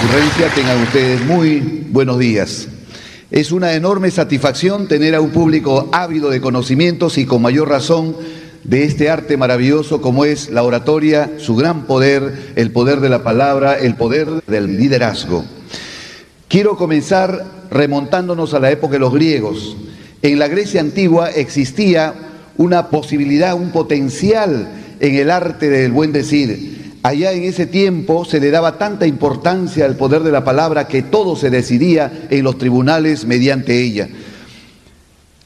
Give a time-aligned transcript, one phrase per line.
[0.00, 2.68] Concurrencia, tengan ustedes muy buenos días.
[3.30, 8.16] Es una enorme satisfacción tener a un público ávido de conocimientos y con mayor razón
[8.64, 13.22] de este arte maravilloso como es la oratoria, su gran poder, el poder de la
[13.22, 15.44] palabra, el poder del liderazgo.
[16.48, 19.76] Quiero comenzar remontándonos a la época de los griegos.
[20.22, 22.14] En la Grecia antigua existía
[22.56, 24.68] una posibilidad, un potencial
[25.00, 26.98] en el arte del buen decir.
[27.02, 31.02] Allá en ese tiempo se le daba tanta importancia al poder de la palabra que
[31.02, 34.08] todo se decidía en los tribunales mediante ella.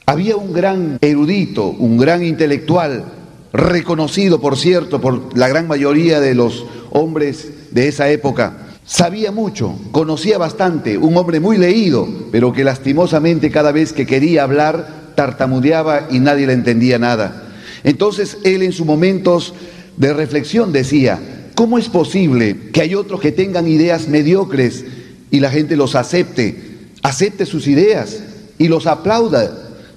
[0.07, 3.05] Había un gran erudito, un gran intelectual,
[3.53, 8.64] reconocido por cierto por la gran mayoría de los hombres de esa época.
[8.87, 14.43] Sabía mucho, conocía bastante, un hombre muy leído, pero que lastimosamente cada vez que quería
[14.43, 17.45] hablar tartamudeaba y nadie le entendía nada.
[17.83, 19.55] Entonces él en sus momentos
[19.97, 21.19] de reflexión decía,
[21.55, 24.85] ¿Cómo es posible que hay otros que tengan ideas mediocres
[25.31, 26.57] y la gente los acepte,
[27.03, 28.19] acepte sus ideas
[28.59, 29.53] y los aplauda?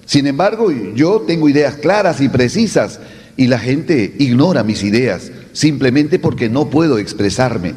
[0.05, 2.99] Sin embargo, yo tengo ideas claras y precisas
[3.35, 7.73] y la gente ignora mis ideas simplemente porque no puedo expresarme.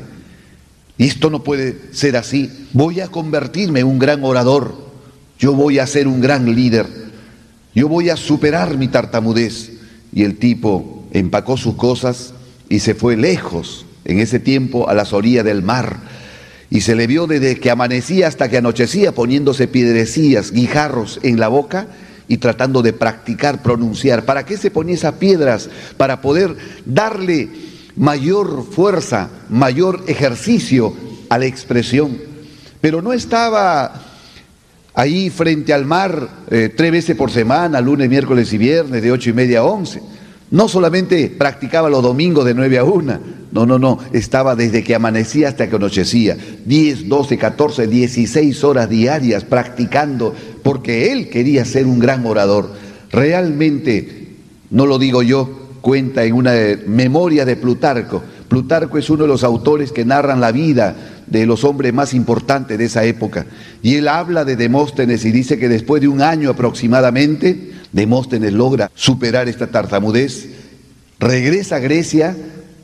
[1.01, 2.67] Y esto no puede ser así.
[2.75, 4.75] Voy a convertirme en un gran orador.
[5.39, 6.87] Yo voy a ser un gran líder.
[7.75, 9.71] Yo voy a superar mi tartamudez.
[10.13, 12.35] Y el tipo empacó sus cosas
[12.69, 16.01] y se fue lejos en ese tiempo a las orillas del mar.
[16.69, 21.49] Y se le vio desde que amanecía hasta que anochecía poniéndose piedrecillas, guijarros en la
[21.49, 21.87] boca
[22.29, 24.27] y tratando de practicar, pronunciar.
[24.27, 25.71] ¿Para qué se ponía esas piedras?
[25.97, 26.55] Para poder
[26.85, 27.49] darle
[28.01, 30.93] mayor fuerza, mayor ejercicio
[31.29, 32.19] a la expresión.
[32.81, 34.03] Pero no estaba
[34.95, 39.31] ahí frente al mar eh, tres veces por semana, lunes, miércoles y viernes, de ocho
[39.31, 40.03] y media a once
[40.51, 43.21] no solamente practicaba los domingos de 9 a 1,
[43.53, 48.89] no, no, no, estaba desde que amanecía hasta que anochecía, 10, 12, 14, 16 horas
[48.89, 52.73] diarias practicando, porque él quería ser un gran orador.
[53.13, 54.29] Realmente,
[54.71, 56.53] no lo digo yo, cuenta en una
[56.87, 58.23] memoria de Plutarco.
[58.49, 60.95] Plutarco es uno de los autores que narran la vida
[61.27, 63.47] de los hombres más importantes de esa época.
[63.83, 68.91] Y él habla de Demóstenes y dice que después de un año aproximadamente, Demóstenes logra
[68.95, 70.49] superar esta tartamudez,
[71.19, 72.37] regresa a Grecia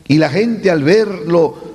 [0.08, 1.66] y la gente al verlo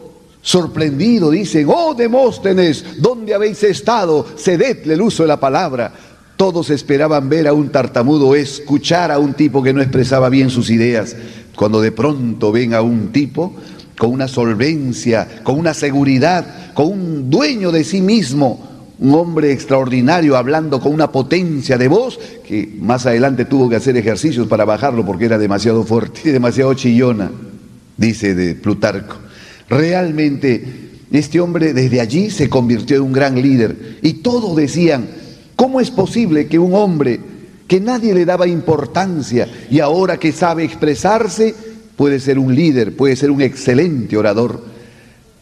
[0.42, 4.26] sorprendido dice, oh Demóstenes, ¿dónde habéis estado?
[4.38, 5.94] Cededle el uso de la palabra.
[6.42, 10.72] Todos esperaban ver a un tartamudo, escuchar a un tipo que no expresaba bien sus
[10.72, 11.16] ideas.
[11.56, 13.54] Cuando de pronto ven a un tipo
[13.96, 20.36] con una solvencia, con una seguridad, con un dueño de sí mismo, un hombre extraordinario
[20.36, 25.06] hablando con una potencia de voz que más adelante tuvo que hacer ejercicios para bajarlo
[25.06, 27.30] porque era demasiado fuerte y demasiado chillona,
[27.98, 29.18] dice de Plutarco.
[29.70, 35.21] Realmente este hombre desde allí se convirtió en un gran líder y todos decían,
[35.62, 37.20] ¿cómo es posible que un hombre
[37.68, 41.54] que nadie le daba importancia y ahora que sabe expresarse
[41.96, 44.64] puede ser un líder, puede ser un excelente orador?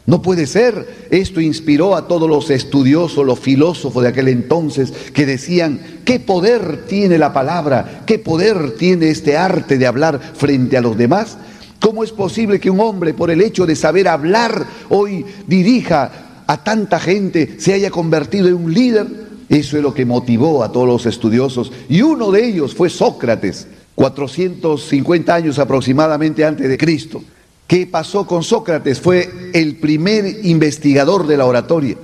[0.08, 1.08] No puede ser.
[1.10, 6.86] Esto inspiró a todos los estudiosos, los filósofos de aquel entonces, que decían, ¿qué poder
[6.86, 8.02] tiene la palabra?
[8.06, 11.38] ¿Qué poder tiene este arte de hablar frente a los demás?
[11.80, 16.62] ¿Cómo es posible que un hombre, por el hecho de saber hablar, hoy dirija a
[16.62, 19.29] tanta gente, se haya convertido en un líder?
[19.50, 21.72] Eso es lo que motivó a todos los estudiosos.
[21.90, 27.24] Y uno de ellos fue Sócrates, 450 años aproximadamente antes de Cristo.
[27.66, 29.02] ¿Qué pasó con Sócrates?
[29.02, 31.98] Fue el primer investigador de la oratoria.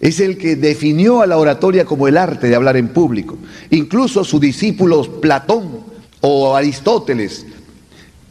[0.00, 3.38] Es el que definió a la oratoria como el arte de hablar en público.
[3.70, 5.80] Incluso sus discípulos Platón
[6.20, 7.46] o Aristóteles.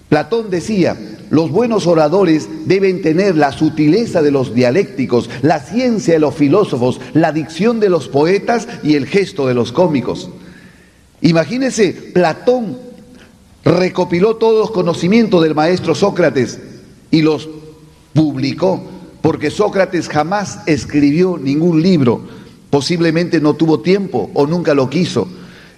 [0.08, 0.96] Platón decía,
[1.36, 7.02] los buenos oradores deben tener la sutileza de los dialécticos, la ciencia de los filósofos,
[7.14, 10.30] la dicción de los poetas y el gesto de los cómicos.
[11.20, 12.78] Imagínense, Platón
[13.66, 16.58] recopiló todos los conocimientos del maestro Sócrates
[17.12, 17.50] y los
[18.14, 18.82] publicó,
[19.22, 22.22] porque Sócrates jamás escribió ningún libro,
[22.70, 25.28] posiblemente no tuvo tiempo o nunca lo quiso.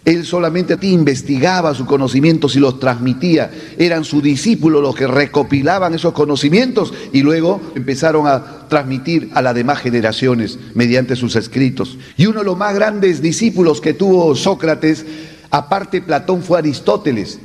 [0.08, 3.52] Él solamente a ti investigaba sus conocimientos y los transmitía.
[3.78, 9.54] Eran sus discípulos los que recopilaban esos conocimientos y luego empezaron a transmitir a las
[9.54, 11.98] demás generaciones mediante sus escritos.
[12.16, 15.06] Y uno de los más grandes discípulos que tuvo Sócrates,
[15.50, 17.40] aparte Platón, fue Aristóteles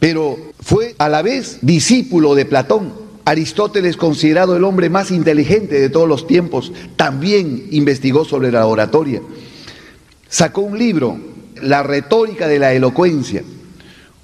[0.00, 2.92] pero fue a la vez discípulo de Platón.
[3.26, 9.20] Aristóteles, considerado el hombre más inteligente de todos los tiempos, también investigó sobre la oratoria.
[10.28, 11.18] Sacó un libro,
[11.62, 13.42] La retórica de la elocuencia,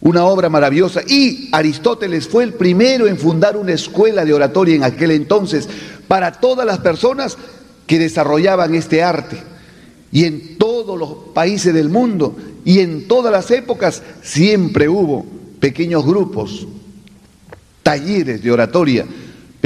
[0.01, 1.03] una obra maravillosa.
[1.07, 5.69] Y Aristóteles fue el primero en fundar una escuela de oratoria en aquel entonces
[6.09, 7.37] para todas las personas
[7.87, 9.43] que desarrollaban este arte.
[10.13, 15.27] Y en todos los países del mundo y en todas las épocas siempre hubo
[15.61, 16.67] pequeños grupos,
[17.83, 19.07] talleres de oratoria,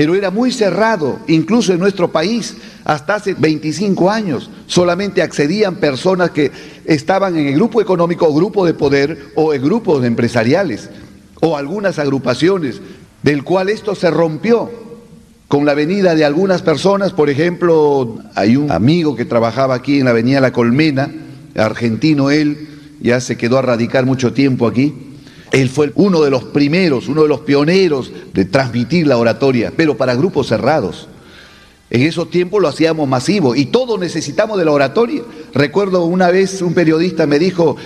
[0.00, 2.56] pero era muy cerrado, incluso en nuestro país,
[2.87, 6.50] hasta hace 25 años, solamente accedían personas que
[6.87, 10.88] estaban en el grupo económico o grupo de poder o en grupos empresariales
[11.43, 12.81] o algunas agrupaciones,
[13.23, 14.70] del cual esto se rompió
[15.49, 20.06] con la venida de algunas personas, por ejemplo, hay un amigo que trabajaba aquí en
[20.06, 21.12] la avenida La Colmena,
[21.55, 22.69] argentino él,
[23.03, 25.10] ya se quedó a radicar mucho tiempo aquí.
[25.52, 29.97] Él fue uno de los primeros, uno de los pioneros de transmitir la oratoria, pero
[29.97, 31.08] para grupos cerrados.
[31.91, 35.23] En esos tiempos lo hacíamos masivo y todos necesitamos de la oratoria.
[35.52, 37.76] Recuerdo una vez un periodista me dijo,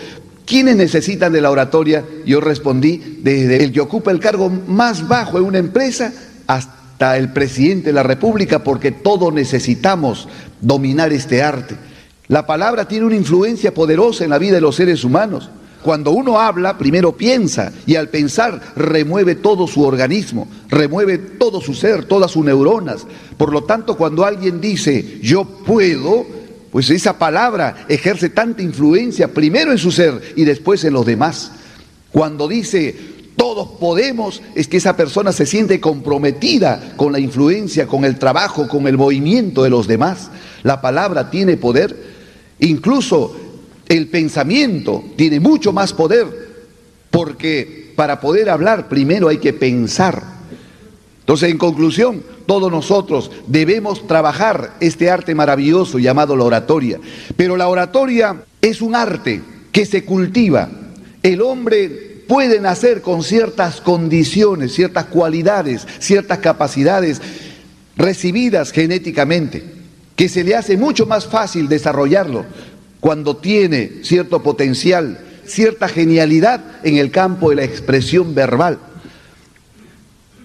[0.45, 2.05] ¿quiénes necesitan de la oratoria?
[2.27, 6.13] Yo respondí, desde el que ocupa el cargo más bajo en una empresa
[6.47, 10.29] hasta el presidente de la República, porque todos necesitamos
[10.61, 11.75] dominar este arte.
[12.29, 15.49] La palabra tiene una influencia poderosa en la vida de los seres humanos.
[15.85, 21.75] Cuando uno habla, primero piensa y al pensar remueve todo su organismo, remueve todo su
[21.75, 23.07] ser, todas sus neuronas.
[23.37, 26.25] Por lo tanto, cuando alguien dice yo puedo,
[26.73, 31.53] pues esa palabra ejerce tanta influencia primero en su ser y después en los demás.
[32.11, 32.97] Cuando dice
[33.37, 38.69] todos podemos, es que esa persona se siente comprometida con la influencia, con el trabajo,
[38.69, 40.31] con el movimiento de los demás.
[40.63, 42.15] La palabra tiene poder.
[42.61, 43.37] Incluso
[43.89, 46.27] el pensamiento tiene mucho más poder
[47.11, 50.23] porque para poder hablar primero hay que pensar.
[51.21, 57.01] Entonces, en conclusión, todos nosotros debemos trabajar este arte maravilloso llamado la oratoria.
[57.37, 59.41] Pero la oratoria es un arte
[59.73, 60.69] que se cultiva.
[61.23, 67.23] El hombre puede nacer con ciertas condiciones, ciertas cualidades, ciertas capacidades
[67.97, 69.65] recibidas genéticamente,
[70.17, 72.45] que se le hace mucho más fácil desarrollarlo
[73.05, 78.79] cuando tiene cierto potencial, cierta genialidad en el campo de la expresión verbal.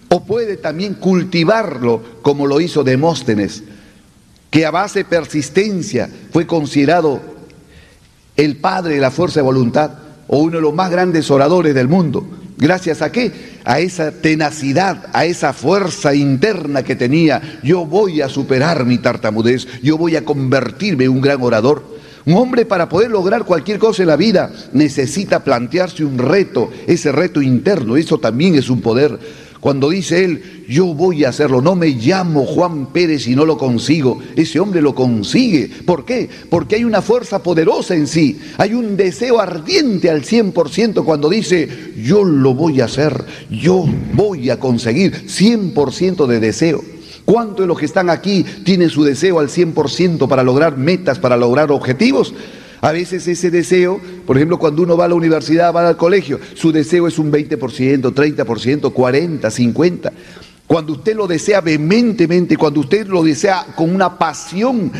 [0.09, 3.63] O puede también cultivarlo como lo hizo Demóstenes,
[4.49, 7.21] que a base de persistencia fue considerado
[8.35, 9.91] el padre de la fuerza de voluntad
[10.27, 12.27] o uno de los más grandes oradores del mundo.
[12.57, 13.31] ¿Gracias a qué?
[13.63, 17.61] A esa tenacidad, a esa fuerza interna que tenía.
[17.63, 21.98] Yo voy a superar mi tartamudez, yo voy a convertirme en un gran orador.
[22.25, 27.11] Un hombre para poder lograr cualquier cosa en la vida necesita plantearse un reto, ese
[27.11, 29.19] reto interno, eso también es un poder.
[29.59, 33.57] Cuando dice él, yo voy a hacerlo, no me llamo Juan Pérez y no lo
[33.57, 35.69] consigo, ese hombre lo consigue.
[35.85, 36.29] ¿Por qué?
[36.49, 41.67] Porque hay una fuerza poderosa en sí, hay un deseo ardiente al 100% cuando dice,
[42.01, 46.98] yo lo voy a hacer, yo voy a conseguir 100% de deseo.
[47.29, 51.37] ¿Cuántos de los que están aquí tienen su deseo al 100% para lograr metas, para
[51.37, 52.33] lograr objetivos?
[52.81, 56.39] A veces ese deseo, por ejemplo, cuando uno va a la universidad, va al colegio,
[56.55, 60.11] su deseo es un 20%, 30%, 40%, 50%.
[60.65, 64.91] Cuando usted lo desea vehementemente, cuando usted lo desea con una pasión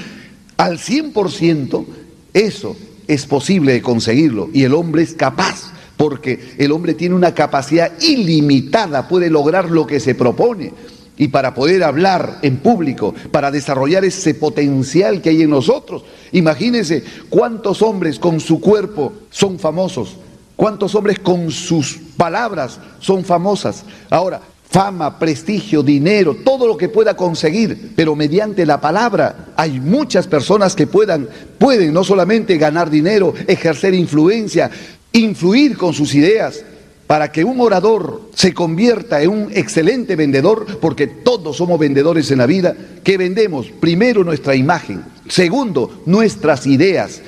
[0.58, 1.86] al 100%,
[2.32, 2.76] eso
[3.08, 7.92] es posible de conseguirlo y el hombre es capaz, porque el hombre tiene una capacidad
[8.00, 10.74] ilimitada, puede lograr lo que se propone
[11.20, 16.04] y para poder hablar en público, para desarrollar ese potencial que hay en nosotros.
[16.32, 20.16] Imagínense cuántos hombres con su cuerpo son famosos,
[20.56, 23.84] cuántos hombres con sus palabras son famosas.
[24.10, 30.26] Ahora, fama, prestigio, dinero, todo lo que pueda conseguir, pero mediante la palabra hay muchas
[30.26, 34.72] personas que puedan, pueden no solamente ganar dinero, ejercer influencia,
[35.12, 36.64] influir con sus ideas,
[37.10, 42.38] para que un orador se convierta en un excelente vendedor, porque todos somos vendedores en
[42.38, 43.66] la vida, ¿qué vendemos?
[43.80, 47.24] Primero nuestra imagen, segundo nuestras ideas,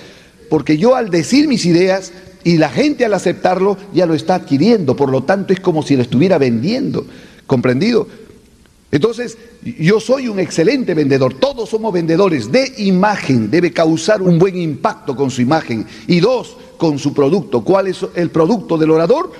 [0.51, 2.11] porque yo al decir mis ideas
[2.43, 5.95] y la gente al aceptarlo ya lo está adquiriendo, por lo tanto es como si
[5.95, 7.07] lo estuviera vendiendo,
[7.47, 8.07] ¿comprendido?
[8.91, 14.57] Entonces, yo soy un excelente vendedor, todos somos vendedores de imagen, debe causar un buen
[14.57, 15.87] impacto con su imagen.
[16.07, 17.63] Y dos, con su producto.
[17.63, 19.31] ¿Cuál es el producto del orador?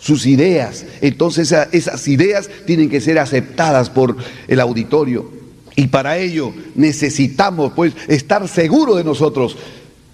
[0.00, 0.84] Sus ideas.
[1.00, 4.16] Entonces esas ideas tienen que ser aceptadas por
[4.48, 5.30] el auditorio.
[5.76, 9.56] Y para ello necesitamos pues estar seguros de nosotros,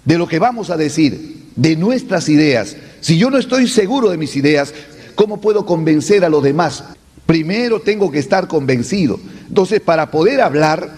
[0.05, 2.77] de lo que vamos a decir, de nuestras ideas.
[3.01, 4.75] Si yo no estoy seguro de mis ideas,
[5.15, 6.85] ¿cómo puedo convencer a los demás?
[7.25, 9.19] Primero tengo que estar convencido.
[9.49, 10.97] Entonces, para poder hablar,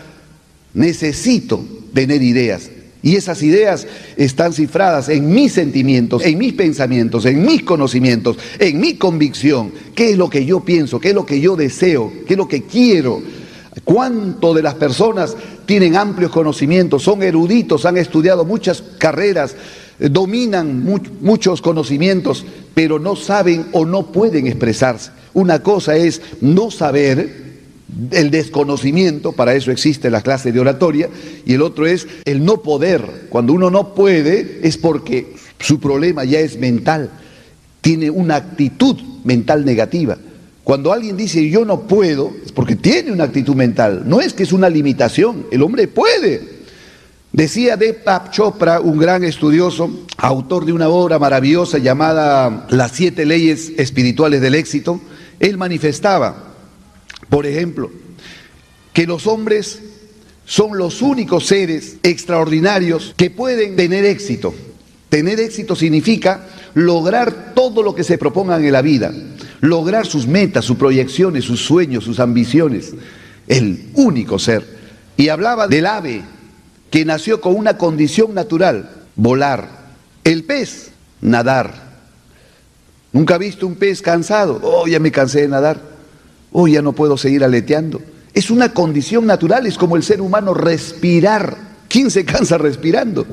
[0.74, 1.64] necesito
[1.94, 2.70] tener ideas.
[3.02, 3.86] Y esas ideas
[4.16, 9.72] están cifradas en mis sentimientos, en mis pensamientos, en mis conocimientos, en mi convicción.
[9.94, 10.98] ¿Qué es lo que yo pienso?
[10.98, 12.12] ¿Qué es lo que yo deseo?
[12.26, 13.22] ¿Qué es lo que quiero?
[13.84, 19.54] ¿Cuánto de las personas tienen amplios conocimientos, son eruditos, han estudiado muchas carreras,
[20.00, 20.84] eh, dominan
[21.20, 25.12] muchos conocimientos, pero no saben o no pueden expresarse?
[25.34, 27.47] Una cosa es no saber
[28.10, 31.08] el desconocimiento, para eso existe la clase de oratoria,
[31.46, 33.26] y el otro es el no poder.
[33.28, 37.10] Cuando uno no puede es porque su problema ya es mental,
[37.80, 40.18] tiene una actitud mental negativa.
[40.64, 44.42] Cuando alguien dice yo no puedo, es porque tiene una actitud mental, no es que
[44.42, 46.58] es una limitación, el hombre puede.
[47.32, 53.72] Decía Deepak Chopra, un gran estudioso, autor de una obra maravillosa llamada Las siete leyes
[53.78, 55.00] espirituales del éxito,
[55.40, 56.47] él manifestaba,
[57.28, 57.90] por ejemplo,
[58.92, 59.80] que los hombres
[60.44, 64.54] son los únicos seres extraordinarios que pueden tener éxito.
[65.08, 69.12] Tener éxito significa lograr todo lo que se propongan en la vida,
[69.60, 72.94] lograr sus metas, sus proyecciones, sus sueños, sus ambiciones.
[73.46, 74.64] El único ser.
[75.16, 76.22] Y hablaba del ave
[76.90, 79.88] que nació con una condición natural, volar.
[80.24, 81.88] El pez, nadar.
[83.12, 84.60] Nunca ha visto un pez cansado.
[84.62, 85.97] Oh, ya me cansé de nadar.
[86.52, 88.00] Oh, ya no puedo seguir aleteando.
[88.34, 91.56] Es una condición natural, es como el ser humano respirar.
[91.88, 93.26] ¿Quién se cansa respirando?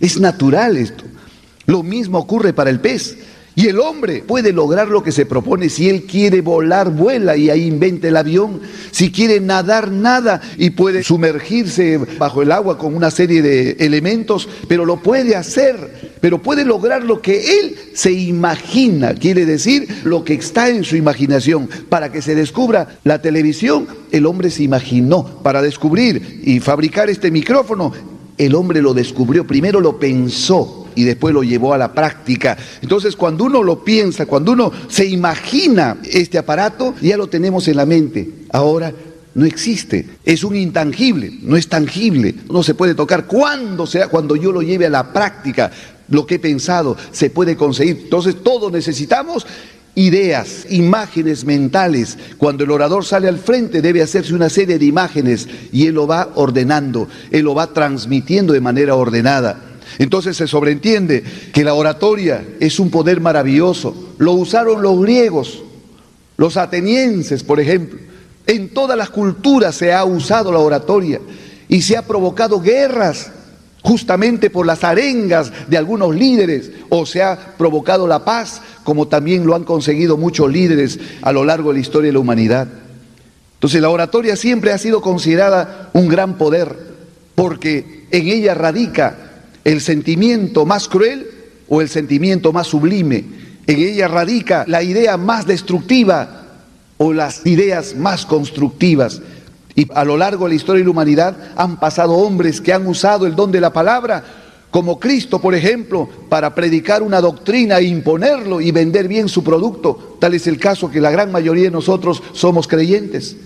[0.00, 1.04] Es natural esto.
[1.66, 3.16] Lo mismo ocurre para el pez.
[3.56, 5.68] Y el hombre puede lograr lo que se propone.
[5.68, 8.60] Si él quiere volar, vuela y ahí inventa el avión.
[8.90, 14.48] Si quiere nadar, nada y puede sumergirse bajo el agua con una serie de elementos,
[14.66, 16.14] pero lo puede hacer.
[16.20, 19.14] Pero puede lograr lo que él se imagina.
[19.14, 21.68] Quiere decir lo que está en su imaginación.
[21.88, 25.24] Para que se descubra la televisión, el hombre se imaginó.
[25.44, 27.92] Para descubrir y fabricar este micrófono,
[28.36, 29.46] el hombre lo descubrió.
[29.46, 32.56] Primero lo pensó y después lo llevó a la práctica.
[32.82, 37.76] Entonces, cuando uno lo piensa, cuando uno se imagina este aparato, ya lo tenemos en
[37.76, 38.28] la mente.
[38.52, 38.92] Ahora
[39.34, 43.26] no existe, es un intangible, no es tangible, no se puede tocar.
[43.26, 45.70] Cuando sea, cuando yo lo lleve a la práctica,
[46.08, 48.00] lo que he pensado se puede conseguir.
[48.04, 49.46] Entonces, todos necesitamos
[49.94, 52.18] ideas, imágenes mentales.
[52.38, 56.06] Cuando el orador sale al frente debe hacerse una serie de imágenes y él lo
[56.06, 59.60] va ordenando, él lo va transmitiendo de manera ordenada.
[59.98, 61.22] Entonces se sobreentiende
[61.52, 64.12] que la oratoria es un poder maravilloso.
[64.18, 65.62] Lo usaron los griegos,
[66.36, 67.98] los atenienses, por ejemplo.
[68.46, 71.20] En todas las culturas se ha usado la oratoria
[71.68, 73.30] y se ha provocado guerras
[73.82, 79.46] justamente por las arengas de algunos líderes o se ha provocado la paz, como también
[79.46, 82.68] lo han conseguido muchos líderes a lo largo de la historia de la humanidad.
[83.54, 86.76] Entonces la oratoria siempre ha sido considerada un gran poder
[87.34, 89.23] porque en ella radica
[89.64, 91.26] el sentimiento más cruel
[91.68, 93.24] o el sentimiento más sublime.
[93.66, 96.42] En ella radica la idea más destructiva
[96.98, 99.22] o las ideas más constructivas.
[99.74, 102.86] Y a lo largo de la historia de la humanidad han pasado hombres que han
[102.86, 104.22] usado el don de la palabra,
[104.70, 110.16] como Cristo, por ejemplo, para predicar una doctrina e imponerlo y vender bien su producto.
[110.20, 113.36] Tal es el caso que la gran mayoría de nosotros somos creyentes.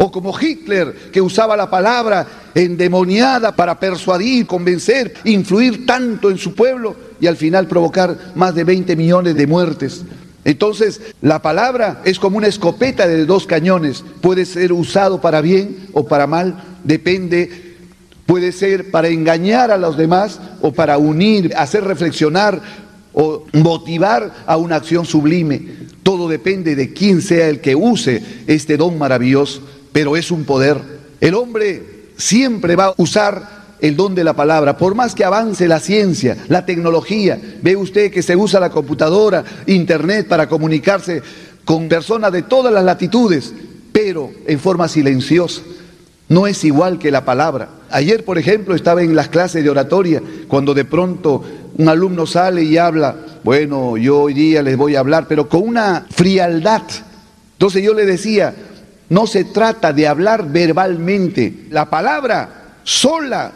[0.00, 2.24] O como Hitler, que usaba la palabra
[2.54, 8.62] endemoniada para persuadir, convencer, influir tanto en su pueblo y al final provocar más de
[8.62, 10.04] 20 millones de muertes.
[10.44, 14.04] Entonces, la palabra es como una escopeta de dos cañones.
[14.20, 17.76] Puede ser usado para bien o para mal, depende.
[18.24, 22.62] Puede ser para engañar a los demás o para unir, hacer reflexionar
[23.12, 25.60] o motivar a una acción sublime.
[26.04, 29.60] Todo depende de quién sea el que use este don maravilloso
[29.92, 30.80] pero es un poder.
[31.20, 31.82] El hombre
[32.16, 36.36] siempre va a usar el don de la palabra, por más que avance la ciencia,
[36.48, 37.40] la tecnología.
[37.62, 41.22] Ve usted que se usa la computadora, internet para comunicarse
[41.64, 43.52] con personas de todas las latitudes,
[43.92, 45.62] pero en forma silenciosa.
[46.28, 47.70] No es igual que la palabra.
[47.90, 51.42] Ayer, por ejemplo, estaba en las clases de oratoria, cuando de pronto
[51.76, 55.62] un alumno sale y habla, bueno, yo hoy día les voy a hablar, pero con
[55.62, 56.82] una frialdad.
[57.52, 58.54] Entonces yo le decía,
[59.08, 61.66] no se trata de hablar verbalmente.
[61.70, 63.52] La palabra sola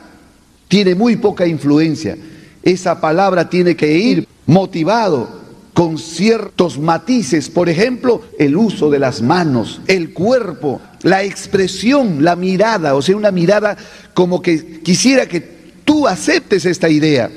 [0.68, 2.16] tiene muy poca influencia.
[2.62, 5.42] Esa palabra tiene que ir motivado
[5.74, 12.36] con ciertos matices, por ejemplo, el uso de las manos, el cuerpo, la expresión, la
[12.36, 13.76] mirada, o sea, una mirada
[14.12, 15.40] como que quisiera que
[15.84, 17.30] tú aceptes esta idea.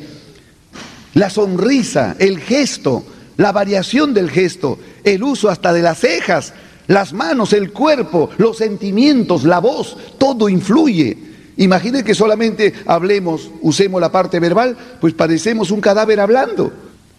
[1.13, 3.05] La sonrisa, el gesto,
[3.37, 6.53] la variación del gesto, el uso hasta de las cejas,
[6.87, 11.17] las manos, el cuerpo, los sentimientos, la voz, todo influye.
[11.57, 16.71] Imaginen que solamente hablemos, usemos la parte verbal, pues parecemos un cadáver hablando.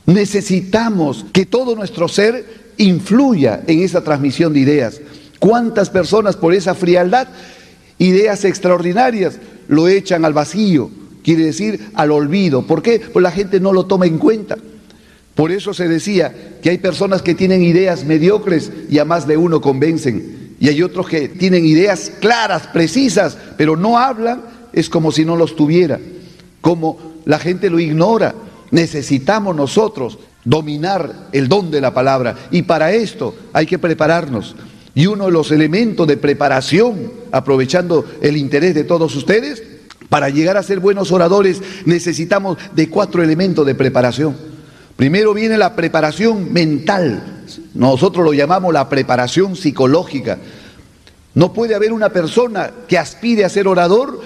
[0.06, 5.00] Necesitamos que todo nuestro ser influya en esa transmisión de ideas.
[5.38, 7.28] ¿Cuántas personas por esa frialdad,
[7.98, 10.90] ideas extraordinarias, lo echan al vacío?
[11.24, 12.66] Quiere decir al olvido.
[12.66, 13.00] ¿Por qué?
[13.00, 14.56] Pues la gente no lo toma en cuenta.
[15.36, 19.36] Por eso se decía que hay personas que tienen ideas mediocres y a más de
[19.36, 20.54] uno convencen.
[20.58, 25.36] Y hay otros que tienen ideas claras, precisas, pero no hablan, es como si no
[25.36, 26.00] los tuviera.
[26.62, 28.34] Como la gente lo ignora.
[28.70, 32.48] Necesitamos nosotros dominar el don de la palabra.
[32.50, 34.56] Y para esto hay que prepararnos.
[34.94, 39.62] Y uno de los elementos de preparación, aprovechando el interés de todos ustedes,
[40.08, 44.55] para llegar a ser buenos oradores necesitamos de cuatro elementos de preparación.
[44.96, 47.44] Primero viene la preparación mental.
[47.74, 50.38] Nosotros lo llamamos la preparación psicológica.
[51.34, 54.20] No puede haber una persona que aspire a ser orador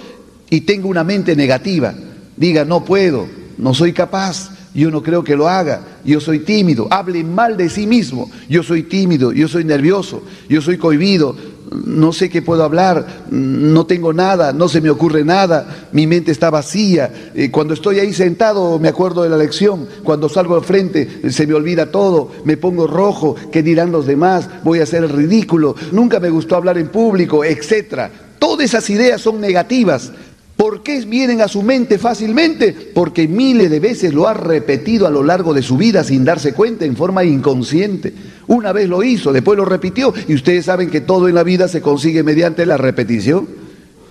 [0.49, 1.93] y tenga una mente negativa.
[2.37, 3.27] Diga, no puedo,
[3.59, 6.87] no soy capaz, yo no creo que lo haga, yo soy tímido.
[6.91, 8.31] Hable mal de sí mismo.
[8.49, 11.37] Yo soy tímido, yo soy nervioso, yo soy cohibido,
[11.71, 16.33] no sé qué puedo hablar, no tengo nada, no se me ocurre nada, mi mente
[16.33, 17.31] está vacía.
[17.35, 21.47] Eh, cuando estoy ahí sentado me acuerdo de la lección, cuando salgo al frente se
[21.47, 24.49] me olvida todo, me pongo rojo, ¿qué dirán los demás?
[24.65, 28.11] Voy a hacer el ridículo, nunca me gustó hablar en público, etcétera.
[28.39, 30.13] Todas esas ideas son negativas,
[30.61, 32.75] ¿Por qué vienen a su mente fácilmente?
[32.93, 36.53] Porque miles de veces lo ha repetido a lo largo de su vida sin darse
[36.53, 38.13] cuenta en forma inconsciente.
[38.47, 41.67] Una vez lo hizo, después lo repitió y ustedes saben que todo en la vida
[41.67, 43.49] se consigue mediante la repetición.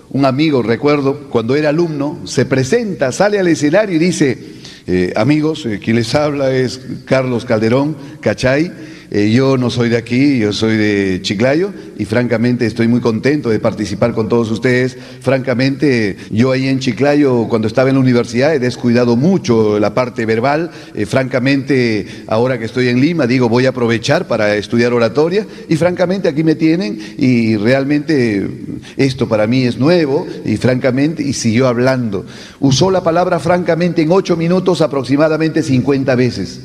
[0.09, 4.39] Un amigo, recuerdo, cuando era alumno, se presenta, sale al escenario y dice,
[4.87, 8.71] eh, amigos, eh, quien les habla es Carlos Calderón, Cachay
[9.11, 13.49] eh, yo no soy de aquí, yo soy de Chiclayo y francamente estoy muy contento
[13.49, 14.95] de participar con todos ustedes.
[15.21, 20.27] Francamente, yo ahí en Chiclayo, cuando estaba en la universidad, he descuidado mucho la parte
[20.27, 20.69] verbal.
[20.93, 25.75] Eh, francamente, ahora que estoy en Lima, digo, voy a aprovechar para estudiar oratoria y
[25.75, 28.47] francamente aquí me tienen y realmente
[28.95, 32.27] esto para mí es nuevo y francamente, y siguió hablando.
[32.59, 36.61] Usó la palabra francamente en ocho minutos aproximadamente 50 veces.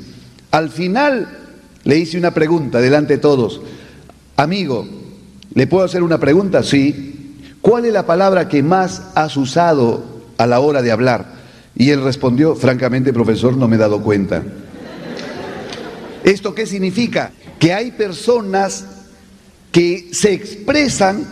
[0.50, 1.43] Al final
[1.84, 3.60] le hice una pregunta delante de todos.
[4.36, 4.86] Amigo,
[5.54, 6.62] ¿le puedo hacer una pregunta?
[6.62, 7.36] Sí.
[7.60, 10.04] ¿Cuál es la palabra que más has usado
[10.36, 11.34] a la hora de hablar?
[11.76, 14.42] Y él respondió, francamente, profesor, no me he dado cuenta.
[16.22, 17.32] ¿Esto qué significa?
[17.58, 18.86] Que hay personas
[19.72, 21.26] que se expresan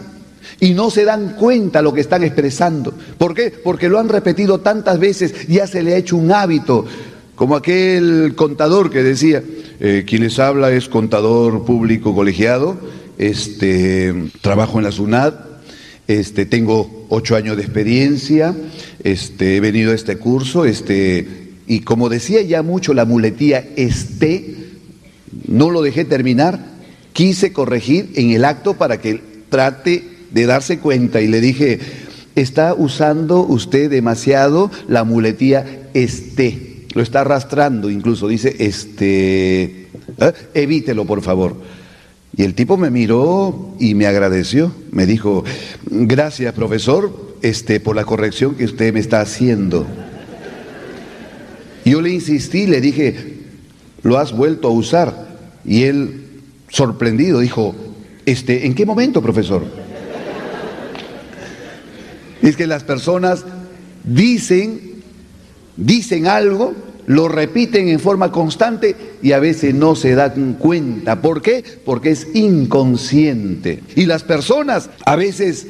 [0.60, 2.92] y no se dan cuenta lo que están expresando.
[3.18, 3.50] ¿Por qué?
[3.50, 6.84] Porque lo han repetido tantas veces, ya se le ha hecho un hábito.
[7.42, 9.42] Como aquel contador que decía,
[9.80, 12.78] eh, quien les habla es contador público colegiado,
[13.18, 15.34] este, trabajo en la SUNAD,
[16.06, 18.54] este, tengo ocho años de experiencia,
[19.02, 21.26] este, he venido a este curso, este,
[21.66, 24.54] y como decía ya mucho la muletía este,
[25.48, 26.64] no lo dejé terminar,
[27.12, 31.80] quise corregir en el acto para que trate de darse cuenta y le dije,
[32.36, 40.32] está usando usted demasiado la muletía este lo está arrastrando, incluso dice, este, ¿eh?
[40.54, 41.56] evítelo por favor.
[42.36, 45.44] Y el tipo me miró y me agradeció, me dijo,
[45.86, 49.86] gracias profesor, este, por la corrección que usted me está haciendo.
[51.84, 53.38] Yo le insistí, le dije,
[54.02, 55.32] lo has vuelto a usar.
[55.64, 56.28] Y él,
[56.68, 57.74] sorprendido, dijo,
[58.24, 59.64] este, ¿en qué momento, profesor?
[62.40, 63.44] Es que las personas
[64.04, 64.91] dicen
[65.76, 66.74] dicen algo,
[67.06, 71.20] lo repiten en forma constante y a veces no se dan cuenta.
[71.20, 71.64] ¿Por qué?
[71.84, 73.82] Porque es inconsciente.
[73.96, 75.66] Y las personas a veces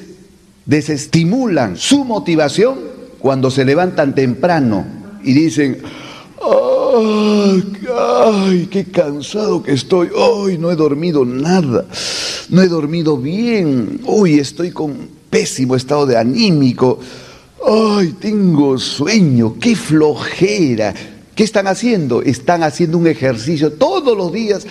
[0.66, 2.78] desestimulan su motivación
[3.18, 4.84] cuando se levantan temprano
[5.22, 5.78] y dicen,
[8.04, 10.08] ¡ay, qué cansado que estoy!
[10.14, 11.86] ¡Hoy no he dormido nada!
[12.50, 14.00] No he dormido bien.
[14.04, 16.98] ¡Uy, estoy con pésimo estado de anímico!
[17.66, 19.56] ¡Ay, tengo sueño!
[19.60, 20.94] ¡Qué flojera!
[21.34, 22.22] ¿Qué están haciendo?
[22.22, 24.66] Están haciendo un ejercicio todos los días.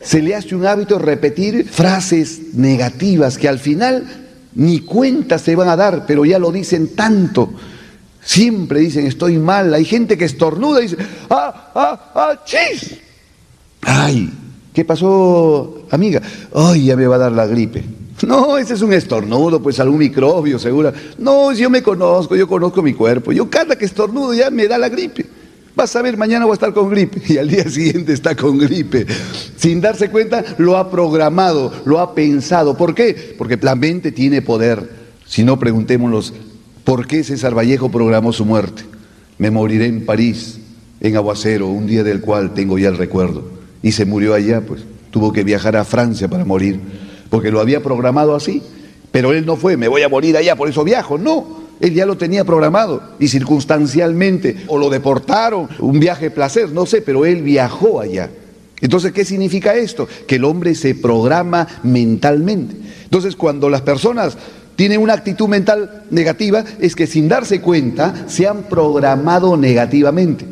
[0.00, 4.06] Se le hace un hábito repetir frases negativas que al final
[4.54, 7.52] ni cuenta se van a dar, pero ya lo dicen tanto.
[8.24, 9.74] Siempre dicen estoy mal.
[9.74, 10.96] Hay gente que estornuda y dice,
[11.28, 12.98] ¡ah, ah, ah, chis!
[13.82, 14.30] ¡Ay!
[14.72, 16.22] ¿Qué pasó, amiga?
[16.54, 18.01] ¡Ay, ya me va a dar la gripe!
[18.22, 20.92] No, ese es un estornudo, pues algún microbio, seguro.
[21.18, 23.32] No, yo me conozco, yo conozco mi cuerpo.
[23.32, 25.26] Yo cada que estornudo ya me da la gripe.
[25.74, 28.58] Vas a ver, mañana voy a estar con gripe y al día siguiente está con
[28.58, 29.06] gripe.
[29.56, 32.76] Sin darse cuenta, lo ha programado, lo ha pensado.
[32.76, 33.34] ¿Por qué?
[33.38, 35.02] Porque la mente tiene poder.
[35.24, 36.34] Si no, preguntémonos
[36.84, 38.82] ¿Por qué César Vallejo programó su muerte?
[39.38, 40.58] Me moriré en París,
[41.00, 43.44] en aguacero, un día del cual tengo ya el recuerdo.
[43.82, 46.80] Y se murió allá, pues tuvo que viajar a Francia para morir,
[47.32, 48.62] porque lo había programado así.
[49.10, 51.16] Pero él no fue, me voy a morir allá, por eso viajo.
[51.16, 56.70] No, él ya lo tenía programado y circunstancialmente, o lo deportaron, un viaje de placer,
[56.72, 58.28] no sé, pero él viajó allá.
[58.82, 60.06] Entonces, ¿qué significa esto?
[60.26, 62.76] Que el hombre se programa mentalmente.
[63.04, 64.36] Entonces, cuando las personas
[64.76, 70.44] tienen una actitud mental negativa, es que sin darse cuenta se han programado negativamente.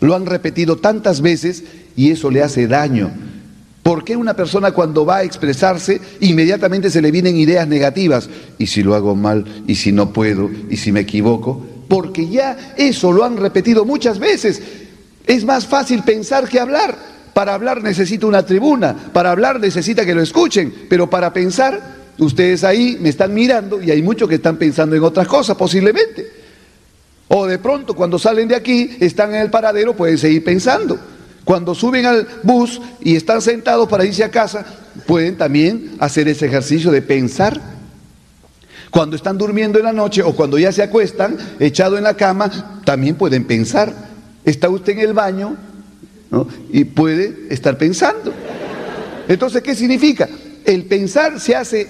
[0.00, 1.64] Lo han repetido tantas veces
[1.96, 3.27] y eso le hace daño.
[3.88, 8.28] ¿Por qué una persona cuando va a expresarse inmediatamente se le vienen ideas negativas?
[8.58, 9.46] ¿Y si lo hago mal?
[9.66, 10.50] ¿Y si no puedo?
[10.68, 11.64] ¿Y si me equivoco?
[11.88, 14.60] Porque ya eso lo han repetido muchas veces.
[15.26, 16.98] Es más fácil pensar que hablar.
[17.32, 21.80] Para hablar necesita una tribuna, para hablar necesita que lo escuchen, pero para pensar,
[22.18, 26.30] ustedes ahí me están mirando y hay muchos que están pensando en otras cosas posiblemente.
[27.28, 31.16] O de pronto cuando salen de aquí, están en el paradero, pueden seguir pensando.
[31.48, 34.66] Cuando suben al bus y están sentados para irse a casa,
[35.06, 37.58] pueden también hacer ese ejercicio de pensar.
[38.90, 42.82] Cuando están durmiendo en la noche o cuando ya se acuestan, echado en la cama,
[42.84, 43.94] también pueden pensar.
[44.44, 45.56] Está usted en el baño
[46.70, 48.30] y puede estar pensando.
[49.26, 50.28] Entonces, ¿qué significa?
[50.66, 51.88] El pensar se hace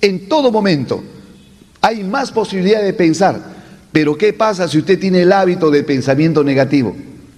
[0.00, 1.02] en todo momento.
[1.80, 3.40] Hay más posibilidad de pensar.
[3.90, 6.94] Pero ¿qué pasa si usted tiene el hábito del pensamiento negativo?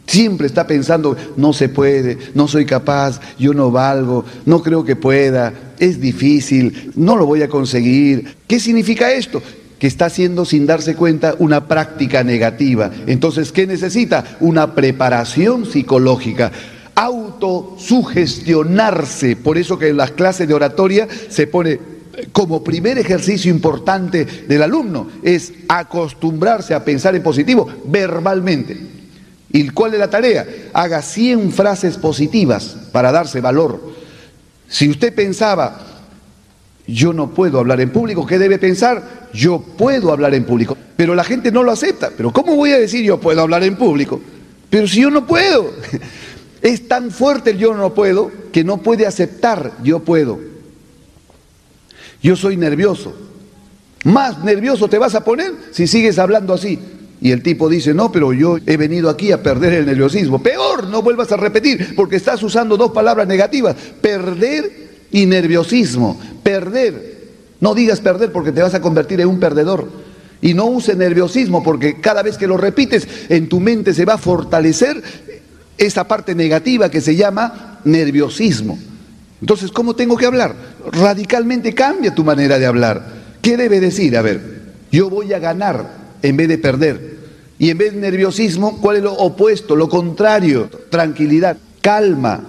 [0.06, 4.96] Siempre está pensando, no se puede, no soy capaz, yo no valgo, no creo que
[4.96, 8.36] pueda, es difícil, no lo voy a conseguir.
[8.46, 9.42] ¿Qué significa esto?
[9.78, 12.90] Que está haciendo sin darse cuenta una práctica negativa.
[13.06, 14.36] Entonces, ¿qué necesita?
[14.40, 16.52] Una preparación psicológica
[16.94, 19.36] autosugestionarse.
[19.36, 21.80] Por eso que en las clases de oratoria se pone
[22.32, 29.01] como primer ejercicio importante del alumno, es acostumbrarse a pensar en positivo verbalmente.
[29.52, 30.46] ¿Y cuál es la tarea?
[30.72, 33.92] Haga 100 frases positivas para darse valor.
[34.66, 35.78] Si usted pensaba,
[36.86, 39.28] yo no puedo hablar en público, ¿qué debe pensar?
[39.34, 40.76] Yo puedo hablar en público.
[40.96, 42.10] Pero la gente no lo acepta.
[42.16, 44.20] Pero ¿cómo voy a decir yo puedo hablar en público?
[44.70, 45.70] Pero si yo no puedo.
[46.62, 50.38] Es tan fuerte el yo no puedo que no puede aceptar yo puedo.
[52.22, 53.12] Yo soy nervioso.
[54.04, 56.78] Más nervioso te vas a poner si sigues hablando así.
[57.22, 60.42] Y el tipo dice, no, pero yo he venido aquí a perder el nerviosismo.
[60.42, 66.20] Peor, no vuelvas a repetir, porque estás usando dos palabras negativas, perder y nerviosismo.
[66.42, 67.12] Perder.
[67.60, 69.88] No digas perder porque te vas a convertir en un perdedor.
[70.40, 74.14] Y no use nerviosismo porque cada vez que lo repites en tu mente se va
[74.14, 75.00] a fortalecer
[75.78, 78.76] esa parte negativa que se llama nerviosismo.
[79.40, 80.56] Entonces, ¿cómo tengo que hablar?
[80.90, 83.06] Radicalmente cambia tu manera de hablar.
[83.40, 84.16] ¿Qué debe decir?
[84.16, 84.40] A ver,
[84.90, 87.11] yo voy a ganar en vez de perder.
[87.62, 89.76] Y en vez de nerviosismo, ¿cuál es lo opuesto?
[89.76, 92.40] Lo contrario, tranquilidad, calma,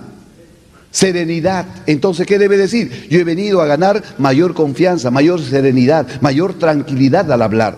[0.89, 1.67] serenidad.
[1.86, 3.08] Entonces, ¿qué debe decir?
[3.12, 7.78] Yo he venido a ganar mayor confianza, mayor serenidad, mayor tranquilidad al hablar.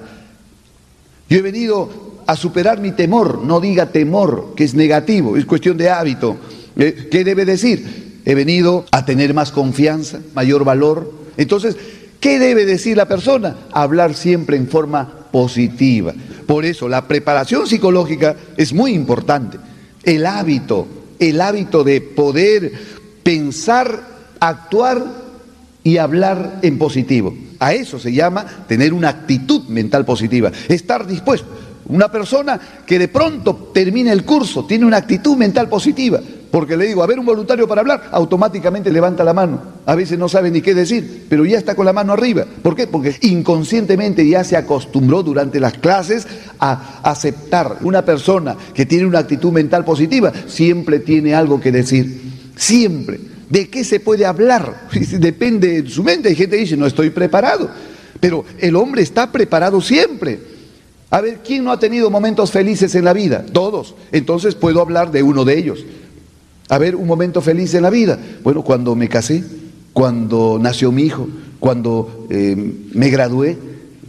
[1.28, 5.76] Yo he venido a superar mi temor, no diga temor, que es negativo, es cuestión
[5.76, 6.38] de hábito.
[6.78, 8.22] Eh, ¿Qué debe decir?
[8.24, 11.12] He venido a tener más confianza, mayor valor.
[11.36, 11.76] Entonces,
[12.26, 13.56] ¿qué debe decir la persona?
[13.72, 16.12] Hablar siempre en forma positiva.
[16.48, 19.60] Por eso la preparación psicológica es muy importante.
[20.04, 20.88] El hábito,
[21.20, 22.72] el hábito de poder
[23.22, 24.02] pensar,
[24.40, 25.06] actuar
[25.84, 27.32] y hablar en positivo.
[27.60, 31.48] A eso se llama tener una actitud mental positiva, estar dispuesto.
[31.90, 36.20] Una persona que de pronto termina el curso tiene una actitud mental positiva,
[36.56, 39.62] porque le digo, a ver un voluntario para hablar, automáticamente levanta la mano.
[39.86, 42.46] A veces no sabe ni qué decir, pero ya está con la mano arriba.
[42.62, 42.88] ¿Por qué?
[42.88, 46.26] Porque inconscientemente ya se acostumbró durante las clases
[46.58, 47.80] a aceptar.
[47.82, 52.22] Una persona que tiene una actitud mental positiva siempre tiene algo que decir.
[52.56, 53.20] Siempre.
[53.50, 54.88] ¿De qué se puede hablar?
[55.20, 56.30] Depende de su mente.
[56.30, 57.70] Hay gente que dice, no estoy preparado.
[58.22, 60.40] Pero el hombre está preparado siempre.
[61.10, 63.46] A ver, ¿quién no ha tenido momentos felices en la vida?
[63.52, 63.96] Todos.
[64.14, 65.86] Entonces puedo hablar de uno de ellos.
[66.70, 68.18] A ver, un momento feliz en la vida.
[68.44, 69.44] Bueno, cuando me casé,
[69.94, 71.28] cuando nació mi hijo,
[71.60, 72.56] cuando eh,
[72.94, 73.58] me gradué,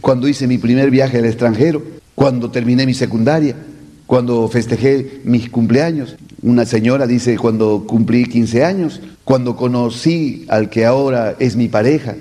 [0.01, 1.83] cuando hice mi primer viaje al extranjero,
[2.15, 3.55] cuando terminé mi secundaria,
[4.07, 6.15] cuando festejé mis cumpleaños.
[6.41, 12.15] Una señora dice cuando cumplí 15 años, cuando conocí al que ahora es mi pareja,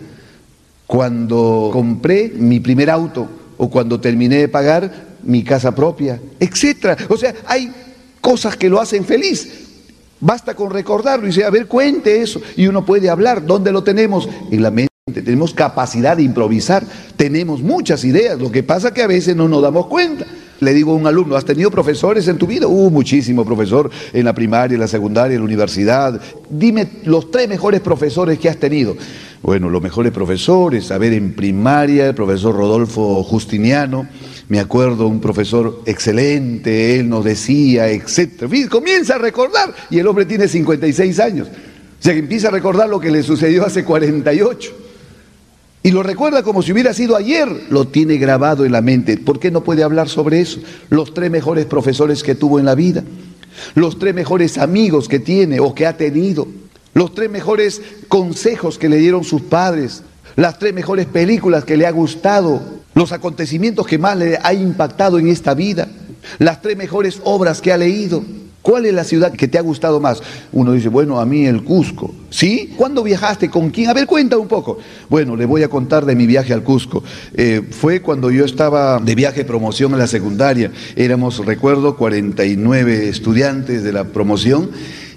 [0.87, 6.97] cuando compré mi primer auto o cuando terminé de pagar mi casa propia, etcétera.
[7.09, 7.73] O sea, hay
[8.21, 9.66] cosas que lo hacen feliz.
[10.21, 12.41] Basta con recordarlo y dice, a ver, cuente eso.
[12.57, 13.45] Y uno puede hablar.
[13.45, 14.29] ¿Dónde lo tenemos?
[14.51, 14.91] En la mente.
[15.13, 16.85] tenemos capacidad de improvisar,
[17.17, 20.27] tenemos muchas ideas, lo que pasa que a veces no nos damos cuenta.
[20.59, 22.67] Le digo a un alumno, ¿has tenido profesores en tu vida?
[22.67, 26.21] Uh, muchísimo profesor en la primaria, en la secundaria, en la universidad.
[26.49, 28.97] Dime los tres mejores profesores que has tenido.
[29.43, 34.09] Bueno, los mejores profesores, a ver, en primaria, el profesor Rodolfo Justiniano,
[34.49, 38.45] me acuerdo, un profesor excelente, él nos decía, etc.
[38.71, 41.49] Comienza a recordar y el hombre tiene 56 años.
[41.49, 44.73] O sea, que empieza a recordar lo que le sucedió hace 48.
[45.83, 49.19] Y lo recuerda como si hubiera sido ayer, lo tiene grabado en la mente.
[49.19, 50.61] ¿Por qué no puede hablar sobre eso?
[50.91, 53.05] Los tres mejores profesores que tuvo en la vida,
[53.75, 56.49] los tres mejores amigos que tiene o que ha tenido,
[56.95, 60.03] los tres mejores consejos que le dieron sus padres,
[60.35, 62.61] las tres mejores películas que le ha gustado,
[62.97, 65.87] los acontecimientos que más le ha impactado en esta vida,
[66.39, 68.25] las tres mejores obras que ha leído.
[68.63, 70.21] ¿Cuál es la ciudad que te ha gustado más?
[70.51, 72.13] Uno dice, bueno, a mí el Cusco.
[72.31, 72.73] ¿Sí?
[72.75, 73.49] ¿Cuándo viajaste?
[73.49, 73.91] ¿Con quién?
[73.91, 74.79] A ver, cuenta un poco.
[75.09, 77.05] Bueno, le voy a contar de mi viaje al Cusco.
[77.35, 80.73] Eh, fue cuando yo estaba de viaje promoción en la secundaria.
[80.97, 84.71] Éramos, recuerdo, 49 estudiantes de la promoción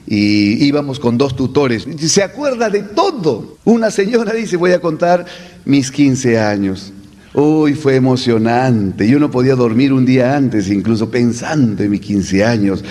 [0.06, 1.88] y íbamos con dos tutores.
[1.98, 3.58] Se acuerda de todo.
[3.63, 5.26] Una señora dice, voy a contar
[5.65, 6.94] mis 15 años.
[7.34, 9.08] Uy, fue emocionante.
[9.08, 12.84] Yo no podía dormir un día antes, incluso pensando en mis 15 años.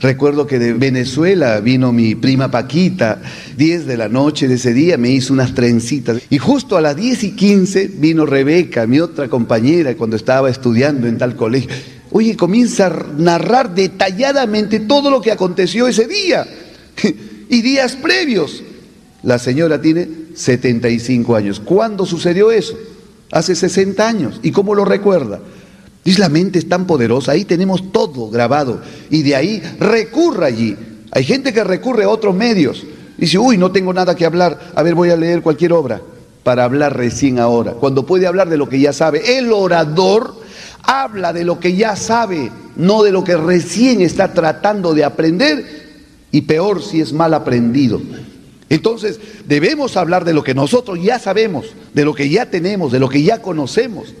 [0.00, 3.22] Recuerdo que de Venezuela vino mi prima Paquita.
[3.56, 6.20] 10 de la noche de ese día me hizo unas trencitas.
[6.28, 11.06] Y justo a las 10 y 15 vino Rebeca, mi otra compañera, cuando estaba estudiando
[11.06, 11.70] en tal colegio.
[12.10, 16.46] Oye, comienza a narrar detalladamente todo lo que aconteció ese día
[17.48, 18.62] y días previos.
[19.22, 21.60] La señora tiene 75 años.
[21.60, 22.76] ¿Cuándo sucedió eso?
[23.30, 24.40] Hace 60 años.
[24.42, 25.40] ¿Y cómo lo recuerda?
[26.04, 28.80] Dice, la mente es tan poderosa, ahí tenemos todo grabado.
[29.10, 30.76] Y de ahí recurra allí.
[31.10, 32.84] Hay gente que recurre a otros medios.
[33.18, 34.72] Dice, uy, no tengo nada que hablar.
[34.74, 36.00] A ver, voy a leer cualquier obra
[36.44, 37.72] para hablar recién ahora.
[37.72, 39.38] Cuando puede hablar de lo que ya sabe.
[39.38, 40.34] El orador
[40.84, 45.86] habla de lo que ya sabe, no de lo que recién está tratando de aprender.
[46.30, 48.00] Y peor si es mal aprendido.
[48.68, 52.98] Entonces debemos hablar de lo que nosotros ya sabemos, de lo que ya tenemos, de
[52.98, 54.14] lo que ya conocemos.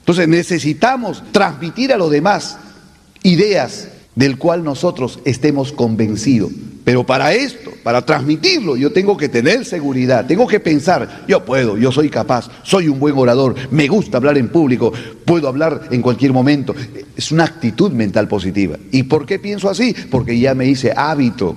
[0.00, 2.58] Entonces necesitamos transmitir a los demás
[3.22, 6.50] ideas del cual nosotros estemos convencidos.
[6.84, 11.76] Pero para esto, para transmitirlo, yo tengo que tener seguridad, tengo que pensar, yo puedo,
[11.76, 14.92] yo soy capaz, soy un buen orador, me gusta hablar en público,
[15.24, 16.74] puedo hablar en cualquier momento.
[17.16, 18.78] Es una actitud mental positiva.
[18.90, 19.94] ¿Y por qué pienso así?
[20.10, 21.56] Porque ya me hice hábito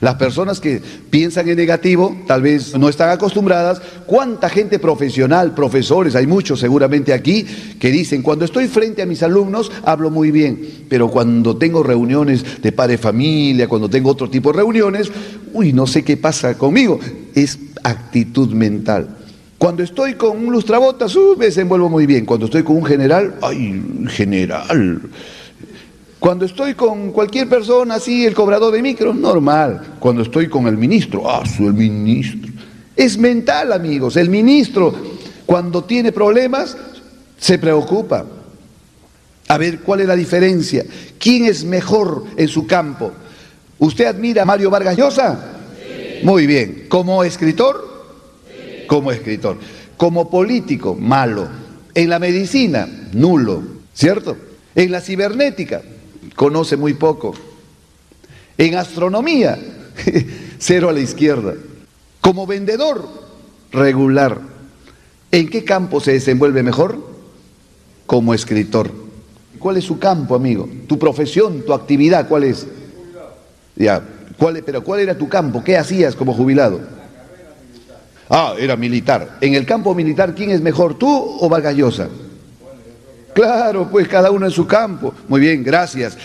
[0.00, 3.80] las personas que piensan en negativo tal vez no están acostumbradas.
[4.06, 7.44] ¿Cuánta gente profesional, profesores, hay muchos seguramente aquí,
[7.78, 12.62] que dicen, cuando estoy frente a mis alumnos hablo muy bien, pero cuando tengo reuniones
[12.62, 15.10] de padre familia, cuando tengo otro tipo de reuniones,
[15.52, 16.98] uy, no sé qué pasa conmigo.
[17.34, 19.16] Es actitud mental.
[19.58, 22.26] Cuando estoy con un lustrabotas, uh, me desenvuelvo muy bien.
[22.26, 25.00] Cuando estoy con un general, ay, general
[26.22, 29.96] cuando estoy con cualquier persona así, el cobrador de micro, normal.
[29.98, 32.48] Cuando estoy con el ministro, ah, soy el ministro.
[32.94, 34.14] Es mental, amigos.
[34.14, 34.94] El ministro,
[35.44, 36.76] cuando tiene problemas,
[37.36, 38.24] se preocupa.
[39.48, 40.84] A ver, ¿cuál es la diferencia?
[41.18, 43.10] ¿Quién es mejor en su campo?
[43.80, 45.54] ¿Usted admira a Mario Vargas Llosa?
[46.22, 46.86] Muy bien.
[46.88, 48.14] ¿Como escritor?
[48.86, 49.58] Como escritor.
[49.96, 51.48] Como político, malo.
[51.92, 53.64] En la medicina, nulo.
[53.92, 54.36] ¿Cierto?
[54.76, 55.82] En la cibernética,
[56.34, 57.34] conoce muy poco.
[58.58, 59.58] En astronomía,
[60.58, 61.54] cero a la izquierda.
[62.20, 63.06] Como vendedor,
[63.72, 64.40] regular.
[65.30, 66.98] ¿En qué campo se desenvuelve mejor?
[68.06, 68.90] Como escritor.
[69.58, 70.68] ¿Cuál es su campo, amigo?
[70.86, 72.66] Tu profesión, tu actividad, ¿cuál es?
[73.76, 74.02] Ya,
[74.36, 75.62] ¿cuál, pero ¿cuál era tu campo?
[75.64, 76.80] ¿Qué hacías como jubilado?
[78.28, 79.38] Ah, era militar.
[79.40, 82.08] En el campo militar, ¿quién es mejor, tú o Vargallosa?
[83.34, 85.14] Claro, pues cada uno en su campo.
[85.28, 86.16] Muy bien, gracias.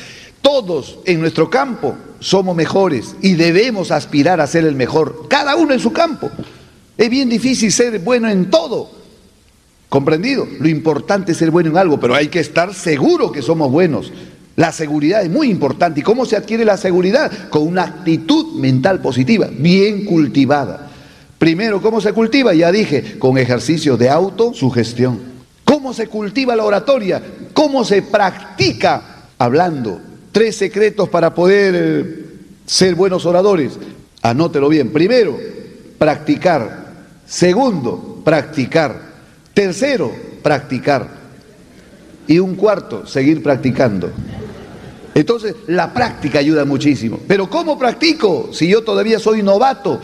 [0.41, 5.73] Todos en nuestro campo somos mejores y debemos aspirar a ser el mejor, cada uno
[5.73, 6.29] en su campo.
[6.97, 8.89] Es bien difícil ser bueno en todo.
[9.89, 10.47] ¿Comprendido?
[10.59, 14.11] Lo importante es ser bueno en algo, pero hay que estar seguro que somos buenos.
[14.55, 15.99] La seguridad es muy importante.
[15.99, 17.49] ¿Y cómo se adquiere la seguridad?
[17.49, 20.89] Con una actitud mental positiva, bien cultivada.
[21.37, 22.53] Primero, ¿cómo se cultiva?
[22.53, 25.36] Ya dije, con ejercicios de autosugestión.
[25.67, 27.21] ¿Cómo se cultiva la oratoria?
[27.51, 29.99] ¿Cómo se practica hablando?
[30.31, 32.25] Tres secretos para poder eh,
[32.65, 33.77] ser buenos oradores.
[34.21, 34.93] Anótelo bien.
[34.93, 35.37] Primero,
[35.97, 36.93] practicar.
[37.25, 38.97] Segundo, practicar.
[39.53, 40.09] Tercero,
[40.41, 41.05] practicar.
[42.27, 44.09] Y un cuarto, seguir practicando.
[45.15, 47.19] Entonces, la práctica ayuda muchísimo.
[47.27, 49.99] Pero ¿cómo practico si yo todavía soy novato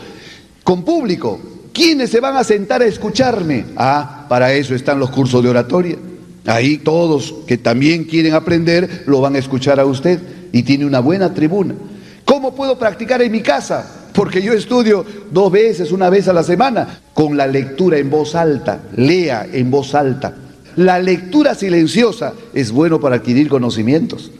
[0.62, 1.40] con público?
[1.72, 3.64] ¿Quiénes se van a sentar a escucharme?
[3.78, 5.96] Ah, para eso están los cursos de oratoria.
[6.44, 10.18] Ahí todos que también quieren aprender lo van a escuchar a usted
[10.50, 11.76] y tiene una buena tribuna.
[12.24, 14.08] ¿Cómo puedo practicar en mi casa?
[14.12, 18.34] Porque yo estudio dos veces, una vez a la semana, con la lectura en voz
[18.34, 18.80] alta.
[18.96, 20.34] Lea en voz alta.
[20.74, 24.32] La lectura silenciosa es bueno para adquirir conocimientos,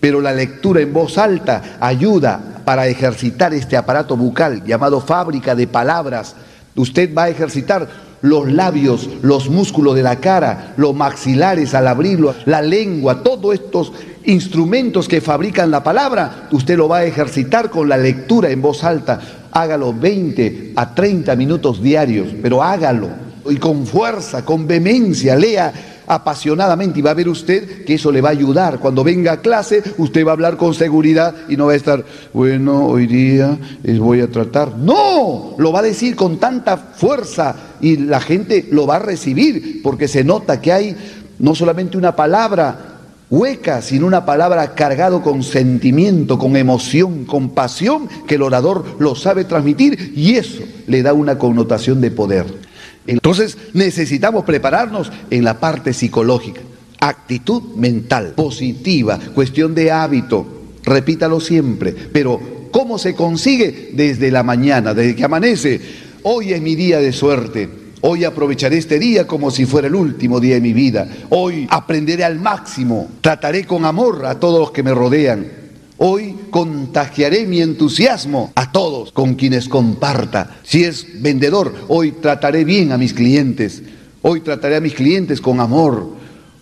[0.00, 5.66] pero la lectura en voz alta ayuda para ejercitar este aparato bucal llamado fábrica de
[5.66, 6.36] palabras
[6.74, 7.86] Usted va a ejercitar
[8.22, 13.92] los labios, los músculos de la cara, los maxilares al abrirlo, la lengua, todos estos
[14.24, 18.84] instrumentos que fabrican la palabra, usted lo va a ejercitar con la lectura en voz
[18.84, 19.20] alta.
[19.50, 23.08] Hágalo 20 a 30 minutos diarios, pero hágalo
[23.50, 28.20] y con fuerza, con vehemencia, lea apasionadamente y va a ver usted que eso le
[28.20, 28.78] va a ayudar.
[28.78, 32.04] Cuando venga a clase, usted va a hablar con seguridad y no va a estar,
[32.32, 33.58] bueno, hoy día
[33.98, 34.76] voy a tratar.
[34.76, 39.80] No, lo va a decir con tanta fuerza y la gente lo va a recibir
[39.82, 40.96] porque se nota que hay
[41.38, 42.92] no solamente una palabra
[43.30, 49.14] hueca, sino una palabra cargado con sentimiento, con emoción, con pasión, que el orador lo
[49.14, 52.71] sabe transmitir y eso le da una connotación de poder.
[53.06, 56.60] Entonces necesitamos prepararnos en la parte psicológica,
[57.00, 60.46] actitud mental, positiva, cuestión de hábito,
[60.84, 63.90] repítalo siempre, pero ¿cómo se consigue?
[63.94, 65.80] Desde la mañana, desde que amanece.
[66.24, 67.68] Hoy es mi día de suerte,
[68.04, 71.06] Hoy aprovecharé este día como si fuera el último día de mi vida.
[71.28, 73.08] Hoy aprenderé al máximo.
[73.20, 75.61] Trataré con amor a todos los que me rodean.
[76.04, 80.56] Hoy contagiaré mi entusiasmo a todos con quienes comparta.
[80.64, 83.84] Si es vendedor, hoy trataré bien a mis clientes.
[84.20, 86.08] Hoy trataré a mis clientes con amor.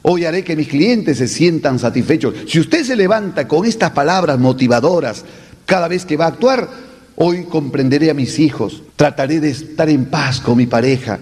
[0.02, 2.34] Hoy haré que mis clientes se sientan satisfechos.
[2.48, 5.24] Si usted se levanta con estas palabras motivadoras
[5.64, 6.68] cada vez que va a actuar,
[7.16, 8.82] hoy comprenderé a mis hijos.
[8.94, 11.18] Trataré de estar en paz con mi pareja.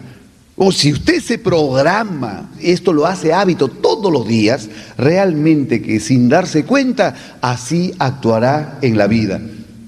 [0.57, 6.29] O si usted se programa, esto lo hace hábito todos los días, realmente que sin
[6.29, 9.41] darse cuenta, así actuará en la vida.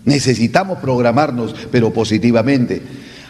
[0.05, 2.83] Necesitamos programarnos, pero positivamente.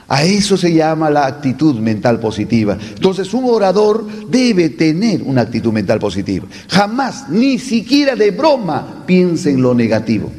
[0.08, 2.78] A eso se llama la actitud mental positiva.
[2.80, 6.46] Entonces un orador debe tener una actitud mental positiva.
[6.68, 10.32] Jamás, ni siquiera de broma, piense en lo negativo.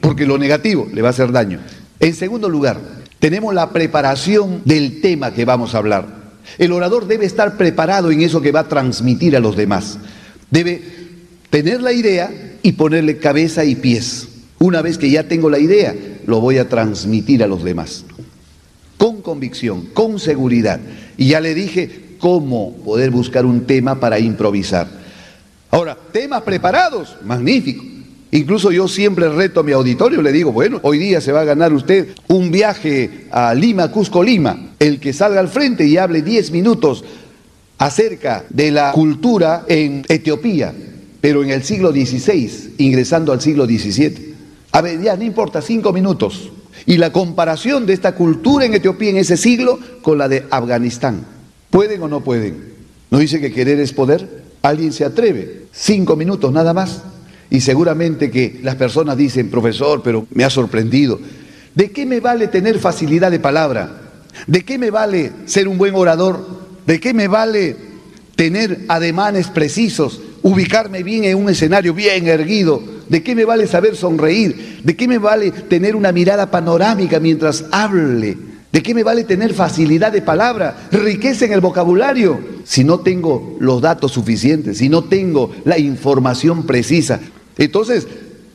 [0.00, 1.60] Porque lo negativo le va a hacer daño.
[2.00, 2.80] En segundo lugar,
[3.18, 6.23] tenemos la preparación del tema que vamos a hablar.
[6.58, 9.98] El orador debe estar preparado en eso que va a transmitir a los demás.
[10.50, 10.82] Debe
[11.50, 12.30] tener la idea
[12.62, 14.28] y ponerle cabeza y pies.
[14.58, 15.94] Una vez que ya tengo la idea,
[16.26, 18.04] lo voy a transmitir a los demás.
[18.96, 20.80] Con convicción, con seguridad.
[21.16, 24.88] Y ya le dije cómo poder buscar un tema para improvisar.
[25.70, 27.93] Ahora, temas preparados, magnífico.
[28.34, 31.44] Incluso yo siempre reto a mi auditorio, le digo, bueno, hoy día se va a
[31.44, 34.74] ganar usted un viaje a Lima, Cusco, Lima.
[34.80, 37.04] El que salga al frente y hable 10 minutos
[37.78, 40.74] acerca de la cultura en Etiopía,
[41.20, 44.34] pero en el siglo XVI, ingresando al siglo XVII.
[44.72, 46.50] A ver, ya no importa, cinco minutos.
[46.86, 51.24] Y la comparación de esta cultura en Etiopía en ese siglo con la de Afganistán.
[51.70, 52.74] ¿Pueden o no pueden?
[53.12, 54.42] ¿No dice que querer es poder?
[54.60, 55.66] ¿Alguien se atreve?
[55.70, 57.13] Cinco minutos nada más.
[57.50, 61.20] Y seguramente que las personas dicen, profesor, pero me ha sorprendido.
[61.74, 64.00] ¿De qué me vale tener facilidad de palabra?
[64.46, 66.46] ¿De qué me vale ser un buen orador?
[66.86, 67.76] ¿De qué me vale
[68.36, 72.82] tener ademanes precisos, ubicarme bien en un escenario bien erguido?
[73.08, 74.80] ¿De qué me vale saber sonreír?
[74.82, 78.53] ¿De qué me vale tener una mirada panorámica mientras hable?
[78.74, 83.56] ¿De qué me vale tener facilidad de palabra, riqueza en el vocabulario, si no tengo
[83.60, 87.20] los datos suficientes, si no tengo la información precisa?
[87.56, 88.08] Entonces,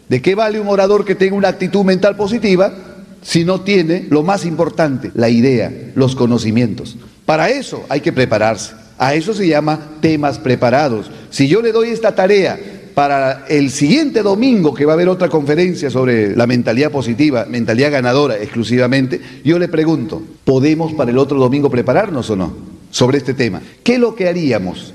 [0.10, 2.74] ¿de qué vale un orador que tenga una actitud mental positiva
[3.22, 6.98] si no tiene lo más importante, la idea, los conocimientos?
[7.26, 8.74] Para eso hay que prepararse.
[8.98, 11.10] A eso se llama temas preparados.
[11.30, 12.60] Si yo le doy esta tarea
[13.00, 17.94] para el siguiente domingo, que va a haber otra conferencia sobre la mentalidad positiva, mentalidad
[17.94, 22.54] ganadora exclusivamente, yo le pregunto, ¿podemos para el otro domingo prepararnos o no
[22.92, 23.62] sobre este tema?
[23.84, 24.94] ¿Qué es lo que haríamos?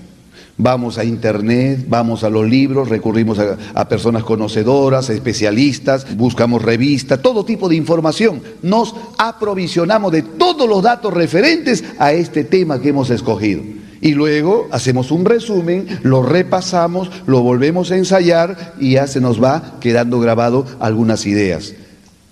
[0.59, 7.47] Vamos a internet, vamos a los libros, recurrimos a, personas conocedoras, especialistas, buscamos revistas, todo
[7.47, 8.43] tipo de información.
[8.61, 13.63] Nos aprovisionamos de todos los datos referentes a este tema que hemos escogido.
[14.05, 19.43] Y luego hacemos un resumen, lo repasamos, lo volvemos a ensayar y ya se nos
[19.43, 21.73] va quedando grabado algunas ideas.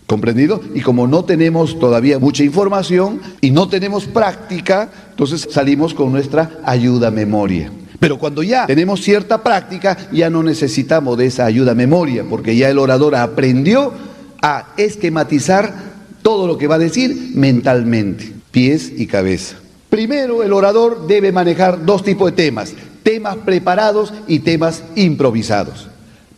[0.07, 0.61] ¿Comprendido?
[0.75, 6.59] Y como no tenemos todavía mucha información y no tenemos práctica, entonces salimos con nuestra
[6.63, 7.73] ayuda memoria.
[7.99, 12.69] Pero cuando ya tenemos cierta práctica, ya no necesitamos de esa ayuda memoria, porque ya
[12.69, 13.95] el orador aprendió
[14.43, 15.73] a esquematizar
[16.21, 18.31] todo lo que va a decir mentalmente.
[18.51, 19.62] pies y cabeza.
[19.93, 22.73] Primero, el orador debe manejar dos tipos de temas,
[23.03, 25.87] temas preparados y temas improvisados.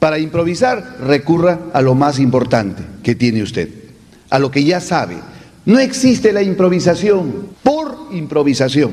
[0.01, 3.69] Para improvisar, recurra a lo más importante que tiene usted,
[4.29, 5.19] a lo que ya sabe.
[5.67, 8.93] No existe la improvisación por improvisación.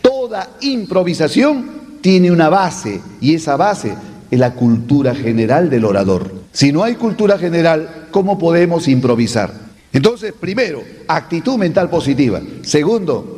[0.00, 3.94] Toda improvisación tiene una base y esa base
[4.32, 6.28] es la cultura general del orador.
[6.50, 9.54] Si no hay cultura general, ¿cómo podemos improvisar?
[9.92, 12.40] Entonces, primero, actitud mental positiva.
[12.62, 13.31] Segundo,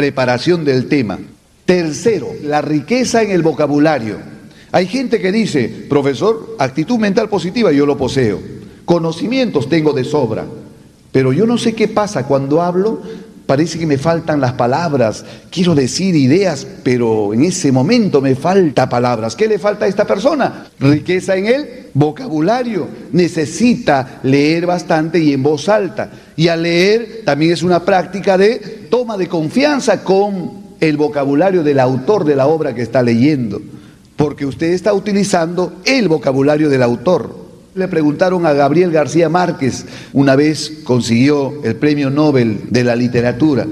[0.00, 1.18] preparación del tema.
[1.66, 4.16] Tercero, la riqueza en el vocabulario.
[4.72, 8.40] Hay gente que dice, profesor, actitud mental positiva yo lo poseo.
[8.86, 10.46] Conocimientos tengo de sobra.
[11.12, 13.02] Pero yo no sé qué pasa cuando hablo,
[13.50, 18.88] parece que me faltan las palabras, quiero decir ideas, pero en ese momento me falta
[18.88, 19.34] palabras.
[19.34, 20.66] ¿Qué le falta a esta persona?
[20.78, 22.86] Riqueza en el vocabulario.
[23.10, 26.12] Necesita leer bastante y en voz alta.
[26.36, 31.80] Y al leer también es una práctica de toma de confianza con el vocabulario del
[31.80, 33.60] autor de la obra que está leyendo,
[34.14, 37.39] porque usted está utilizando el vocabulario del autor.
[37.80, 43.66] Le preguntaron a Gabriel García Márquez, una vez consiguió el premio Nobel de la literatura,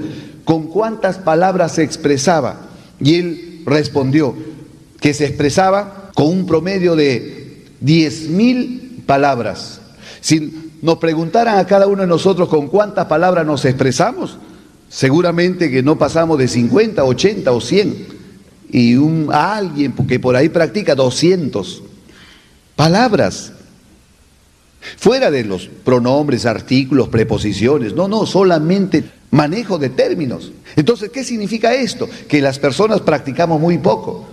[0.45, 2.69] ¿con cuántas palabras se expresaba?
[2.99, 4.33] Y él respondió
[4.99, 9.79] que se expresaba con un promedio de diez mil palabras.
[10.21, 14.39] Si nos preguntaran a cada uno de nosotros con cuántas palabras nos expresamos,
[14.89, 18.07] seguramente que no pasamos de 50, 80 o 100.
[18.71, 18.95] Y
[19.31, 21.83] a alguien que por ahí practica 200
[22.75, 23.53] palabras.
[24.97, 30.51] Fuera de los pronombres, artículos, preposiciones, no, no, solamente manejo de términos.
[30.75, 32.09] Entonces, ¿qué significa esto?
[32.27, 34.27] Que las personas practicamos muy poco.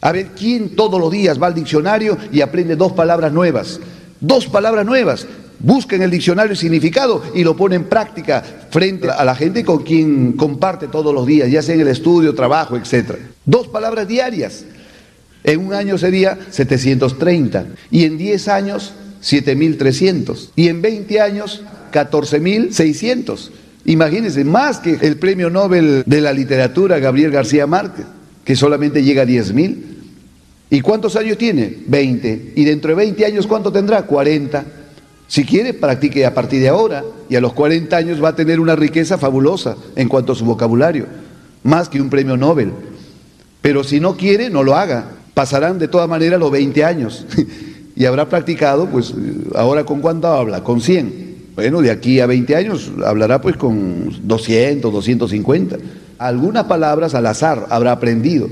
[0.00, 3.80] A ver, ¿quién todos los días va al diccionario y aprende dos palabras nuevas?
[4.20, 5.26] Dos palabras nuevas.
[5.60, 9.64] Busca en el diccionario el significado y lo pone en práctica frente a la gente
[9.64, 13.16] con quien comparte todos los días, ya sea en el estudio, trabajo, etc.
[13.44, 14.64] Dos palabras diarias.
[15.42, 18.92] En un año sería 730 y en 10 años
[19.22, 21.62] 7.300 y en 20 años
[21.92, 23.50] 14.600.
[23.84, 28.06] Imagínense, más que el premio Nobel de la literatura Gabriel García Márquez,
[28.44, 29.76] que solamente llega a 10.000.
[30.70, 31.78] ¿Y cuántos años tiene?
[31.86, 32.52] 20.
[32.54, 34.02] ¿Y dentro de 20 años cuánto tendrá?
[34.02, 34.64] 40.
[35.26, 38.60] Si quiere, practique a partir de ahora y a los 40 años va a tener
[38.60, 41.06] una riqueza fabulosa en cuanto a su vocabulario,
[41.62, 42.72] más que un premio Nobel.
[43.60, 45.10] Pero si no quiere, no lo haga.
[45.34, 47.26] Pasarán de todas maneras los 20 años.
[47.98, 49.12] y habrá practicado, pues
[49.56, 51.48] ahora con cuánto habla, con 100.
[51.56, 55.76] Bueno, de aquí a 20 años hablará pues con 200, 250.
[56.18, 58.48] Algunas palabras al azar habrá aprendido,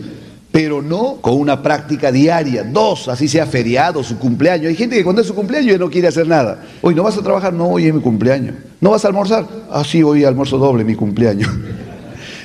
[0.51, 4.67] pero no con una práctica diaria, dos, así sea feriado, su cumpleaños.
[4.67, 6.65] Hay gente que cuando es su cumpleaños ya no quiere hacer nada.
[6.83, 8.57] Hoy no vas a trabajar, no, hoy es mi cumpleaños.
[8.81, 9.47] ¿No vas a almorzar?
[9.71, 11.51] Ah, sí, hoy almuerzo doble, mi cumpleaños.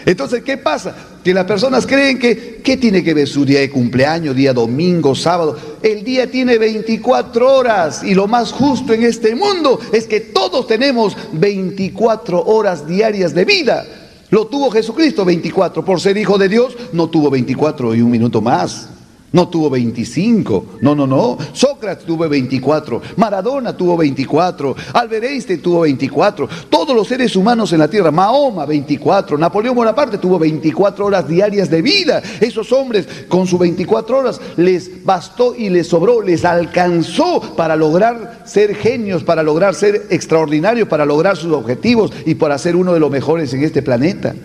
[0.06, 0.96] Entonces, ¿qué pasa?
[1.24, 5.14] Que las personas creen que, ¿qué tiene que ver su día de cumpleaños, día domingo,
[5.16, 5.58] sábado?
[5.82, 10.68] El día tiene 24 horas y lo más justo en este mundo es que todos
[10.68, 13.86] tenemos 24 horas diarias de vida.
[14.30, 18.42] Lo tuvo Jesucristo 24, por ser hijo de Dios, no tuvo 24 y un minuto
[18.42, 18.88] más.
[19.34, 21.38] No tuvo 25, no, no, no.
[21.54, 27.80] Sócrates tuvo 24, Maradona tuvo 24, Albert Einstein tuvo 24, todos los seres humanos en
[27.80, 32.22] la tierra, Mahoma 24, Napoleón Bonaparte tuvo 24 horas diarias de vida.
[32.42, 38.42] Esos hombres con sus 24 horas les bastó y les sobró, les alcanzó para lograr
[38.46, 43.00] ser genios, para lograr ser extraordinarios, para lograr sus objetivos y para ser uno de
[43.00, 44.36] los mejores en este planeta.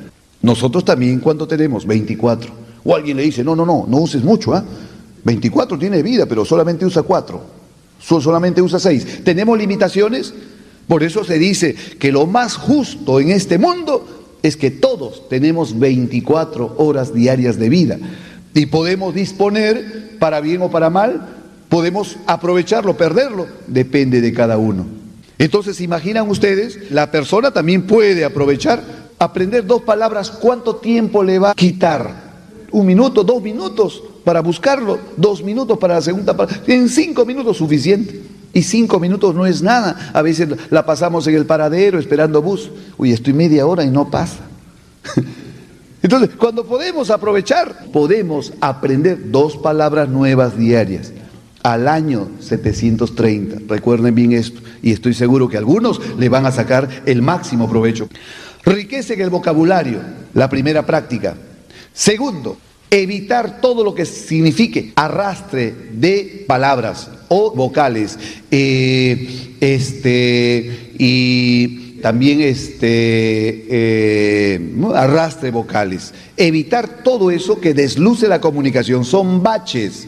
[0.43, 1.84] Nosotros también, ¿cuánto tenemos?
[1.84, 2.66] 24.
[2.87, 4.64] O alguien le dice, no, no, no, no uses mucho, ¿ah?
[5.24, 7.43] 24 tiene vida, pero solamente usa 4,
[7.99, 9.24] solamente usa 6.
[9.24, 10.32] ¿Tenemos limitaciones?
[10.87, 15.76] Por eso se dice que lo más justo en este mundo es que todos tenemos
[15.76, 17.99] 24 horas diarias de vida
[18.55, 21.26] y podemos disponer para bien o para mal,
[21.68, 24.87] podemos aprovecharlo, perderlo, depende de cada uno.
[25.39, 28.82] Entonces, imaginan ustedes, la persona también puede aprovechar,
[29.18, 32.26] aprender dos palabras, ¿cuánto tiempo le va a quitar?
[32.73, 36.73] Un minuto, dos minutos para buscarlo, dos minutos para la segunda parte.
[36.73, 38.23] En cinco minutos suficiente.
[38.53, 40.11] Y cinco minutos no es nada.
[40.14, 42.71] A veces la pasamos en el paradero esperando bus.
[42.97, 44.39] Uy, estoy media hora y no pasa.
[46.03, 51.12] Entonces, cuando podemos aprovechar, podemos aprender dos palabras nuevas diarias
[51.62, 53.59] al año 730.
[53.69, 54.61] Recuerden bien esto.
[54.83, 58.09] Y estoy seguro que algunos le van a sacar el máximo provecho.
[58.64, 60.01] Riqueza en el vocabulario,
[60.33, 61.37] la primera práctica.
[61.97, 62.59] Segundo,
[62.90, 68.18] evitar todo lo que signifique arrastre de palabras o vocales
[68.51, 76.12] eh, este, y también este, eh, arrastre vocales.
[76.36, 80.07] Evitar todo eso que desluce la comunicación, son baches.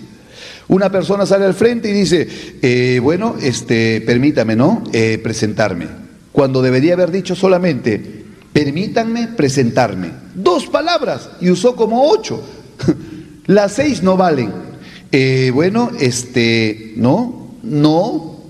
[0.68, 2.28] Una persona sale al frente y dice,
[2.61, 4.84] eh, bueno, este, permítame, ¿no?
[5.22, 5.86] Presentarme.
[6.32, 8.18] Cuando debería haber dicho solamente,
[8.65, 10.11] permítanme presentarme.
[10.35, 12.43] Dos palabras y usó como ocho.
[13.47, 14.51] Las seis no valen.
[15.13, 18.41] Eh, bueno, este, no, no,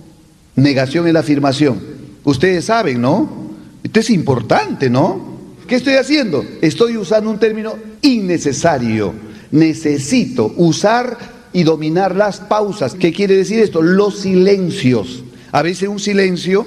[0.57, 1.79] negación en la afirmación.
[2.25, 3.51] Ustedes saben, ¿no?
[3.83, 5.37] Esto es importante, ¿no?
[5.67, 6.43] ¿Qué estoy haciendo?
[6.63, 9.13] Estoy usando un término innecesario.
[9.51, 11.19] Necesito usar
[11.53, 12.95] y dominar las pausas.
[12.95, 13.83] ¿Qué quiere decir esto?
[13.83, 15.23] Los silencios.
[15.53, 16.67] A veces un silencio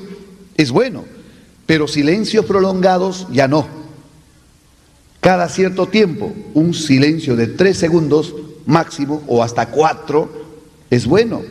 [0.58, 1.06] es bueno,
[1.72, 3.66] pero silencios prolongados ya no.
[5.22, 10.30] Cada cierto tiempo, un silencio de tres segundos máximo o hasta cuatro
[10.90, 11.42] es bueno.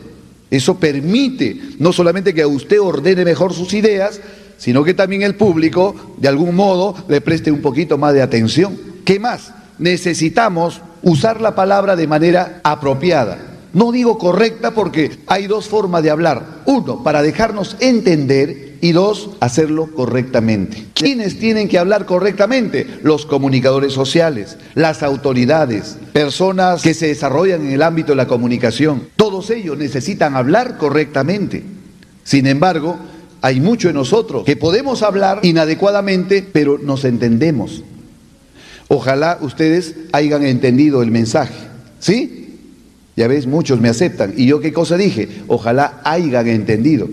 [0.51, 4.21] Eso permite no solamente que usted ordene mejor sus ideas,
[4.59, 8.77] sino que también el público, de algún modo, le preste un poquito más de atención.
[9.03, 9.51] ¿Qué más?
[9.79, 13.39] Necesitamos usar la palabra de manera apropiada.
[13.73, 16.61] No digo correcta porque hay dos formas de hablar.
[16.67, 20.87] Uno, para dejarnos entender y dos, hacerlo correctamente.
[20.95, 22.87] ¿Quiénes tienen que hablar correctamente?
[23.03, 29.07] Los comunicadores sociales, las autoridades, personas que se desarrollan en el ámbito de la comunicación.
[29.15, 31.63] Todos ellos necesitan hablar correctamente.
[32.23, 32.97] Sin embargo,
[33.41, 37.83] hay mucho en nosotros que podemos hablar inadecuadamente, pero nos entendemos.
[38.87, 41.53] Ojalá ustedes hayan entendido el mensaje.
[41.99, 42.57] ¿Sí?
[43.15, 44.33] Ya ves, muchos me aceptan.
[44.35, 45.29] ¿Y yo qué cosa dije?
[45.47, 47.07] Ojalá hayan entendido.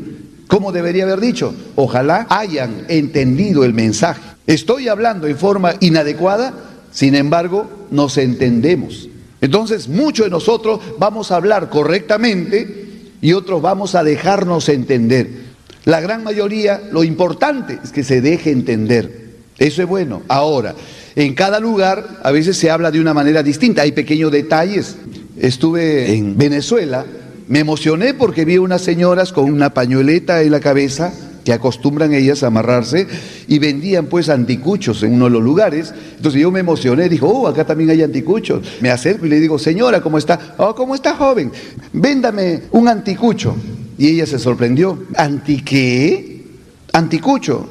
[0.49, 1.55] ¿Cómo debería haber dicho?
[1.77, 4.21] Ojalá hayan entendido el mensaje.
[4.47, 6.55] Estoy hablando en forma inadecuada,
[6.91, 9.09] sin embargo, nos entendemos.
[9.43, 12.89] Entonces, muchos de nosotros vamos a hablar correctamente
[13.21, 15.49] y otros vamos a dejarnos entender.
[15.85, 19.29] La gran mayoría, lo importante es que se deje entender.
[19.59, 20.23] Eso es bueno.
[20.29, 20.75] Ahora,
[21.15, 24.97] en cada lugar a veces se habla de una manera distinta, hay pequeños detalles.
[25.39, 27.05] Estuve en Venezuela,
[27.49, 31.13] me emocioné porque vi unas señoras con una pañueleta en la cabeza,
[31.45, 33.07] que acostumbran ellas a amarrarse,
[33.47, 35.95] y vendían pues anticuchos en uno de los lugares.
[36.17, 38.63] Entonces yo me emocioné, dijo, oh, acá también hay anticuchos.
[38.83, 40.57] Me acerco y le digo, señora, ¿cómo está?
[40.59, 41.51] Oh, ¿cómo está joven?
[41.95, 43.57] Véndame un anticucho.
[43.97, 45.07] Y ella se sorprendió.
[45.17, 46.45] ¿Anti qué?
[46.93, 47.71] Anticucho.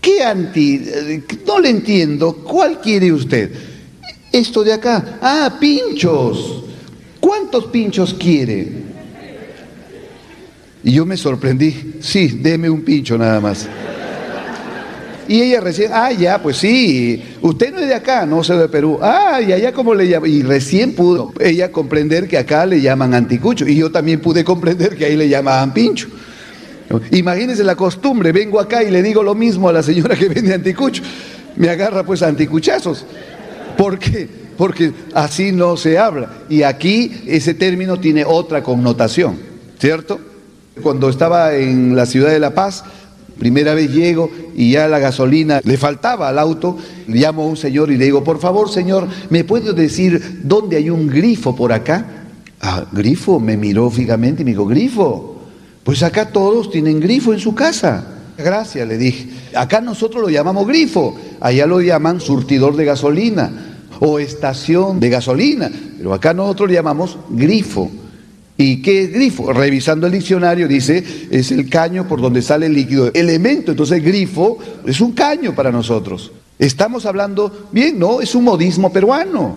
[0.00, 0.82] ¿Qué anti?
[1.46, 2.34] No le entiendo.
[2.34, 3.52] ¿Cuál quiere usted?
[4.32, 5.18] Esto de acá.
[5.22, 6.64] Ah, pinchos.
[7.20, 8.85] ¿Cuántos pinchos quiere?
[10.86, 11.94] Y yo me sorprendí.
[11.98, 13.66] Sí, deme un pincho nada más.
[15.26, 18.68] Y ella recién, ah, ya, pues sí, usted no es de acá, no soy de
[18.68, 19.00] Perú.
[19.02, 20.30] Ah, y allá como le llaman.
[20.30, 23.66] Y recién pudo ella comprender que acá le llaman anticucho.
[23.66, 26.06] Y yo también pude comprender que ahí le llamaban pincho.
[27.10, 30.54] Imagínense la costumbre, vengo acá y le digo lo mismo a la señora que vende
[30.54, 31.02] anticucho.
[31.56, 33.04] Me agarra pues anticuchazos.
[33.76, 34.28] ¿Por qué?
[34.56, 36.44] Porque así no se habla.
[36.48, 39.36] Y aquí ese término tiene otra connotación,
[39.80, 40.35] ¿cierto?
[40.82, 42.84] Cuando estaba en la ciudad de La Paz,
[43.38, 46.76] primera vez llego y ya la gasolina le faltaba al auto,
[47.08, 50.90] llamo a un señor y le digo, por favor señor, ¿me puede decir dónde hay
[50.90, 52.06] un grifo por acá?
[52.60, 55.36] Ah, grifo, me miró fijamente y me dijo, grifo.
[55.82, 58.04] Pues acá todos tienen grifo en su casa.
[58.36, 59.28] Gracias, le dije.
[59.54, 65.70] Acá nosotros lo llamamos grifo, allá lo llaman surtidor de gasolina o estación de gasolina,
[65.96, 67.90] pero acá nosotros lo llamamos grifo.
[68.58, 69.52] ¿Y qué es grifo?
[69.52, 73.10] Revisando el diccionario dice, es el caño por donde sale el líquido.
[73.12, 76.32] Elemento, entonces grifo es un caño para nosotros.
[76.58, 79.56] Estamos hablando, bien, no, es un modismo peruano.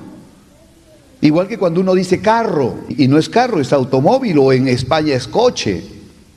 [1.22, 5.16] Igual que cuando uno dice carro, y no es carro, es automóvil, o en España
[5.16, 5.82] es coche.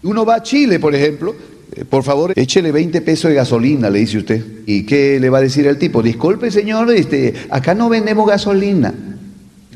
[0.04, 1.34] Uno va a Chile, por ejemplo,
[1.74, 4.44] eh, por favor, échele 20 pesos de gasolina, le dice usted.
[4.66, 6.02] ¿Y qué le va a decir el tipo?
[6.02, 8.92] Disculpe, señor, este, acá no vendemos gasolina.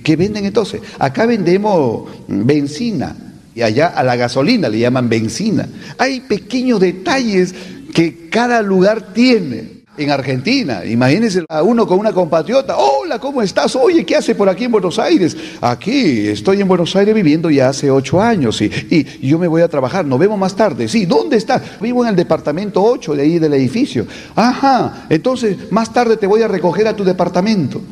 [0.07, 0.81] ¿Qué venden entonces?
[1.01, 3.17] Acá vendemos benzina.
[3.57, 5.69] Y allá a la gasolina le llaman benzina.
[5.99, 7.53] Hay pequeños detalles
[7.93, 10.85] que cada lugar tiene en Argentina.
[10.85, 12.77] Imagínense a uno con una compatriota.
[12.77, 13.75] Hola, ¿cómo estás?
[13.75, 15.37] Oye, ¿qué hace por aquí en Buenos Aires?
[15.61, 19.63] Aquí, estoy en Buenos Aires viviendo ya hace ocho años y, y yo me voy
[19.63, 20.05] a trabajar.
[20.05, 20.87] Nos vemos más tarde.
[20.87, 21.81] Sí, ¿dónde estás?
[21.81, 24.07] Vivo en el departamento 8 de ahí del edificio.
[24.37, 27.83] Ajá, entonces más tarde te voy a recoger a tu departamento.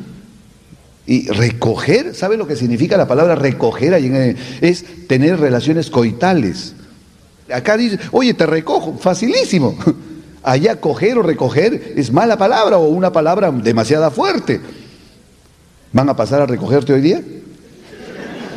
[1.07, 3.93] Y recoger, ¿sabe lo que significa la palabra recoger?
[4.61, 6.73] Es tener relaciones coitales.
[7.53, 9.77] Acá dice, oye, te recojo, facilísimo.
[10.43, 14.61] Allá coger o recoger es mala palabra o una palabra demasiada fuerte.
[15.91, 17.21] ¿Van a pasar a recogerte hoy día?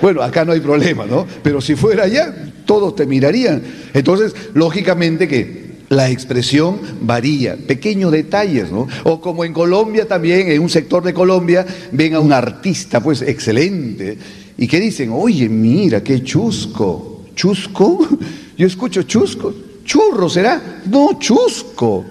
[0.01, 1.27] Bueno, acá no hay problema, ¿no?
[1.43, 3.63] Pero si fuera allá, todos te mirarían.
[3.95, 8.87] Entonces, lógicamente que La expresión varía, pequeños detalles, ¿no?
[9.05, 13.23] O como en Colombia también, en un sector de Colombia, ven a un artista, pues
[13.23, 14.19] excelente,
[14.59, 17.25] y que dicen, oye, mira, qué chusco.
[17.35, 18.07] ¿Chusco?
[18.59, 19.55] Yo escucho chusco.
[19.85, 20.83] ¿Churro será?
[20.85, 22.05] No, chusco.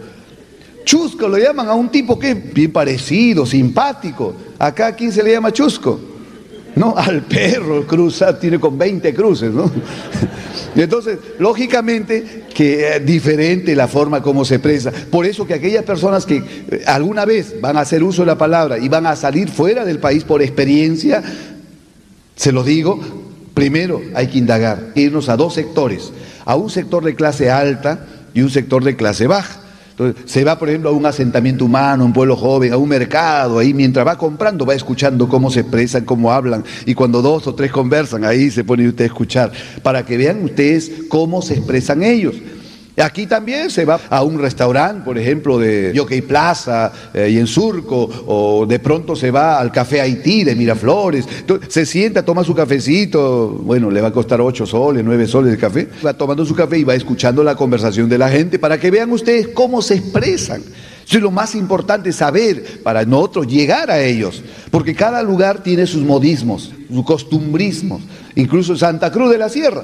[0.84, 4.34] Chusco lo llaman a un tipo que es bien parecido, simpático.
[4.57, 5.99] Acá, ¿a quién se le llama chusco?
[6.80, 9.69] No, al perro cruza, tiene con 20 cruces, ¿no?
[10.75, 14.91] Entonces, lógicamente que es diferente la forma como se expresa.
[14.91, 18.38] Por eso que aquellas personas que eh, alguna vez van a hacer uso de la
[18.38, 21.23] palabra y van a salir fuera del país por experiencia,
[22.36, 22.99] se lo digo,
[23.55, 26.11] primero hay que indagar, irnos a dos sectores,
[26.45, 28.05] a un sector de clase alta
[28.36, 29.61] y un sector de clase baja.
[29.99, 33.57] Entonces, se va, por ejemplo, a un asentamiento humano, un pueblo joven, a un mercado,
[33.57, 37.55] ahí mientras va comprando, va escuchando cómo se expresan, cómo hablan, y cuando dos o
[37.55, 42.03] tres conversan, ahí se pone usted a escuchar, para que vean ustedes cómo se expresan
[42.03, 42.35] ellos.
[43.03, 47.45] Aquí también se va a un restaurante, por ejemplo, de Yockey Plaza eh, y en
[47.45, 51.27] Surco, o de pronto se va al Café Haití de Miraflores.
[51.67, 55.59] Se sienta, toma su cafecito, bueno, le va a costar ocho soles, nueve soles el
[55.59, 55.87] café.
[56.03, 59.11] Va tomando su café y va escuchando la conversación de la gente para que vean
[59.11, 60.63] ustedes cómo se expresan.
[61.07, 64.41] Es lo más importante saber para nosotros llegar a ellos,
[64.71, 68.01] porque cada lugar tiene sus modismos, sus costumbrismos,
[68.35, 69.83] incluso Santa Cruz de la Sierra.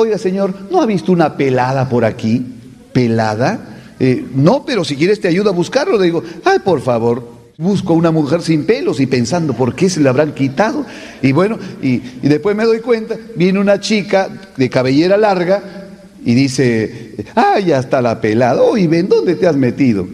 [0.00, 2.46] Oiga, señor, ¿no ha visto una pelada por aquí?
[2.92, 3.58] ¿Pelada?
[3.98, 5.98] Eh, no, pero si quieres te ayudo a buscarlo.
[5.98, 9.98] Le digo, ay, por favor, busco una mujer sin pelos y pensando por qué se
[9.98, 10.86] le habrán quitado.
[11.20, 15.88] Y bueno, y, y después me doy cuenta, viene una chica de cabellera larga
[16.24, 18.62] y dice, ay, ya está la pelada.
[18.62, 20.06] Oye, ven, ¿dónde te has metido?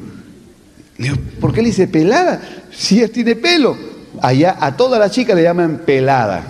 [0.97, 2.41] Le digo, ¿por qué le dice pelada?
[2.73, 3.77] Si ella tiene pelo.
[4.23, 6.43] Allá a toda la chica le llaman pelada.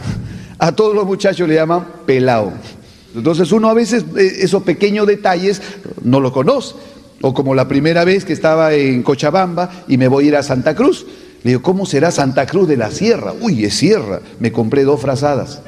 [0.57, 2.53] A todos los muchachos le llaman pelado.
[3.15, 5.63] Entonces uno a veces eh, esos pequeños detalles
[6.03, 6.75] no lo conoce.
[7.21, 10.43] O como la primera vez que estaba en Cochabamba y me voy a ir a
[10.43, 11.07] Santa Cruz.
[11.43, 13.33] Le digo, ¿cómo será Santa Cruz de la Sierra?
[13.41, 14.21] Uy, es sierra.
[14.41, 15.61] Me compré dos frazadas.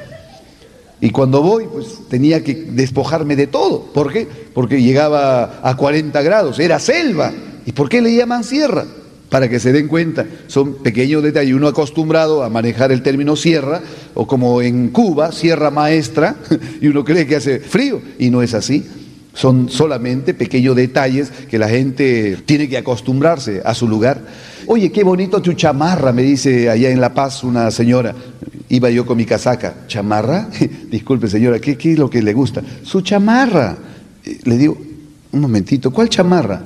[0.99, 3.83] Y cuando voy, pues tenía que despojarme de todo.
[3.93, 4.27] ¿Por qué?
[4.53, 7.31] Porque llegaba a 40 grados, era selva.
[7.65, 8.85] ¿Y por qué le llaman sierra?
[9.29, 10.25] Para que se den cuenta.
[10.47, 11.53] Son pequeños detalles.
[11.53, 13.81] Uno acostumbrado a manejar el término sierra,
[14.13, 16.35] o como en Cuba, sierra maestra,
[16.81, 18.85] y uno cree que hace frío, y no es así.
[19.33, 24.19] Son solamente pequeños detalles que la gente tiene que acostumbrarse a su lugar.
[24.65, 28.15] Oye, qué bonito tu chamarra, me dice allá en La Paz una señora.
[28.69, 29.85] Iba yo con mi casaca.
[29.87, 30.49] ¿Chamarra?
[30.89, 32.63] Disculpe, señora, ¿qué, qué es lo que le gusta?
[32.81, 33.77] Su chamarra.
[34.43, 34.77] Le digo,
[35.31, 36.61] un momentito, ¿cuál chamarra?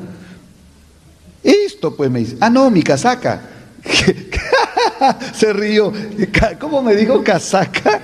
[1.89, 3.41] Pues me dice, ah no, mi casaca.
[5.33, 5.91] Se rió.
[6.59, 8.01] ¿Cómo me dijo casaca?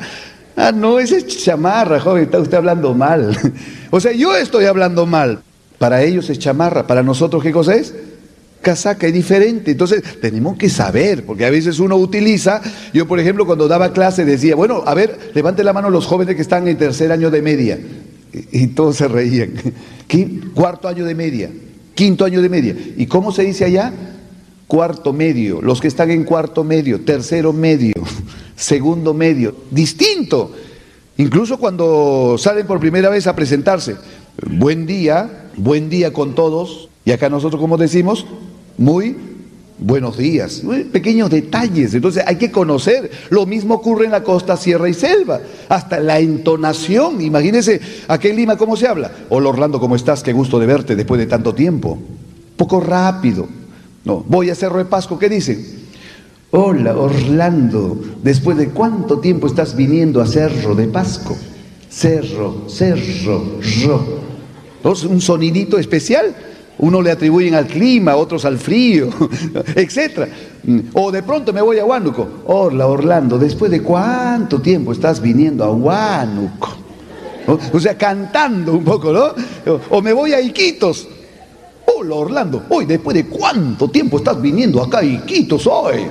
[0.55, 3.37] Ah, no, esa es chamarra, joven, está usted hablando mal.
[3.89, 5.39] O sea, yo estoy hablando mal.
[5.77, 7.93] Para ellos es chamarra, para nosotros ¿qué cosa es?
[8.61, 9.71] Casaca, es diferente.
[9.71, 12.61] Entonces, tenemos que saber, porque a veces uno utiliza,
[12.93, 16.35] yo por ejemplo cuando daba clase decía, bueno, a ver, levante la mano los jóvenes
[16.35, 17.79] que están en tercer año de media.
[18.33, 19.53] Y, todos se reían.
[20.07, 20.41] ¿Qué?
[20.53, 21.49] Cuarto año de media
[21.97, 22.75] quinto año de media.
[22.95, 23.91] ¿Y cómo se dice allá?
[24.67, 27.95] Cuarto medio, los que están en cuarto medio, tercero medio,
[28.55, 30.51] segundo medio, distinto.
[31.17, 33.95] Incluso cuando salen por primera vez a presentarse,
[34.47, 38.27] buen día, buen día con todos, y acá nosotros como decimos,
[38.77, 39.15] muy
[39.79, 43.11] buenos días, pequeños detalles, entonces hay que conocer.
[43.29, 47.21] Lo mismo ocurre en la costa, sierra y selva, hasta la entonación.
[47.21, 49.11] Imagínense, aquí en Lima, ¿cómo se habla?
[49.29, 50.23] Hola Orlando, ¿cómo estás?
[50.23, 51.97] Qué gusto de verte después de tanto tiempo.
[52.55, 53.47] Poco rápido.
[54.03, 55.87] No, voy a Cerro de Pasco, ¿qué dicen?
[56.51, 61.35] Hola Orlando, después de cuánto tiempo estás viniendo a Cerro de Pasco.
[61.89, 64.27] Cerro, cerro, ro.
[64.77, 66.35] Entonces, un sonidito especial
[66.79, 69.09] uno le atribuyen al clima, otros al frío,
[69.75, 70.27] etc.
[70.93, 72.27] O de pronto me voy a Huánuco.
[72.45, 76.69] Hola Orlando, ¿después de cuánto tiempo estás viniendo a Huánuco?
[77.73, 79.33] O sea, cantando un poco, ¿no?
[79.89, 81.07] O me voy a Iquitos.
[81.85, 86.05] Hola Orlando, hoy después de cuánto tiempo estás viniendo acá a Iquitos hoy.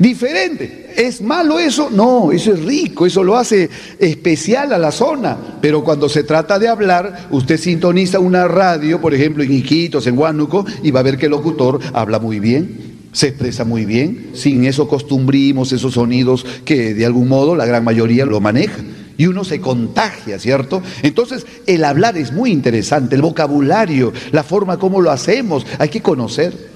[0.00, 0.86] Diferente.
[0.96, 1.90] ¿Es malo eso?
[1.90, 5.36] No, eso es rico, eso lo hace especial a la zona.
[5.60, 10.16] Pero cuando se trata de hablar, usted sintoniza una radio, por ejemplo, en Iquitos, en
[10.16, 14.30] Huánuco, y va a ver que el locutor habla muy bien, se expresa muy bien,
[14.32, 18.82] sin esos costumbrimos, esos sonidos que de algún modo la gran mayoría lo maneja.
[19.18, 20.82] Y uno se contagia, ¿cierto?
[21.02, 26.00] Entonces, el hablar es muy interesante, el vocabulario, la forma como lo hacemos, hay que
[26.00, 26.69] conocer.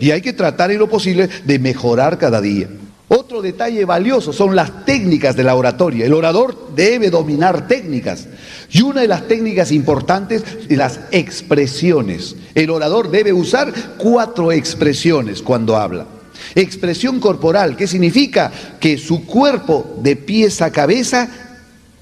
[0.00, 2.68] Y hay que tratar en lo posible de mejorar cada día.
[3.08, 6.04] Otro detalle valioso son las técnicas de la oratoria.
[6.04, 8.26] El orador debe dominar técnicas.
[8.70, 12.34] Y una de las técnicas importantes es las expresiones.
[12.54, 16.06] El orador debe usar cuatro expresiones cuando habla.
[16.54, 18.50] Expresión corporal, ¿qué significa?
[18.80, 21.28] Que su cuerpo de pies a cabeza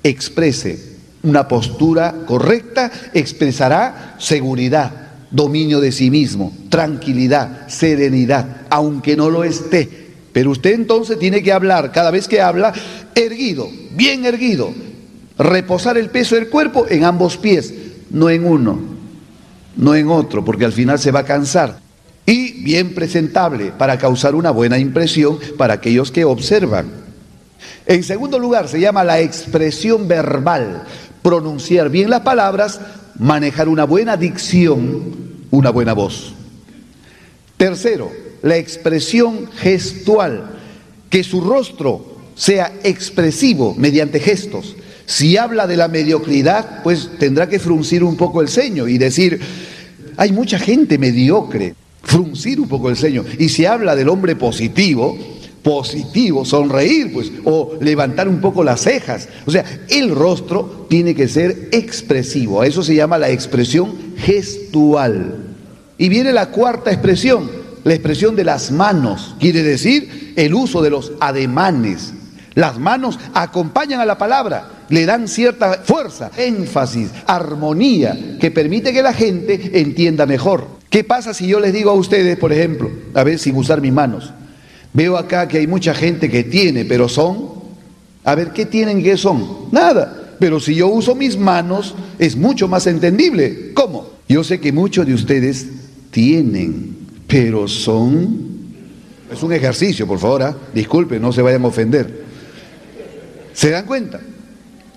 [0.03, 5.03] exprese una postura correcta, expresará seguridad,
[5.35, 10.05] dominio de sí mismo, tranquilidad, serenidad, aunque no lo esté
[10.35, 12.72] pero usted entonces tiene que hablar, cada vez que habla,
[13.14, 14.74] erguido, bien erguido.
[15.39, 17.72] Reposar el peso del cuerpo en ambos pies,
[18.11, 18.80] no en uno,
[19.76, 21.78] no en otro, porque al final se va a cansar.
[22.26, 26.91] Y bien presentable para causar una buena impresión para aquellos que observan.
[27.87, 30.82] En segundo lugar, se llama la expresión verbal.
[31.22, 32.80] Pronunciar bien las palabras,
[33.19, 36.35] manejar una buena dicción, una buena voz.
[37.57, 38.11] Tercero,
[38.43, 40.51] la expresión gestual,
[41.09, 44.77] que su rostro sea expresivo mediante gestos.
[45.07, 49.41] Si habla de la mediocridad, pues tendrá que fruncir un poco el ceño y decir,
[50.17, 53.25] hay mucha gente mediocre, fruncir un poco el ceño.
[53.39, 55.17] Y si habla del hombre positivo,
[55.65, 59.29] positivo, sonreír, pues, o levantar un poco las cejas.
[59.47, 62.61] O sea, el rostro tiene que ser expresivo.
[62.61, 65.39] A eso se llama la expresión gestual.
[65.97, 67.51] Y viene la cuarta expresión,
[67.83, 72.12] la expresión de las manos, quiere decir el uso de los ademanes.
[72.55, 79.03] Las manos acompañan a la palabra, le dan cierta fuerza, énfasis, armonía, que permite que
[79.03, 80.67] la gente entienda mejor.
[80.91, 83.93] ¿Qué pasa si yo les digo a ustedes, por ejemplo, a ver, sin usar mis
[83.93, 84.33] manos?
[84.95, 87.51] Veo acá que hay mucha gente que tiene, pero son,
[88.24, 89.68] a ver, ¿qué tienen que son?
[89.70, 90.36] Nada.
[90.38, 93.74] Pero si yo uso mis manos, es mucho más entendible.
[93.74, 94.09] ¿Cómo?
[94.28, 95.66] Yo sé que muchos de ustedes
[96.11, 98.55] tienen pero son...
[99.28, 100.57] Es un ejercicio, por favor, ¿ah?
[100.72, 102.24] disculpen, no se vayan a ofender.
[103.53, 104.20] ¿Se dan cuenta?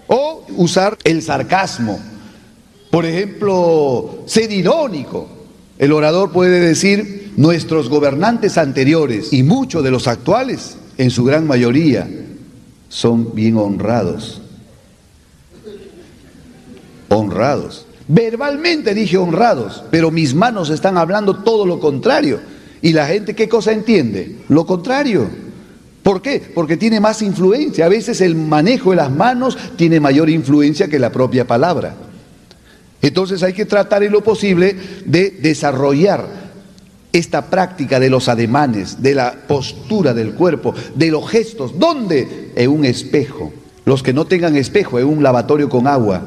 [0.05, 1.99] O usar el sarcasmo.
[2.91, 5.27] Por ejemplo, ser irónico.
[5.79, 11.47] El orador puede decir, nuestros gobernantes anteriores y muchos de los actuales, en su gran
[11.47, 12.09] mayoría,
[12.89, 14.41] son bien honrados.
[17.09, 17.85] Honrados.
[18.07, 22.39] Verbalmente dije honrados, pero mis manos están hablando todo lo contrario.
[22.81, 24.37] ¿Y la gente qué cosa entiende?
[24.49, 25.29] Lo contrario.
[26.01, 26.41] ¿Por qué?
[26.55, 27.85] Porque tiene más influencia.
[27.85, 31.95] A veces el manejo de las manos tiene mayor influencia que la propia palabra.
[33.01, 34.75] Entonces hay que tratar en lo posible
[35.05, 36.46] de desarrollar
[37.11, 41.77] esta práctica de los ademanes, de la postura del cuerpo, de los gestos.
[41.79, 42.51] ¿Dónde?
[42.55, 43.53] En un espejo.
[43.85, 46.21] Los que no tengan espejo, en un lavatorio con agua.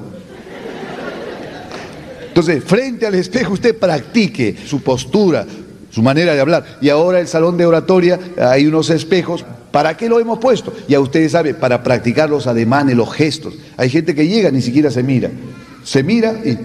[2.28, 5.46] Entonces, frente al espejo usted practique su postura,
[5.90, 6.78] su manera de hablar.
[6.80, 9.44] Y ahora el salón de oratoria hay unos espejos.
[9.70, 10.72] ¿Para qué lo hemos puesto?
[10.88, 13.54] Ya ustedes saben, para practicar los ademanes, los gestos.
[13.76, 15.30] Hay gente que llega, ni siquiera se mira.
[15.84, 16.56] Se mira y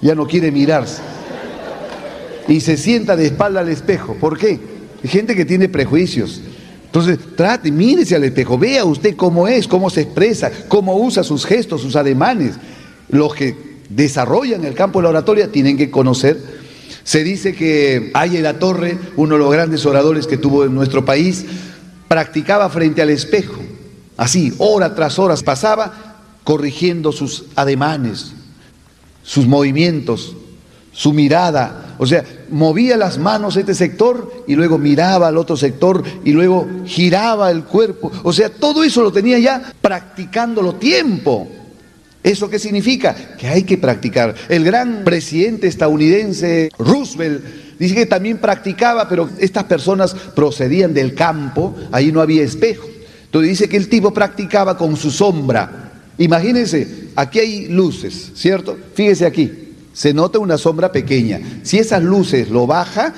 [0.00, 1.00] ya no quiere mirarse.
[2.48, 4.14] Y se sienta de espalda al espejo.
[4.14, 4.58] ¿Por qué?
[5.02, 6.40] Hay gente que tiene prejuicios.
[6.86, 11.44] Entonces, trate, mírese al espejo, vea usted cómo es, cómo se expresa, cómo usa sus
[11.44, 12.54] gestos, sus ademanes.
[13.08, 13.54] Los que
[13.90, 16.40] desarrollan el campo de la oratoria tienen que conocer.
[17.04, 21.04] Se dice que Aya la Torre, uno de los grandes oradores que tuvo en nuestro
[21.04, 21.44] país,
[22.08, 23.60] practicaba frente al espejo,
[24.16, 28.32] así, hora tras hora, pasaba corrigiendo sus ademanes,
[29.22, 30.36] sus movimientos,
[30.96, 36.02] su mirada, o sea, movía las manos este sector y luego miraba al otro sector
[36.24, 41.48] y luego giraba el cuerpo, o sea, todo eso lo tenía ya practicándolo tiempo.
[42.22, 43.14] ¿Eso qué significa?
[43.38, 44.34] Que hay que practicar.
[44.48, 47.44] El gran presidente estadounidense Roosevelt
[47.78, 52.88] dice que también practicaba, pero estas personas procedían del campo, ahí no había espejo.
[53.26, 55.92] Entonces dice que el tipo practicaba con su sombra.
[56.18, 58.76] Imagínense, aquí hay luces, ¿cierto?
[58.94, 59.65] Fíjese aquí,
[59.96, 61.40] se nota una sombra pequeña.
[61.62, 63.14] Si esas luces lo baja,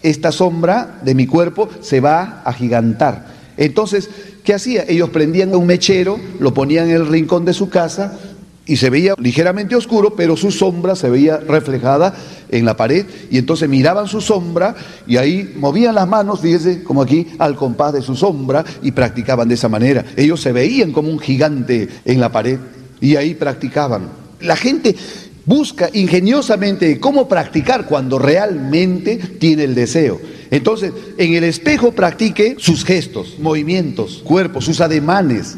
[0.00, 3.26] esta sombra de mi cuerpo se va a gigantar.
[3.58, 4.08] Entonces,
[4.42, 4.86] ¿qué hacía?
[4.88, 8.18] Ellos prendían un mechero, lo ponían en el rincón de su casa,
[8.64, 12.14] y se veía ligeramente oscuro, pero su sombra se veía reflejada
[12.48, 14.74] en la pared y entonces miraban su sombra
[15.06, 19.48] y ahí movían las manos, fíjese, como aquí, al compás de su sombra y practicaban
[19.48, 20.06] de esa manera.
[20.16, 22.58] Ellos se veían como un gigante en la pared
[23.02, 24.08] y ahí practicaban.
[24.40, 24.96] La gente
[25.44, 30.20] busca ingeniosamente cómo practicar cuando realmente tiene el deseo.
[30.50, 35.56] Entonces, en el espejo practique sus gestos, movimientos, cuerpos, sus ademanes.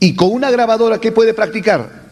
[0.00, 2.10] Y con una grabadora, ¿qué puede practicar?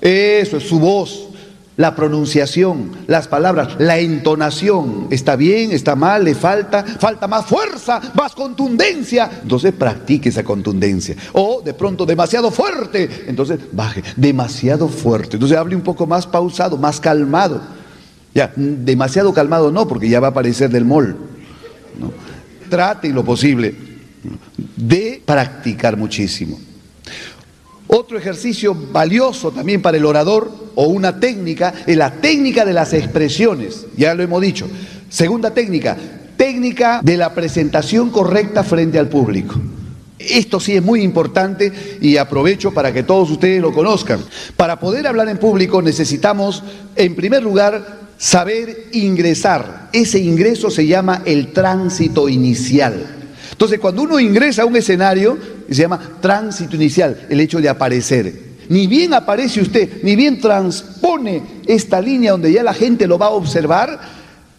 [0.00, 1.29] Eso es su voz.
[1.76, 5.06] La pronunciación, las palabras, la entonación.
[5.10, 5.72] ¿Está bien?
[5.72, 6.24] ¿Está mal?
[6.24, 6.84] ¿Le falta?
[6.84, 9.30] Falta más fuerza, más contundencia.
[9.42, 11.16] Entonces practique esa contundencia.
[11.32, 13.24] O de pronto demasiado fuerte.
[13.26, 14.02] Entonces baje.
[14.16, 15.36] Demasiado fuerte.
[15.36, 17.60] Entonces hable un poco más pausado, más calmado.
[18.34, 21.16] Ya, demasiado calmado no, porque ya va a aparecer del mol.
[22.68, 23.74] Trate lo posible
[24.76, 26.60] de practicar muchísimo.
[27.86, 32.92] Otro ejercicio valioso también para el orador o una técnica es la técnica de las
[32.92, 34.68] expresiones, ya lo hemos dicho.
[35.08, 35.96] Segunda técnica,
[36.36, 39.56] técnica de la presentación correcta frente al público.
[40.18, 44.20] Esto sí es muy importante y aprovecho para que todos ustedes lo conozcan.
[44.56, 46.62] Para poder hablar en público necesitamos,
[46.94, 49.88] en primer lugar, saber ingresar.
[49.92, 53.16] Ese ingreso se llama el tránsito inicial.
[53.50, 58.49] Entonces, cuando uno ingresa a un escenario, se llama tránsito inicial, el hecho de aparecer.
[58.70, 63.26] Ni bien aparece usted, ni bien transpone esta línea donde ya la gente lo va
[63.26, 63.98] a observar,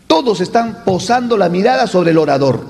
[0.06, 2.66] todos están posando la mirada sobre el orador.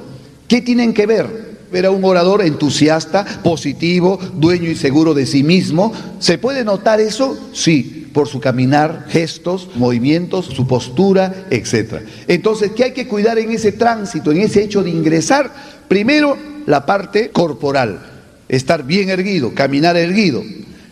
[0.47, 1.57] ¿Qué tienen que ver?
[1.71, 5.91] Ver a un orador entusiasta, positivo, dueño y seguro de sí mismo.
[6.19, 7.35] ¿Se puede notar eso?
[7.53, 12.03] Sí, por su caminar, gestos, movimientos, su postura, etc.
[12.27, 15.51] Entonces, ¿qué hay que cuidar en ese tránsito, en ese hecho de ingresar?
[15.87, 16.37] Primero,
[16.67, 17.99] la parte corporal,
[18.47, 20.43] estar bien erguido, caminar erguido.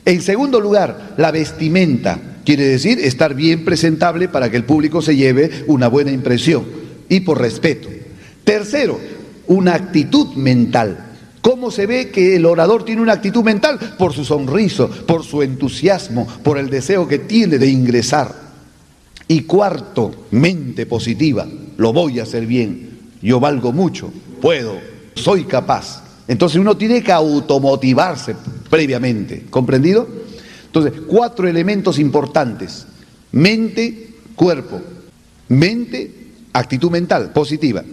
[0.06, 5.16] En segundo lugar, la vestimenta, quiere decir estar bien presentable para que el público se
[5.16, 6.66] lleve una buena impresión
[7.08, 7.90] y por respeto.
[8.44, 9.00] Tercero,
[9.48, 11.06] una actitud mental.
[11.42, 13.80] ¿Cómo se ve que el orador tiene una actitud mental?
[13.98, 18.50] Por su sonriso, por su entusiasmo, por el deseo que tiene de ingresar.
[19.28, 21.48] Y cuarto, mente positiva.
[21.78, 22.90] Lo voy a hacer bien.
[23.22, 24.80] Yo valgo mucho puedo,
[25.16, 26.04] soy capaz.
[26.28, 28.36] Entonces uno tiene que automotivarse
[28.70, 30.08] previamente, ¿comprendido?
[30.66, 32.86] Entonces, cuatro elementos importantes.
[33.32, 34.82] Mente, cuerpo.
[35.48, 36.12] Mente,
[36.54, 37.84] actitud mental, positiva.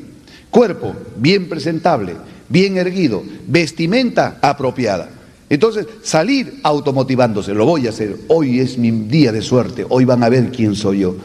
[0.51, 2.15] Cuerpo, bien presentable,
[2.49, 3.23] bien erguido.
[3.47, 5.11] Vestimenta apropiada.
[5.49, 8.17] Entonces, salir automotivándose, lo voy a hacer.
[8.29, 11.17] Hoy es mi día de suerte, hoy van a ver quién soy yo.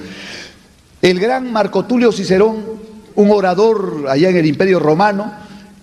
[1.02, 2.82] El gran Marco Tulio Cicerón
[3.16, 5.32] un orador allá en el Imperio Romano,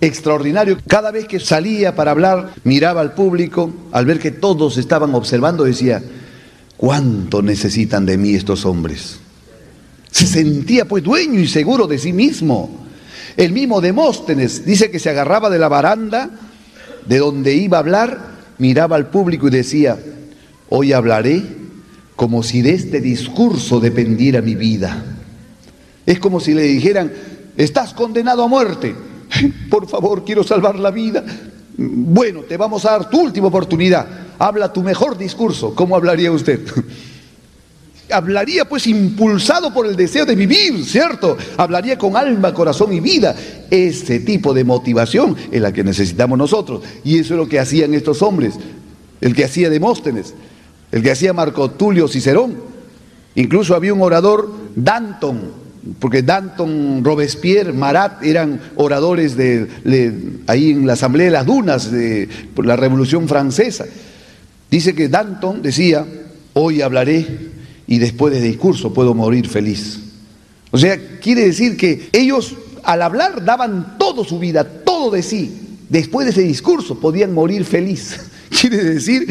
[0.01, 0.79] extraordinario.
[0.87, 5.65] Cada vez que salía para hablar, miraba al público, al ver que todos estaban observando,
[5.65, 6.03] decía,
[6.77, 9.19] ¿cuánto necesitan de mí estos hombres?
[10.11, 12.87] Se sentía pues dueño y seguro de sí mismo.
[13.37, 16.31] El mismo Demóstenes dice que se agarraba de la baranda
[17.07, 18.19] de donde iba a hablar,
[18.59, 19.99] miraba al público y decía,
[20.69, 21.43] hoy hablaré
[22.17, 25.05] como si de este discurso dependiera mi vida.
[26.05, 27.13] Es como si le dijeran,
[27.57, 28.95] estás condenado a muerte.
[29.71, 31.25] Por favor, quiero salvar la vida.
[31.77, 34.07] Bueno, te vamos a dar tu última oportunidad.
[34.39, 35.75] Habla tu mejor discurso.
[35.75, 36.61] ¿Cómo hablaría usted?
[38.11, 41.37] Hablaría pues impulsado por el deseo de vivir, ¿cierto?
[41.59, 43.37] Hablaría con alma, corazón y vida.
[43.71, 46.83] Ese tipo de motivación es la que necesitamos nosotros.
[47.05, 48.55] Y eso es lo que hacían estos hombres.
[49.21, 50.35] El que hacía Demóstenes,
[50.91, 52.57] el que hacía Marco Tulio Cicerón.
[53.35, 55.68] Incluso había un orador, Danton,
[55.99, 59.67] porque Danton, Robespierre, Marat eran oradores de,
[60.47, 62.29] ahí en la Asamblea de las Dunas de
[62.63, 63.87] la Revolución Francesa.
[64.71, 66.07] Dice que Danton decía,
[66.53, 67.27] hoy hablaré
[67.87, 70.01] y después de discurso puedo morir feliz.
[70.71, 75.79] O sea, quiere decir que ellos al hablar daban todo su vida, todo de sí.
[75.89, 78.19] Después de ese discurso podían morir feliz.
[78.61, 79.27] Quiere decir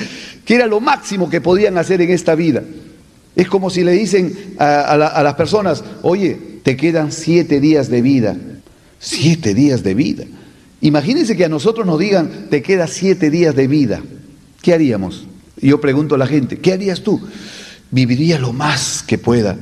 [0.46, 2.64] que era lo máximo que podían hacer en esta vida.
[3.36, 6.38] Es como si le dicen a, las personas, oye,
[6.68, 8.36] te quedan siete días de vida.
[9.00, 10.26] Siete días de vida.
[10.82, 14.02] Imagínense que a nosotros nos digan, te quedan siete días de vida.
[14.62, 15.28] ¿Qué haríamos?
[15.62, 17.22] Yo pregunto a la gente, ¿qué harías tú?
[17.90, 19.56] Viviría lo más que pueda.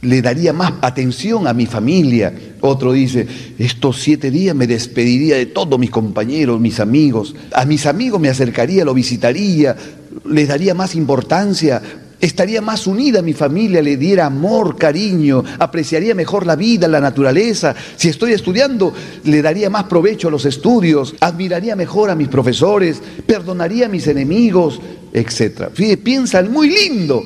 [0.00, 2.32] Le daría más atención a mi familia.
[2.62, 3.26] Otro dice,
[3.58, 7.34] estos siete días me despediría de todos mis compañeros, mis amigos.
[7.52, 9.76] A mis amigos me acercaría, lo visitaría,
[10.24, 11.82] les daría más importancia,
[12.20, 17.00] estaría más unida a mi familia, le diera amor, cariño, apreciaría mejor la vida, la
[17.00, 17.74] naturaleza.
[17.96, 18.92] Si estoy estudiando,
[19.24, 24.06] le daría más provecho a los estudios, admiraría mejor a mis profesores, perdonaría a mis
[24.06, 24.80] enemigos,
[25.12, 25.70] etc.
[25.72, 27.22] Fíjate, piensa muy lindo,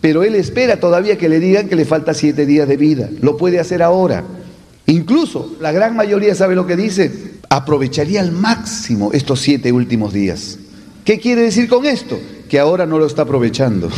[0.00, 3.08] pero él espera todavía que le digan que le falta siete días de vida.
[3.20, 4.24] Lo puede hacer ahora.
[4.86, 10.58] Incluso la gran mayoría sabe lo que dice, aprovecharía al máximo estos siete últimos días.
[11.04, 12.18] ¿Qué quiere decir con esto?
[12.48, 13.88] Que ahora no lo está aprovechando.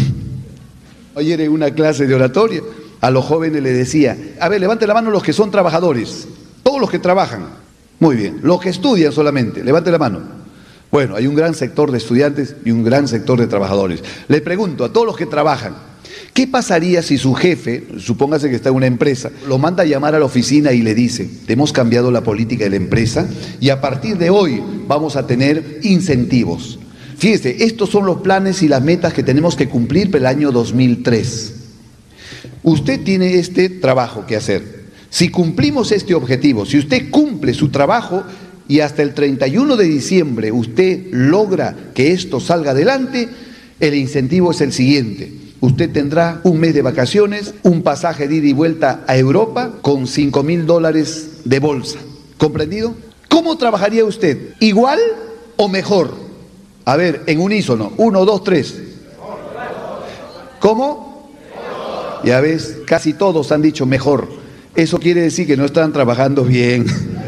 [1.14, 2.62] Ayer en una clase de oratoria
[3.00, 6.28] a los jóvenes le decía, a ver, levante la mano los que son trabajadores,
[6.62, 7.46] todos los que trabajan.
[8.00, 10.20] Muy bien, los que estudian solamente, levante la mano.
[10.90, 14.02] Bueno, hay un gran sector de estudiantes y un gran sector de trabajadores.
[14.28, 15.74] Le pregunto a todos los que trabajan,
[16.32, 20.14] ¿Qué pasaría si su jefe, supóngase que está en una empresa, lo manda a llamar
[20.14, 23.28] a la oficina y le dice, hemos cambiado la política de la empresa
[23.61, 26.78] y a partir de hoy vamos a tener incentivos?
[27.19, 30.53] Fíjese, estos son los planes y las metas que tenemos que cumplir para el año
[30.53, 31.55] 2003.
[32.62, 34.85] Usted tiene este trabajo que hacer.
[35.11, 38.23] Si cumplimos este objetivo, si usted cumple su trabajo
[38.69, 43.29] y hasta el 31 de diciembre usted logra que esto salga adelante,
[43.81, 45.33] el incentivo es el siguiente.
[45.61, 50.07] Usted tendrá un mes de vacaciones, un pasaje de ida y vuelta a Europa con
[50.07, 51.99] 5 mil dólares de bolsa.
[52.37, 52.95] ¿Comprendido?
[53.29, 54.55] ¿Cómo trabajaría usted?
[54.61, 55.01] ¿Igual
[55.57, 56.28] o mejor?
[56.89, 57.93] A ver, en unísono.
[57.99, 58.80] Uno, dos, tres.
[60.59, 61.28] ¿Cómo?
[62.24, 64.26] Ya ves, casi todos han dicho mejor.
[64.74, 66.86] Eso quiere decir que no están trabajando bien.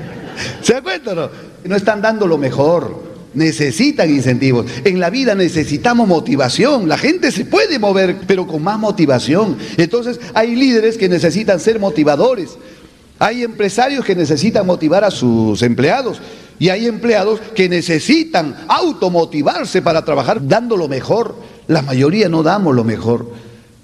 [0.63, 1.31] ¿Se da cuenta o no?
[1.65, 4.65] No están dando lo mejor necesitan incentivos.
[4.83, 6.89] En la vida necesitamos motivación.
[6.89, 9.59] La gente se puede mover, pero con más motivación.
[9.77, 12.57] Entonces hay líderes que necesitan ser motivadores.
[13.19, 16.19] Hay empresarios que necesitan motivar a sus empleados.
[16.61, 21.35] Y hay empleados que necesitan automotivarse para trabajar dando lo mejor.
[21.67, 23.33] La mayoría no damos lo mejor.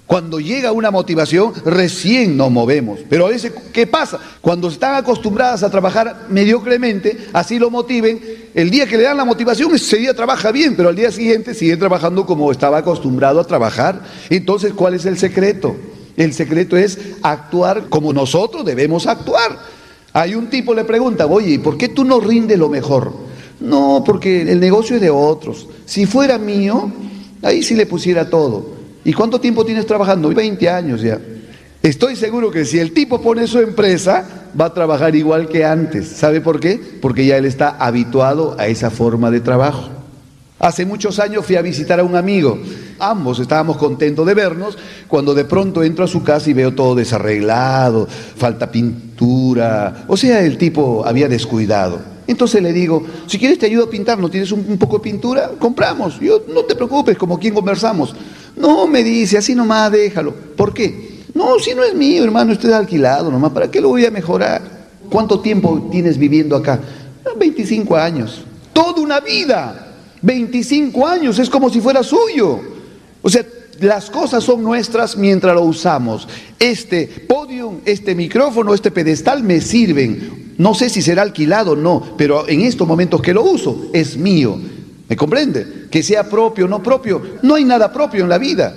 [0.05, 2.99] Cuando llega una motivación, recién nos movemos.
[3.09, 4.19] Pero a veces, ¿qué pasa?
[4.41, 8.21] Cuando están acostumbradas a trabajar mediocremente, así lo motiven,
[8.53, 11.55] el día que le dan la motivación, ese día trabaja bien, pero al día siguiente
[11.55, 14.03] sigue trabajando como estaba acostumbrado a trabajar.
[14.29, 15.75] Entonces, ¿cuál es el secreto?
[16.15, 19.76] El secreto es actuar como nosotros debemos actuar.
[20.17, 23.13] Hay un tipo le pregunta, oye, ¿por qué tú no rindes lo mejor?
[23.59, 25.67] No, porque el negocio es de otros.
[25.85, 26.91] Si fuera mío,
[27.43, 28.65] ahí sí le pusiera todo.
[29.05, 30.29] ¿Y cuánto tiempo tienes trabajando?
[30.29, 31.19] 20 años ya.
[31.83, 34.25] Estoy seguro que si el tipo pone su empresa,
[34.59, 36.07] va a trabajar igual que antes.
[36.07, 36.81] ¿Sabe por qué?
[36.99, 39.96] Porque ya él está habituado a esa forma de trabajo.
[40.59, 42.57] Hace muchos años fui a visitar a un amigo.
[42.97, 44.75] Ambos estábamos contentos de vernos
[45.07, 50.05] cuando de pronto entro a su casa y veo todo desarreglado, falta pintura.
[50.07, 52.01] O sea, el tipo había descuidado.
[52.25, 55.51] Entonces le digo, si quieres te ayudo a pintar, ¿no tienes un, poco de pintura?
[55.59, 56.19] Compramos.
[56.19, 58.15] Yo, no te preocupes, como quien conversamos.
[58.55, 60.33] No, me dice, así nomás déjalo.
[60.33, 61.21] ¿Por qué?
[61.35, 63.51] No, si no es mío, hermano, estoy alquilado nomás.
[63.51, 64.61] ¿Para qué lo voy a mejorar?
[65.09, 66.79] ¿Cuánto tiempo tienes viviendo acá?
[67.37, 68.43] 25 ah, años.
[68.73, 69.86] Toda una vida.
[70.21, 72.59] 25 años, es como si fuera suyo.
[73.21, 73.45] O sea,
[73.79, 76.27] las cosas son nuestras mientras lo usamos.
[76.59, 80.55] Este podium, este micrófono, este pedestal me sirven.
[80.57, 84.17] No sé si será alquilado o no, pero en estos momentos que lo uso es
[84.17, 84.59] mío.
[85.07, 85.87] ¿Me comprende?
[85.89, 87.21] Que sea propio o no propio.
[87.43, 88.75] No hay nada propio en la vida.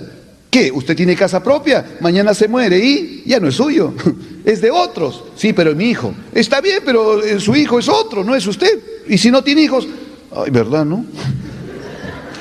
[0.49, 0.71] ¿Qué?
[0.71, 1.97] ¿Usted tiene casa propia?
[2.01, 3.93] Mañana se muere y ya no es suyo.
[4.43, 5.23] Es de otros.
[5.35, 6.15] Sí, pero es mi hijo.
[6.33, 8.79] Está bien, pero eh, su hijo es otro, no es usted.
[9.07, 9.87] Y si no tiene hijos,
[10.35, 11.05] ay, ¿verdad, no?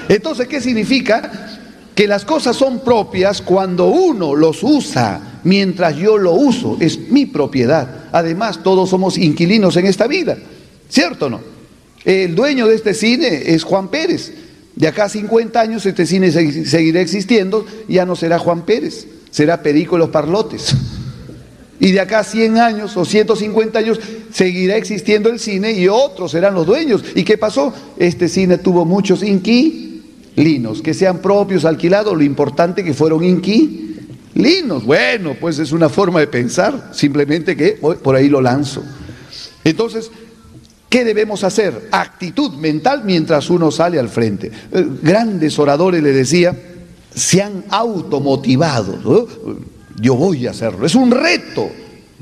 [0.09, 1.49] Entonces, ¿qué significa?
[1.95, 6.77] Que las cosas son propias cuando uno los usa mientras yo lo uso.
[6.81, 8.09] Es mi propiedad.
[8.13, 10.37] Además, todos somos inquilinos en esta vida,
[10.89, 11.41] ¿cierto o no?
[12.05, 14.33] El dueño de este cine es Juan Pérez.
[14.75, 19.63] De acá a 50 años este cine seguirá existiendo, ya no será Juan Pérez, será
[19.63, 20.75] Perico los Parlotes.
[21.81, 23.99] Y de acá a 100 años o 150 años
[24.33, 27.03] seguirá existiendo el cine y otros serán los dueños.
[27.15, 27.75] ¿Y qué pasó?
[27.99, 33.91] Este cine tuvo muchos inquilinos, que sean propios, alquilados, lo importante que fueron inquilinos
[34.35, 38.83] Linos, bueno, pues es una forma de pensar, simplemente que por ahí lo lanzo.
[39.65, 40.11] Entonces,
[40.89, 41.89] ¿qué debemos hacer?
[41.91, 44.53] Actitud mental mientras uno sale al frente.
[44.73, 46.57] Eh, grandes oradores le decía,
[47.13, 49.27] se han automotivado.
[50.01, 51.71] Yo voy a hacerlo, es un reto.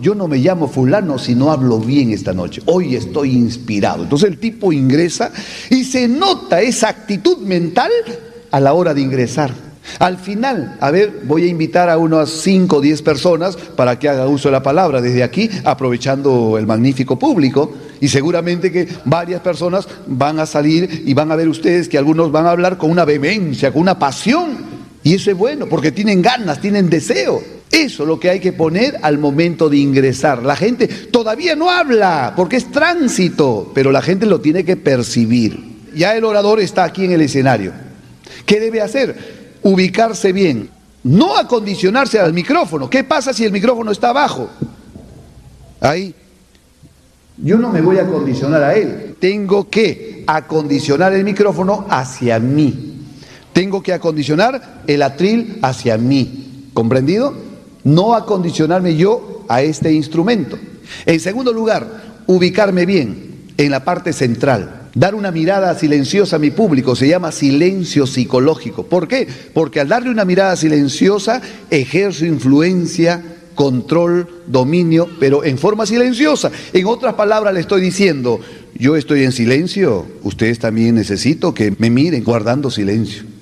[0.00, 2.62] Yo no me llamo fulano si no hablo bien esta noche.
[2.66, 4.04] Hoy estoy inspirado.
[4.04, 5.32] Entonces el tipo ingresa
[5.70, 7.90] y se nota esa actitud mental
[8.50, 9.52] a la hora de ingresar.
[9.98, 14.08] Al final, a ver, voy a invitar a unas 5 o 10 personas para que
[14.08, 17.72] haga uso de la palabra desde aquí, aprovechando el magnífico público.
[18.00, 22.30] Y seguramente que varias personas van a salir y van a ver ustedes que algunos
[22.30, 24.78] van a hablar con una vehemencia, con una pasión.
[25.02, 27.57] Y eso es bueno, porque tienen ganas, tienen deseo.
[27.70, 30.42] Eso es lo que hay que poner al momento de ingresar.
[30.42, 35.78] La gente todavía no habla porque es tránsito, pero la gente lo tiene que percibir.
[35.94, 37.72] Ya el orador está aquí en el escenario.
[38.46, 39.38] ¿Qué debe hacer?
[39.62, 40.70] ubicarse bien,
[41.04, 42.88] no acondicionarse al micrófono.
[42.88, 44.48] ¿Qué pasa si el micrófono está abajo?
[45.80, 46.14] Ahí.
[47.36, 49.16] Yo no me voy a acondicionar a él.
[49.20, 52.96] Tengo que acondicionar el micrófono hacia mí.
[53.52, 56.70] Tengo que acondicionar el atril hacia mí.
[56.74, 57.47] ¿Comprendido?
[57.88, 60.58] No acondicionarme yo a este instrumento.
[61.06, 64.74] En segundo lugar, ubicarme bien en la parte central.
[64.94, 68.84] dar una mirada silenciosa a mi público, se llama silencio psicológico.
[68.84, 69.28] ¿Por qué?
[69.54, 73.22] Porque al darle una mirada silenciosa ejerzo influencia,
[73.54, 76.50] control, dominio, pero en forma silenciosa.
[76.72, 78.40] En otras palabras le estoy diciendo,
[78.74, 83.37] yo estoy en silencio, ustedes también necesito que me miren guardando silencio.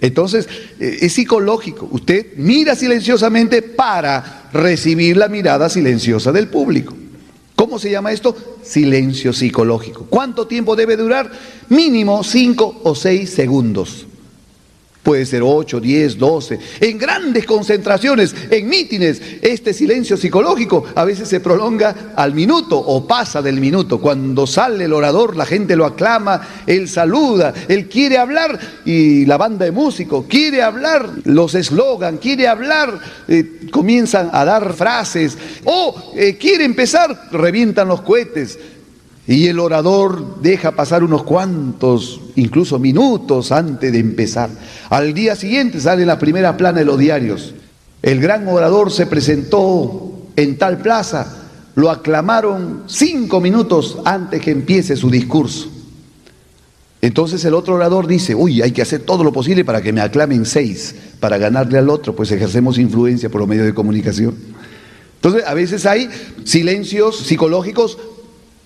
[0.00, 1.88] Entonces, eh, es psicológico.
[1.90, 6.94] Usted mira silenciosamente para recibir la mirada silenciosa del público.
[7.56, 8.36] ¿Cómo se llama esto?
[8.62, 10.06] Silencio psicológico.
[10.08, 11.30] ¿Cuánto tiempo debe durar?
[11.68, 14.06] Mínimo cinco o seis segundos
[15.08, 19.22] puede ser 8, 10, 12, en grandes concentraciones, en mítines.
[19.40, 24.02] Este silencio psicológico a veces se prolonga al minuto o pasa del minuto.
[24.02, 29.38] Cuando sale el orador, la gente lo aclama, él saluda, él quiere hablar y la
[29.38, 36.12] banda de músicos quiere hablar, los eslogan, quiere hablar, eh, comienzan a dar frases o
[36.16, 38.58] eh, quiere empezar, revientan los cohetes.
[39.28, 44.48] Y el orador deja pasar unos cuantos, incluso minutos antes de empezar.
[44.88, 47.54] Al día siguiente sale la primera plana de los diarios.
[48.00, 51.42] El gran orador se presentó en tal plaza,
[51.74, 55.68] lo aclamaron cinco minutos antes que empiece su discurso.
[57.02, 60.00] Entonces el otro orador dice, uy, hay que hacer todo lo posible para que me
[60.00, 64.34] aclamen seis, para ganarle al otro, pues ejercemos influencia por los medios de comunicación.
[65.16, 66.08] Entonces a veces hay
[66.44, 67.98] silencios psicológicos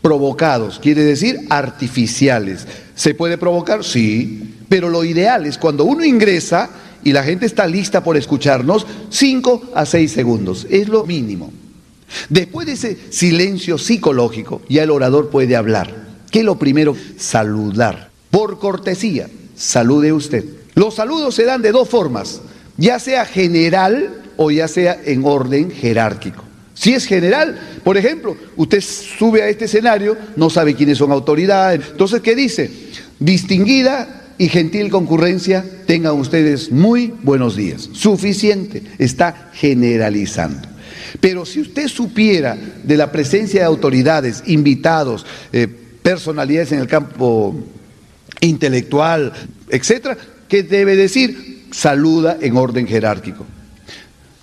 [0.02, 2.66] provocados, quiere decir artificiales.
[2.94, 3.84] ¿Se puede provocar?
[3.84, 6.68] Sí, pero lo ideal es cuando uno ingresa
[7.04, 11.52] y la gente está lista por escucharnos, 5 a 6 segundos, es lo mínimo.
[12.28, 15.94] Después de ese silencio psicológico, ya el orador puede hablar.
[16.30, 16.96] ¿Qué es lo primero?
[17.16, 18.10] Saludar.
[18.30, 20.44] Por cortesía, salude usted.
[20.74, 22.40] Los saludos se dan de dos formas,
[22.76, 26.44] ya sea general o ya sea en orden jerárquico.
[26.74, 31.80] Si es general, por ejemplo, usted sube a este escenario, no sabe quiénes son autoridades.
[31.90, 32.70] Entonces, ¿qué dice?
[33.18, 37.90] Distinguida y gentil concurrencia, tengan ustedes muy buenos días.
[37.92, 40.68] Suficiente, está generalizando.
[41.20, 45.68] Pero si usted supiera de la presencia de autoridades, invitados, eh,
[46.02, 47.54] personalidades en el campo
[48.40, 49.32] intelectual,
[49.68, 50.16] etcétera,
[50.48, 51.66] ¿qué debe decir?
[51.70, 53.46] Saluda en orden jerárquico.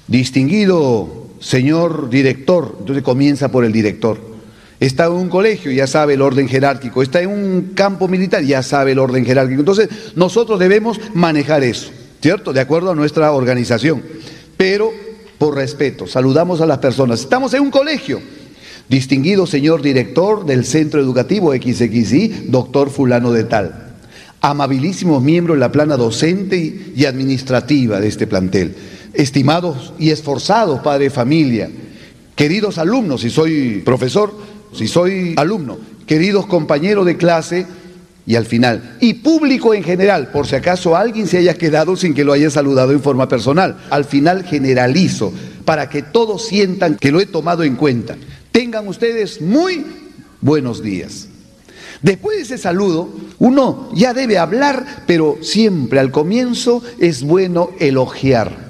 [0.07, 4.29] Distinguido señor director, entonces comienza por el director.
[4.79, 7.03] Está en un colegio, ya sabe el orden jerárquico.
[7.03, 9.59] Está en un campo militar, ya sabe el orden jerárquico.
[9.59, 12.53] Entonces, nosotros debemos manejar eso, ¿cierto?
[12.53, 14.01] De acuerdo a nuestra organización.
[14.55, 14.91] Pero
[15.37, 17.21] por respeto, saludamos a las personas.
[17.21, 18.21] Estamos en un colegio.
[18.87, 23.95] Distinguido señor director del centro educativo XXI, doctor fulano de tal.
[24.41, 28.75] Amabilísimos miembros de la plana docente y administrativa de este plantel
[29.13, 31.69] estimados y esforzados padre de familia,
[32.35, 34.33] queridos alumnos, si soy profesor,
[34.73, 37.65] si soy alumno, queridos compañeros de clase
[38.25, 42.13] y al final, y público en general, por si acaso alguien se haya quedado sin
[42.13, 43.77] que lo haya saludado en forma personal.
[43.89, 45.33] Al final generalizo
[45.65, 48.15] para que todos sientan que lo he tomado en cuenta.
[48.51, 49.83] Tengan ustedes muy
[50.41, 51.27] buenos días.
[52.01, 58.68] Después de ese saludo, uno ya debe hablar, pero siempre al comienzo es bueno elogiar.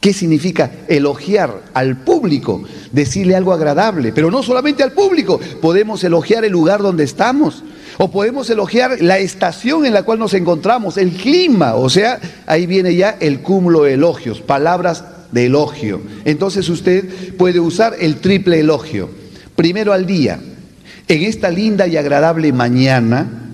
[0.00, 2.62] ¿Qué significa elogiar al público?
[2.90, 7.62] Decirle algo agradable, pero no solamente al público, podemos elogiar el lugar donde estamos,
[7.98, 12.64] o podemos elogiar la estación en la cual nos encontramos, el clima, o sea, ahí
[12.64, 16.00] viene ya el cúmulo de elogios, palabras de elogio.
[16.24, 19.10] Entonces usted puede usar el triple elogio.
[19.54, 20.40] Primero al día,
[21.08, 23.52] en esta linda y agradable mañana,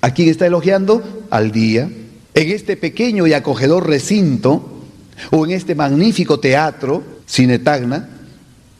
[0.00, 1.26] ¿a quién está elogiando?
[1.30, 1.88] Al día.
[2.34, 4.77] En este pequeño y acogedor recinto,
[5.30, 8.08] o en este magnífico teatro, Cinetagna,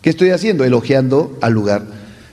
[0.03, 0.65] ¿qué estoy haciendo?
[0.65, 1.85] Elogiando al lugar.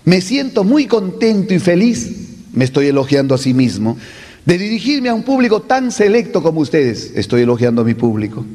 [0.05, 2.11] Me siento muy contento y feliz,
[2.53, 3.97] me estoy elogiando a sí mismo,
[4.45, 8.45] de dirigirme a un público tan selecto como ustedes, estoy elogiando a mi público.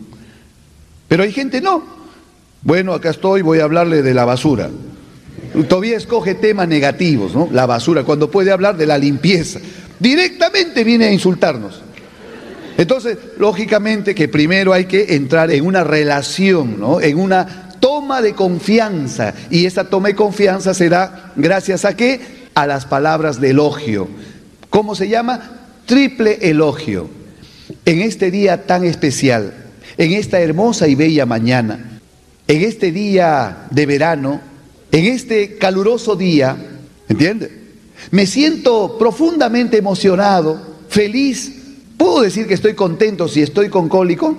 [1.08, 1.82] Pero hay gente no.
[2.62, 4.70] Bueno, acá estoy, voy a hablarle de la basura.
[5.68, 7.48] Todavía escoge temas negativos, ¿no?
[7.50, 9.58] La basura, cuando puede hablar de la limpieza.
[9.98, 11.82] Directamente viene a insultarnos.
[12.80, 16.98] Entonces, lógicamente que primero hay que entrar en una relación, ¿no?
[16.98, 19.34] en una toma de confianza.
[19.50, 22.48] Y esa toma de confianza se da gracias a qué?
[22.54, 24.08] A las palabras de elogio.
[24.70, 25.58] ¿Cómo se llama?
[25.84, 27.10] Triple elogio.
[27.84, 29.52] En este día tan especial,
[29.98, 32.00] en esta hermosa y bella mañana,
[32.48, 34.40] en este día de verano,
[34.90, 36.56] en este caluroso día,
[37.10, 37.60] ¿entiende?
[38.10, 41.59] Me siento profundamente emocionado, feliz
[42.00, 44.34] ¿Puedo decir que estoy contento si estoy con cólico?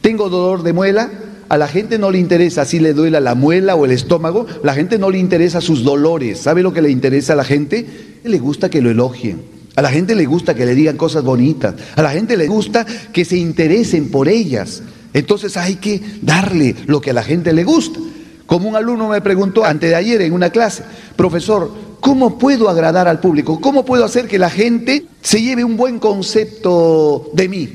[0.00, 1.10] ¿Tengo dolor de muela?
[1.48, 4.72] A la gente no le interesa si le duela la muela o el estómago, la
[4.72, 6.38] gente no le interesa sus dolores.
[6.38, 7.84] ¿Sabe lo que le interesa a la gente?
[8.22, 9.42] Le gusta que lo elogien.
[9.74, 11.74] A la gente le gusta que le digan cosas bonitas.
[11.96, 14.84] A la gente le gusta que se interesen por ellas.
[15.14, 17.98] Entonces hay que darle lo que a la gente le gusta.
[18.46, 20.84] Como un alumno me preguntó antes de ayer en una clase,
[21.16, 23.60] profesor, ¿cómo puedo agradar al público?
[23.60, 27.68] ¿Cómo puedo hacer que la gente se lleve un buen concepto de mí?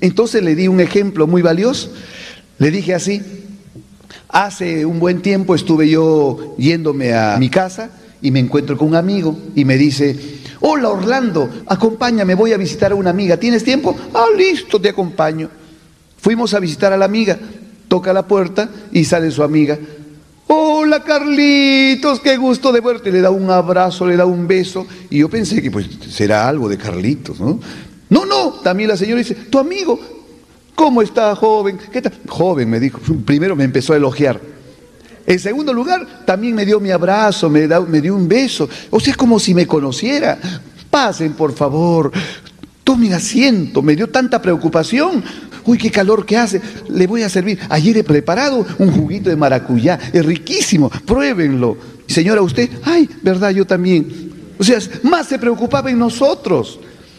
[0.00, 1.92] Entonces le di un ejemplo muy valioso.
[2.58, 3.22] Le dije así,
[4.28, 7.90] hace un buen tiempo estuve yo yéndome a mi casa
[8.20, 10.16] y me encuentro con un amigo y me dice,
[10.60, 13.96] hola Orlando, acompáñame, voy a visitar a una amiga, ¿tienes tiempo?
[14.12, 15.48] Ah, listo, te acompaño.
[16.18, 17.38] Fuimos a visitar a la amiga,
[17.88, 19.78] toca la puerta y sale su amiga.
[20.48, 23.10] Hola Carlitos, qué gusto de verte.
[23.10, 24.86] Le da un abrazo, le da un beso.
[25.10, 27.58] Y yo pensé que pues será algo de Carlitos, ¿no?
[28.08, 29.98] No, no, también la señora dice, tu amigo,
[30.76, 31.78] ¿cómo está joven?
[31.90, 32.12] ¿Qué tal?
[32.28, 33.00] Joven, me dijo.
[33.24, 34.40] Primero me empezó a elogiar.
[35.26, 38.68] En segundo lugar, también me dio mi abrazo, me, me dio un beso.
[38.90, 40.38] O sea, es como si me conociera.
[40.88, 42.12] Pasen, por favor.
[42.84, 43.82] Tomen asiento.
[43.82, 45.24] Me dio tanta preocupación.
[45.66, 46.60] Uy, qué calor que hace.
[46.88, 47.58] Le voy a servir.
[47.68, 49.98] Ayer he preparado un juguito de maracuyá.
[50.12, 50.90] Es riquísimo.
[51.04, 51.76] Pruébenlo.
[52.06, 54.32] Señora, usted, ay, verdad, yo también.
[54.58, 56.78] O sea, más se preocupaba en nosotros.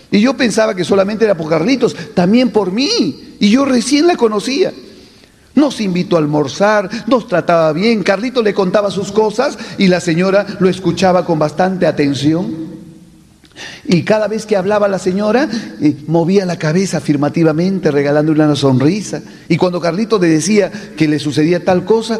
[0.09, 3.35] Y yo pensaba que solamente era por Carlitos, también por mí.
[3.39, 4.71] Y yo recién la conocía.
[5.55, 10.45] Nos invitó a almorzar, nos trataba bien, Carlitos le contaba sus cosas y la señora
[10.59, 12.66] lo escuchaba con bastante atención.
[13.85, 15.49] Y cada vez que hablaba la señora,
[15.81, 19.21] eh, movía la cabeza afirmativamente, regalándole una sonrisa.
[19.49, 22.19] Y cuando Carlitos le decía que le sucedía tal cosa,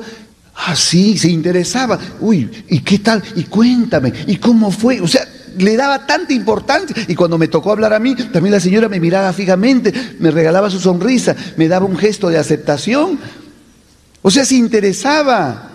[0.66, 2.00] así se interesaba.
[2.20, 3.24] Uy, ¿y qué tal?
[3.36, 5.02] Y cuéntame, ¿y cómo fue?
[5.02, 5.28] O sea,
[5.58, 6.96] le daba tanta importancia.
[7.08, 10.70] Y cuando me tocó hablar a mí, también la señora me miraba fijamente, me regalaba
[10.70, 13.20] su sonrisa, me daba un gesto de aceptación.
[14.22, 15.70] O sea, se interesaba,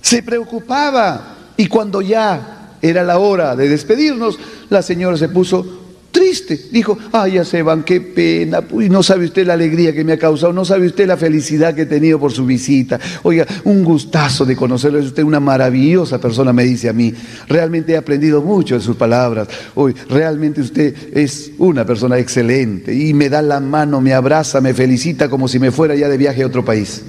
[0.00, 1.36] se preocupaba.
[1.56, 4.38] Y cuando ya era la hora de despedirnos,
[4.68, 5.84] la señora se puso
[6.14, 6.58] triste.
[6.70, 8.62] Dijo, ay, ya se van, qué pena.
[8.70, 11.74] Uy, no sabe usted la alegría que me ha causado, no sabe usted la felicidad
[11.74, 13.00] que he tenido por su visita.
[13.22, 17.12] Oiga, un gustazo de conocerlo, es usted una maravillosa persona, me dice a mí.
[17.48, 19.48] Realmente he aprendido mucho de sus palabras.
[19.74, 24.74] Hoy, realmente usted es una persona excelente y me da la mano, me abraza, me
[24.74, 27.02] felicita como si me fuera ya de viaje a otro país.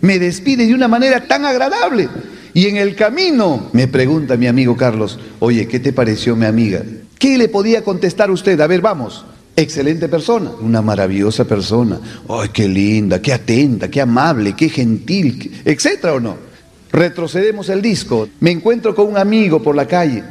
[0.00, 2.08] Me despide de una manera tan agradable.
[2.54, 6.82] Y en el camino me pregunta mi amigo Carlos, oye, ¿qué te pareció mi amiga?
[7.18, 8.60] ¿Qué le podía contestar usted?
[8.60, 9.24] A ver, vamos.
[9.54, 12.00] Excelente persona, una maravillosa persona.
[12.28, 16.36] ¡Ay, qué linda, qué atenta, qué amable, qué gentil, etcétera o no!
[16.90, 18.28] Retrocedemos el disco.
[18.40, 20.22] Me encuentro con un amigo por la calle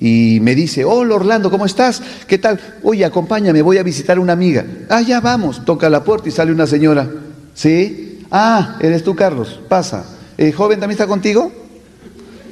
[0.00, 2.00] y me dice, hola Orlando, ¿cómo estás?
[2.26, 2.60] ¿Qué tal?
[2.82, 4.64] Oye, acompáñame, voy a visitar a una amiga.
[4.88, 5.64] Ah, ya vamos.
[5.64, 7.08] Toca la puerta y sale una señora.
[7.54, 8.20] ¿Sí?
[8.30, 9.60] Ah, eres tú, Carlos.
[9.68, 10.17] Pasa.
[10.38, 11.52] ¿El joven también está contigo?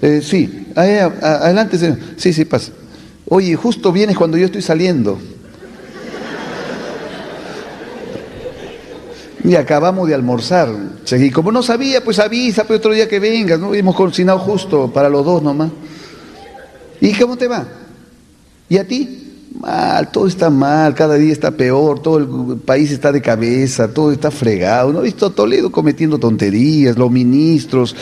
[0.03, 0.67] Eh, sí.
[0.75, 1.99] adelante, señor.
[2.17, 2.73] Sí, sí, pasa.
[3.29, 5.19] Oye, justo vienes cuando yo estoy saliendo.
[9.45, 10.69] Y acabamos de almorzar.
[11.13, 13.73] Y como no sabía, pues avisa, pues otro día que vengas, ¿no?
[13.73, 15.71] Hemos cocinado justo para los dos nomás.
[17.01, 17.67] ¿Y cómo te va?
[18.69, 19.26] ¿Y a ti?
[19.61, 24.13] Mal, todo está mal, cada día está peor, todo el país está de cabeza, todo
[24.13, 24.93] está fregado.
[24.93, 27.97] ¿No he visto Toledo cometiendo tonterías, los ministros,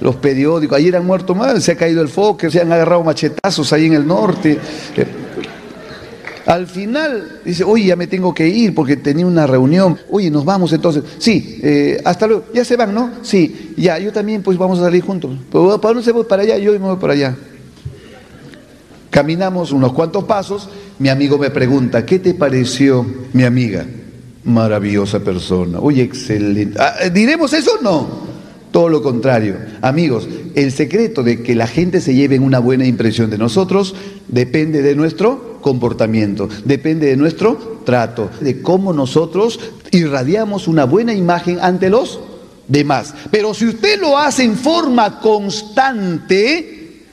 [0.00, 0.76] los periódicos?
[0.76, 3.94] Ayer han muerto mal, se ha caído el foque, se han agarrado machetazos ahí en
[3.94, 4.58] el norte.
[4.96, 5.06] Eh,
[6.44, 9.98] al final dice, oye, ya me tengo que ir porque tenía una reunión.
[10.10, 11.04] Oye, nos vamos entonces.
[11.18, 12.44] Sí, eh, hasta luego.
[12.54, 13.10] Ya se van, ¿no?
[13.22, 15.30] Sí, ya, yo también pues vamos a salir juntos.
[15.50, 16.24] ¿Para dónde se voy?
[16.24, 17.36] Para allá, yo me voy para allá.
[19.10, 20.68] Caminamos unos cuantos pasos,
[20.98, 23.86] mi amigo me pregunta, ¿qué te pareció mi amiga?
[24.44, 26.78] Maravillosa persona, oye, excelente.
[26.80, 28.28] Ah, eh, ¿Diremos eso o no?
[28.70, 29.56] Todo lo contrario.
[29.80, 33.94] Amigos, el secreto de que la gente se lleve una buena impresión de nosotros
[34.28, 39.58] depende de nuestro comportamiento, depende de nuestro trato, de cómo nosotros
[39.90, 42.20] irradiamos una buena imagen ante los
[42.66, 43.14] demás.
[43.30, 47.04] Pero si usted lo hace en forma constante,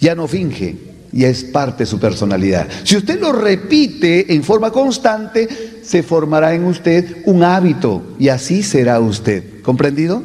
[0.00, 2.66] ya no finge, y es parte de su personalidad.
[2.82, 5.48] Si usted lo repite en forma constante,
[5.80, 9.62] se formará en usted un hábito y así será usted.
[9.62, 10.24] ¿Comprendido?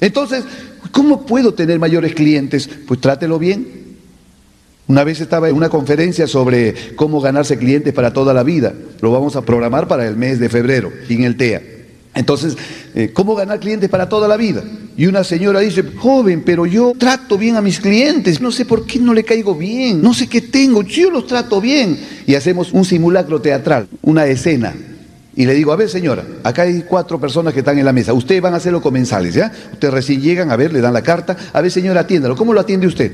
[0.00, 0.44] Entonces,
[0.92, 2.70] ¿cómo puedo tener mayores clientes?
[2.88, 3.66] Pues trátelo bien.
[4.86, 8.72] Una vez estaba en una conferencia sobre cómo ganarse clientes para toda la vida.
[9.02, 11.79] Lo vamos a programar para el mes de febrero en el TEA.
[12.14, 12.56] Entonces,
[12.94, 14.64] eh, ¿cómo ganar clientes para toda la vida?
[14.96, 18.84] Y una señora dice, joven, pero yo trato bien a mis clientes, no sé por
[18.84, 21.98] qué no le caigo bien, no sé qué tengo, yo los trato bien.
[22.26, 24.74] Y hacemos un simulacro teatral, una escena.
[25.36, 28.12] y le digo, a ver señora, acá hay cuatro personas que están en la mesa,
[28.12, 29.50] ustedes van a ser los comensales, ¿ya?
[29.72, 32.60] Ustedes recién llegan, a ver, le dan la carta, a ver señora, atiéndalo, ¿cómo lo
[32.60, 33.12] atiende usted?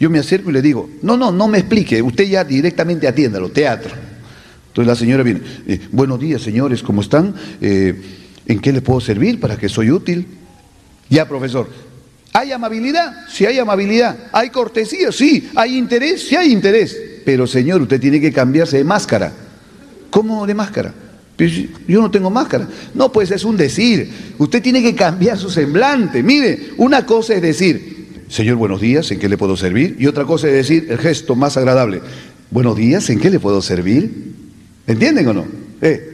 [0.00, 3.50] Yo me acerco y le digo, no, no, no me explique, usted ya directamente atiéndalo,
[3.50, 3.92] teatro.
[4.68, 7.34] Entonces la señora viene, eh, buenos días señores, ¿cómo están?
[7.60, 8.19] Eh,
[8.50, 10.26] ¿En qué le puedo servir para que soy útil?
[11.08, 11.68] Ya, profesor,
[12.32, 13.28] ¿hay amabilidad?
[13.28, 14.16] Sí hay amabilidad.
[14.32, 15.12] ¿Hay cortesía?
[15.12, 15.48] Sí.
[15.54, 16.26] ¿Hay interés?
[16.26, 17.00] Sí hay interés.
[17.24, 19.32] Pero señor, usted tiene que cambiarse de máscara.
[20.10, 20.92] ¿Cómo de máscara?
[21.36, 21.52] Pues,
[21.86, 22.66] yo no tengo máscara.
[22.92, 24.10] No, pues es un decir.
[24.36, 26.20] Usted tiene que cambiar su semblante.
[26.20, 29.94] Mire, una cosa es decir, Señor, buenos días, ¿en qué le puedo servir?
[30.00, 32.02] Y otra cosa es decir el gesto más agradable.
[32.50, 34.34] Buenos días, ¿en qué le puedo servir?
[34.88, 35.46] ¿Entienden o no?
[35.80, 36.09] Eh.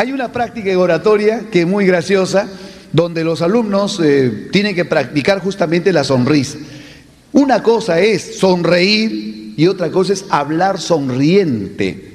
[0.00, 2.48] Hay una práctica oratoria que es muy graciosa,
[2.90, 6.56] donde los alumnos eh, tienen que practicar justamente la sonrisa.
[7.32, 12.14] Una cosa es sonreír y otra cosa es hablar sonriente.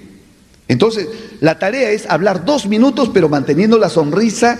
[0.68, 1.08] Entonces,
[1.42, 4.58] la tarea es hablar dos minutos, pero manteniendo la sonrisa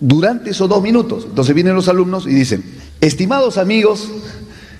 [0.00, 1.26] durante esos dos minutos.
[1.28, 2.64] Entonces vienen los alumnos y dicen,
[3.00, 4.10] estimados amigos,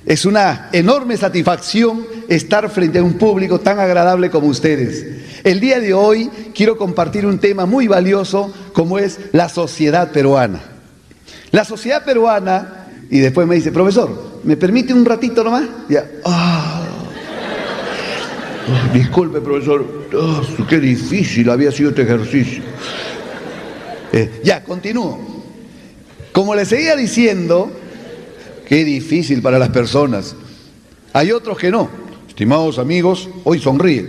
[0.07, 5.05] es una enorme satisfacción estar frente a un público tan agradable como ustedes.
[5.43, 10.63] El día de hoy quiero compartir un tema muy valioso como es la sociedad peruana.
[11.51, 15.65] La sociedad peruana, y después me dice, profesor, ¿me permite un ratito nomás?
[15.89, 16.83] Ya, ah,
[18.95, 19.85] disculpe, profesor,
[20.15, 22.63] oh, qué difícil había sido este ejercicio.
[24.13, 25.19] Eh, ya, continúo.
[26.31, 27.73] Como le seguía diciendo,
[28.69, 30.37] qué difícil para las personas.
[31.13, 32.00] Hay otros que no.
[32.41, 34.09] Estimados amigos, hoy sonríe.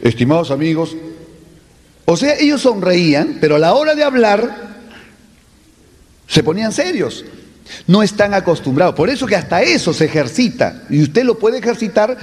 [0.00, 0.96] Estimados amigos,
[2.06, 4.78] o sea, ellos sonreían, pero a la hora de hablar
[6.26, 7.26] se ponían serios.
[7.86, 8.94] No están acostumbrados.
[8.94, 10.84] Por eso que hasta eso se ejercita.
[10.88, 12.16] Y usted lo puede ejercitar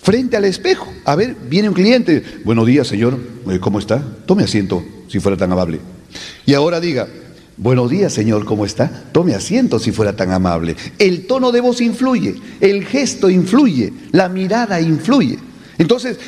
[0.00, 0.86] frente al espejo.
[1.04, 2.22] A ver, viene un cliente.
[2.44, 3.18] Buenos días, señor.
[3.50, 4.00] Eh, ¿Cómo está?
[4.26, 5.80] Tome asiento, si fuera tan amable.
[6.46, 7.08] Y ahora diga,
[7.58, 8.90] Buenos días, señor, ¿cómo está?
[9.12, 10.74] Tome asiento si fuera tan amable.
[10.98, 15.38] El tono de voz influye, el gesto influye, la mirada influye.
[15.76, 16.18] Entonces,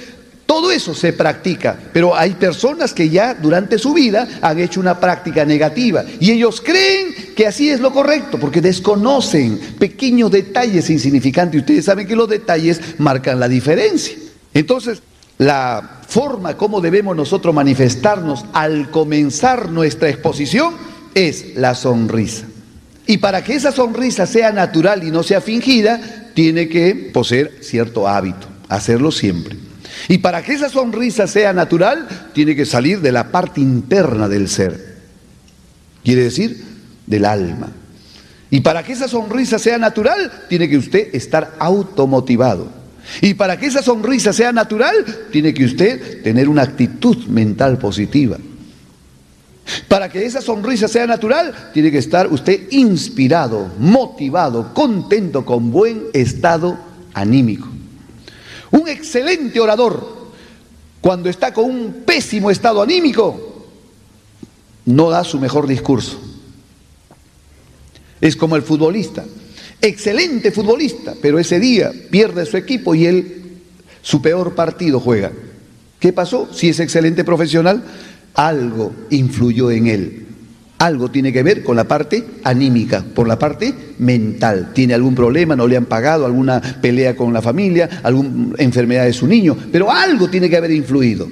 [0.44, 5.00] todo eso se practica, pero hay personas que ya durante su vida han hecho una
[5.00, 11.60] práctica negativa y ellos creen que así es lo correcto porque desconocen pequeños detalles insignificantes
[11.60, 14.14] ustedes saben que los detalles marcan la diferencia.
[14.52, 15.02] Entonces,
[15.38, 20.74] la forma como debemos nosotros manifestarnos al comenzar nuestra exposición
[21.14, 22.46] es la sonrisa.
[23.06, 28.08] Y para que esa sonrisa sea natural y no sea fingida, tiene que poseer cierto
[28.08, 29.56] hábito, hacerlo siempre.
[30.08, 34.48] Y para que esa sonrisa sea natural, tiene que salir de la parte interna del
[34.48, 34.94] ser.
[36.02, 36.62] Quiere decir,
[37.06, 37.70] del alma.
[38.50, 42.68] Y para que esa sonrisa sea natural, tiene que usted estar automotivado.
[43.20, 44.94] Y para que esa sonrisa sea natural,
[45.30, 48.38] tiene que usted tener una actitud mental positiva.
[49.88, 56.04] Para que esa sonrisa sea natural, tiene que estar usted inspirado, motivado, contento, con buen
[56.12, 56.78] estado
[57.14, 57.68] anímico.
[58.70, 60.32] Un excelente orador,
[61.00, 63.66] cuando está con un pésimo estado anímico,
[64.86, 66.20] no da su mejor discurso.
[68.20, 69.24] Es como el futbolista,
[69.80, 73.42] excelente futbolista, pero ese día pierde su equipo y él
[74.02, 75.32] su peor partido juega.
[75.98, 76.52] ¿Qué pasó?
[76.52, 77.82] Si es excelente profesional,
[78.34, 80.20] algo influyó en él.
[80.78, 84.72] Algo tiene que ver con la parte anímica, por la parte mental.
[84.74, 89.12] Tiene algún problema, no le han pagado, alguna pelea con la familia, alguna enfermedad de
[89.12, 91.28] su niño, pero algo tiene que haber influido.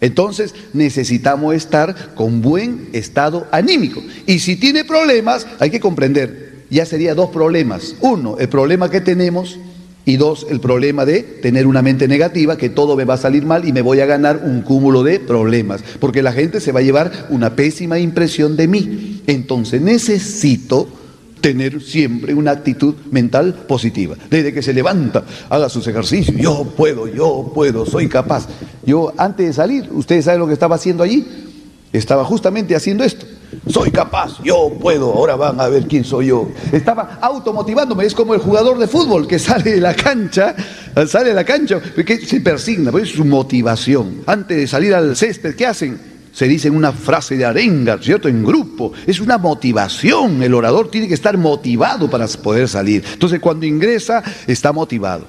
[0.00, 4.02] Entonces necesitamos estar con buen estado anímico.
[4.26, 7.94] Y si tiene problemas, hay que comprender, ya sería dos problemas.
[8.00, 9.58] Uno, el problema que tenemos
[10.06, 13.44] y dos, el problema de tener una mente negativa, que todo me va a salir
[13.44, 16.80] mal y me voy a ganar un cúmulo de problemas, porque la gente se va
[16.80, 19.22] a llevar una pésima impresión de mí.
[19.26, 20.88] Entonces necesito
[21.40, 24.16] tener siempre una actitud mental positiva.
[24.30, 28.48] Desde que se levanta, haga sus ejercicios, yo puedo, yo puedo, soy capaz.
[28.84, 31.26] Yo antes de salir, ustedes saben lo que estaba haciendo allí,
[31.92, 33.26] estaba justamente haciendo esto.
[33.66, 36.48] Soy capaz, yo puedo, ahora van a ver quién soy yo.
[36.72, 40.54] Estaba automotivándome, es como el jugador de fútbol que sale de la cancha,
[41.06, 44.22] sale de la cancha, que se persigna, pues es su motivación.
[44.26, 46.14] Antes de salir al césped, ¿qué hacen?
[46.32, 48.28] Se dicen una frase de arenga, ¿cierto?
[48.28, 48.92] En grupo.
[49.06, 50.42] Es una motivación.
[50.42, 53.04] El orador tiene que estar motivado para poder salir.
[53.12, 55.26] Entonces, cuando ingresa, está motivado.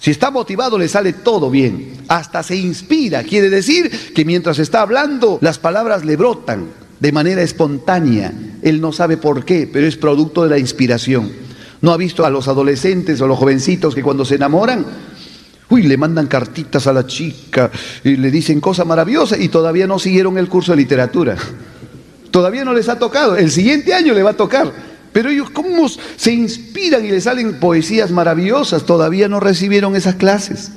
[0.00, 3.22] Si está motivado le sale todo bien, hasta se inspira.
[3.22, 6.68] Quiere decir que mientras está hablando las palabras le brotan
[7.00, 8.32] de manera espontánea.
[8.62, 11.32] Él no sabe por qué, pero es producto de la inspiración.
[11.80, 14.84] ¿No ha visto a los adolescentes o los jovencitos que cuando se enamoran,
[15.70, 17.70] Uy, le mandan cartitas a la chica
[18.02, 21.36] y le dicen cosas maravillosas y todavía no siguieron el curso de literatura.
[22.32, 23.36] Todavía no les ha tocado.
[23.36, 24.72] El siguiente año le va a tocar.
[25.12, 28.84] Pero ellos, ¿cómo se inspiran y les salen poesías maravillosas?
[28.84, 30.72] Todavía no recibieron esas clases.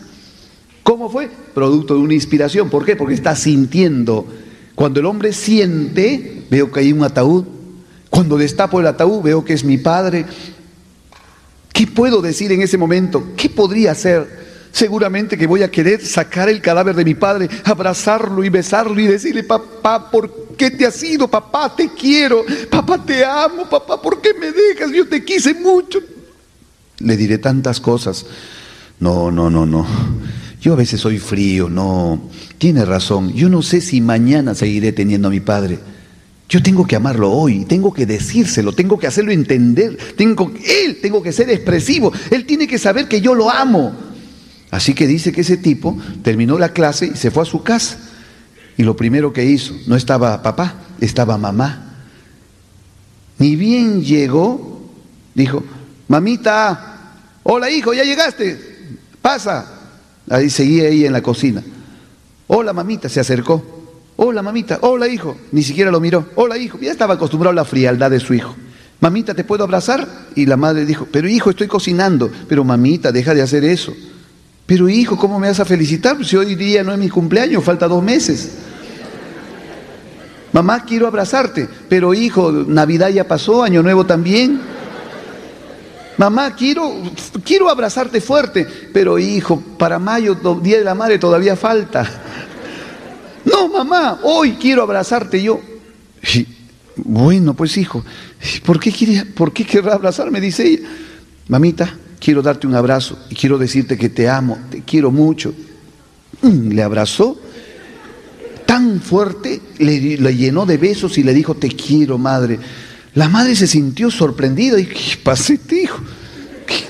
[0.84, 1.30] ¿Cómo fue?
[1.56, 2.70] Producto de una inspiración.
[2.70, 2.95] ¿Por qué?
[2.95, 4.28] Porque está sintiendo.
[4.76, 7.45] Cuando el hombre siente, veo que hay un ataúd.
[8.10, 10.26] Cuando destapo el ataúd, veo que es mi padre.
[11.72, 13.34] ¿Qué puedo decir en ese momento?
[13.36, 14.44] ¿Qué podría hacer?
[14.72, 19.06] Seguramente que voy a querer sacar el cadáver de mi padre, abrazarlo y besarlo y
[19.06, 21.28] decirle, papá, ¿por qué te has ido?
[21.28, 22.44] Papá, te quiero.
[22.72, 23.70] Papá, te amo.
[23.70, 24.91] Papá, ¿por qué me dejas?
[24.91, 26.00] Yo te quise mucho.
[27.00, 28.26] Le diré tantas cosas.
[29.00, 29.86] No, no, no, no.
[30.64, 32.22] Yo a veces soy frío, no.
[32.57, 33.34] Tiene razón.
[33.34, 35.77] Yo no sé si mañana seguiré teniendo a mi padre.
[36.48, 41.22] Yo tengo que amarlo hoy, tengo que decírselo, tengo que hacerlo entender, tengo, él tengo
[41.22, 43.94] que ser expresivo, él tiene que saber que yo lo amo.
[44.72, 47.98] Así que dice que ese tipo terminó la clase y se fue a su casa.
[48.77, 52.06] Y lo primero que hizo, no estaba papá, estaba mamá.
[53.38, 54.90] Ni bien llegó,
[55.35, 55.61] dijo,
[56.07, 58.57] mamita, hola hijo, ya llegaste,
[59.22, 59.73] pasa.
[60.30, 61.64] Ahí seguía ella en la cocina.
[62.48, 63.64] Hola mamita, se acercó.
[64.16, 66.28] Hola mamita, hola hijo, ni siquiera lo miró.
[66.36, 68.56] Hola hijo, ya estaba acostumbrado a la frialdad de su hijo.
[69.00, 70.08] Mamita, ¿te puedo abrazar?
[70.36, 72.32] Y la madre dijo, pero hijo, estoy cocinando.
[72.48, 73.94] Pero mamita, deja de hacer eso.
[74.66, 76.24] Pero hijo, ¿cómo me vas a felicitar?
[76.24, 78.52] Si hoy día no es mi cumpleaños, falta dos meses.
[80.54, 84.62] Mamá, quiero abrazarte, pero hijo, Navidad ya pasó, Año Nuevo también.
[86.18, 87.02] Mamá, quiero,
[87.44, 92.07] quiero abrazarte fuerte, pero hijo, para mayo, Día de la Madre, todavía falta.
[93.45, 95.60] No, mamá, hoy quiero abrazarte yo.
[96.95, 98.03] bueno, pues hijo,
[98.65, 100.40] ¿por qué, quiere, ¿por qué querrá abrazarme?
[100.40, 100.88] Dice ella.
[101.48, 105.53] Mamita, quiero darte un abrazo y quiero decirte que te amo, te quiero mucho.
[106.41, 107.38] Mm, le abrazó
[108.65, 112.60] tan fuerte, le, llenó de besos y le dijo, te quiero, madre.
[113.15, 115.99] La madre se sintió sorprendida y, ¿qué pasé, hijo?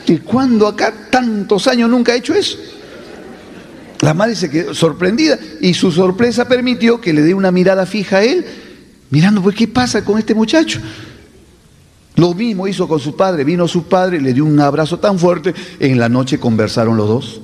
[0.08, 2.58] ¿De cuándo acá tantos años nunca ha hecho eso?
[4.02, 8.18] La madre se quedó sorprendida y su sorpresa permitió que le dé una mirada fija
[8.18, 8.46] a él,
[9.10, 10.80] mirando, pues, ¿qué pasa con este muchacho?
[12.16, 15.54] Lo mismo hizo con su padre, vino su padre, le dio un abrazo tan fuerte,
[15.80, 17.42] en la noche conversaron los dos.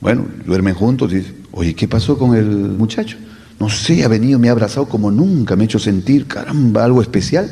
[0.00, 3.16] Bueno, duermen juntos, dice, oye, ¿qué pasó con el muchacho?
[3.58, 7.02] No sé, ha venido, me ha abrazado como nunca, me ha hecho sentir, caramba, algo
[7.02, 7.50] especial.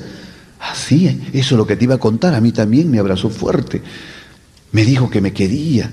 [0.58, 3.30] Así, ah, eso es lo que te iba a contar, a mí también me abrazó
[3.30, 3.82] fuerte.
[4.72, 5.90] Me dijo que me quería.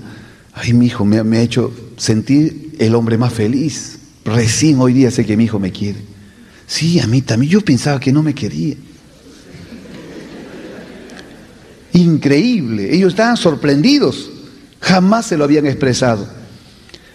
[0.52, 3.98] Ay, mi hijo, me, me ha hecho sentir el hombre más feliz.
[4.24, 6.00] Recién hoy día sé que mi hijo me quiere.
[6.66, 8.76] Sí, a mí también, yo pensaba que no me quería.
[11.92, 12.94] Increíble.
[12.94, 14.30] Ellos estaban sorprendidos.
[14.80, 16.28] Jamás se lo habían expresado.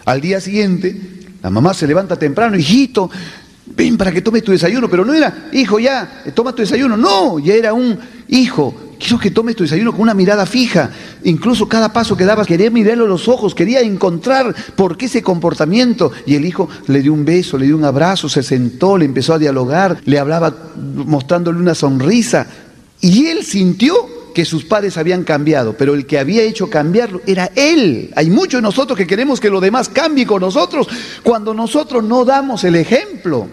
[0.04, 0.98] Al día siguiente,
[1.42, 3.10] la mamá se levanta temprano, hijito,
[3.76, 4.88] ven para que tomes tu desayuno.
[4.88, 6.96] Pero no era, hijo, ya, toma tu desayuno.
[6.96, 7.98] No, ya era un
[8.28, 8.74] hijo.
[8.98, 10.90] Quiero que tomes tu desayuno con una mirada fija.
[11.24, 15.22] Incluso cada paso que dabas, quería mirarlo a los ojos, quería encontrar por qué ese
[15.22, 16.12] comportamiento.
[16.26, 19.34] Y el hijo le dio un beso, le dio un abrazo, se sentó, le empezó
[19.34, 22.46] a dialogar, le hablaba mostrándole una sonrisa.
[23.00, 27.50] Y él sintió que sus padres habían cambiado, pero el que había hecho cambiarlo era
[27.54, 28.10] Él.
[28.16, 30.88] Hay muchos de nosotros que queremos que lo demás cambie con nosotros
[31.22, 33.48] cuando nosotros no damos el ejemplo.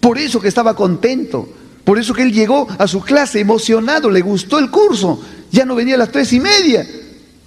[0.00, 1.48] Por eso que estaba contento,
[1.84, 5.20] por eso que Él llegó a su clase emocionado, le gustó el curso,
[5.50, 6.86] ya no venía a las tres y media,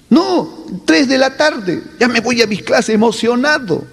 [0.09, 3.83] no, tres de la tarde, ya me voy a mis clases emocionado.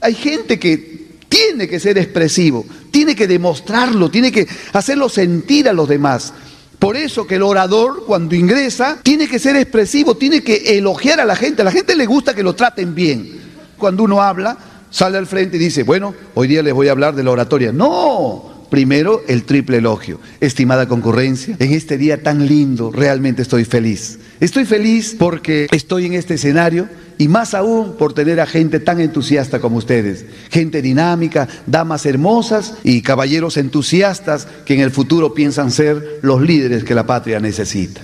[0.00, 5.72] Hay gente que tiene que ser expresivo, tiene que demostrarlo, tiene que hacerlo sentir a
[5.72, 6.34] los demás.
[6.82, 11.24] Por eso que el orador cuando ingresa tiene que ser expresivo, tiene que elogiar a
[11.24, 11.62] la gente.
[11.62, 13.40] A la gente le gusta que lo traten bien.
[13.78, 14.58] Cuando uno habla,
[14.90, 17.70] sale al frente y dice, bueno, hoy día les voy a hablar de la oratoria.
[17.70, 20.18] No, primero el triple elogio.
[20.40, 24.18] Estimada concurrencia, en este día tan lindo realmente estoy feliz.
[24.40, 26.88] Estoy feliz porque estoy en este escenario
[27.22, 32.74] y más aún por tener a gente tan entusiasta como ustedes, gente dinámica, damas hermosas
[32.82, 38.00] y caballeros entusiastas que en el futuro piensan ser los líderes que la patria necesita.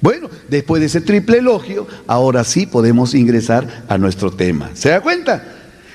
[0.00, 4.70] Bueno, después de ese triple elogio, ahora sí podemos ingresar a nuestro tema.
[4.74, 5.40] ¿Se da cuenta?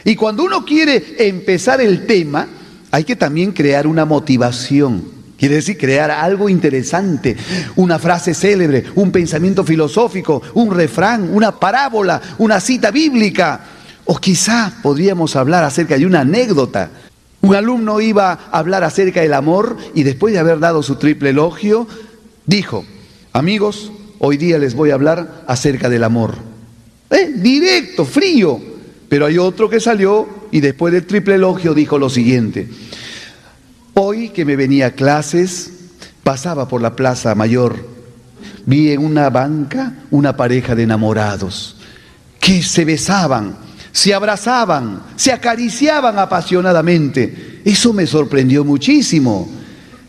[0.05, 2.47] Y cuando uno quiere empezar el tema,
[2.91, 5.03] hay que también crear una motivación.
[5.43, 7.35] Quiere decir crear algo interesante,
[7.75, 13.59] una frase célebre, un pensamiento filosófico, un refrán, una parábola, una cita bíblica.
[14.05, 16.91] O quizá podríamos hablar acerca de una anécdota.
[17.41, 21.31] Un alumno iba a hablar acerca del amor y después de haber dado su triple
[21.31, 21.89] elogio,
[22.45, 22.85] dijo,
[23.33, 26.35] amigos, hoy día les voy a hablar acerca del amor.
[27.09, 27.33] ¿Eh?
[27.35, 28.61] Directo, frío.
[29.09, 32.69] Pero hay otro que salió y después del triple elogio dijo lo siguiente.
[33.95, 35.71] Hoy que me venía a clases,
[36.23, 37.87] pasaba por la Plaza Mayor,
[38.65, 41.75] vi en una banca una pareja de enamorados
[42.39, 43.55] que se besaban,
[43.91, 47.61] se abrazaban, se acariciaban apasionadamente.
[47.63, 49.49] Eso me sorprendió muchísimo.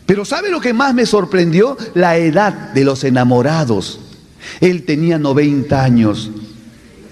[0.05, 1.77] Pero ¿sabe lo que más me sorprendió?
[1.93, 3.99] La edad de los enamorados.
[4.59, 6.31] Él tenía 90 años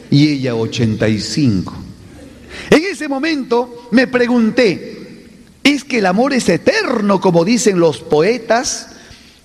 [0.09, 1.73] y ella 85.
[2.69, 4.92] En ese momento me pregunté,
[5.63, 8.89] ¿es que el amor es eterno como dicen los poetas?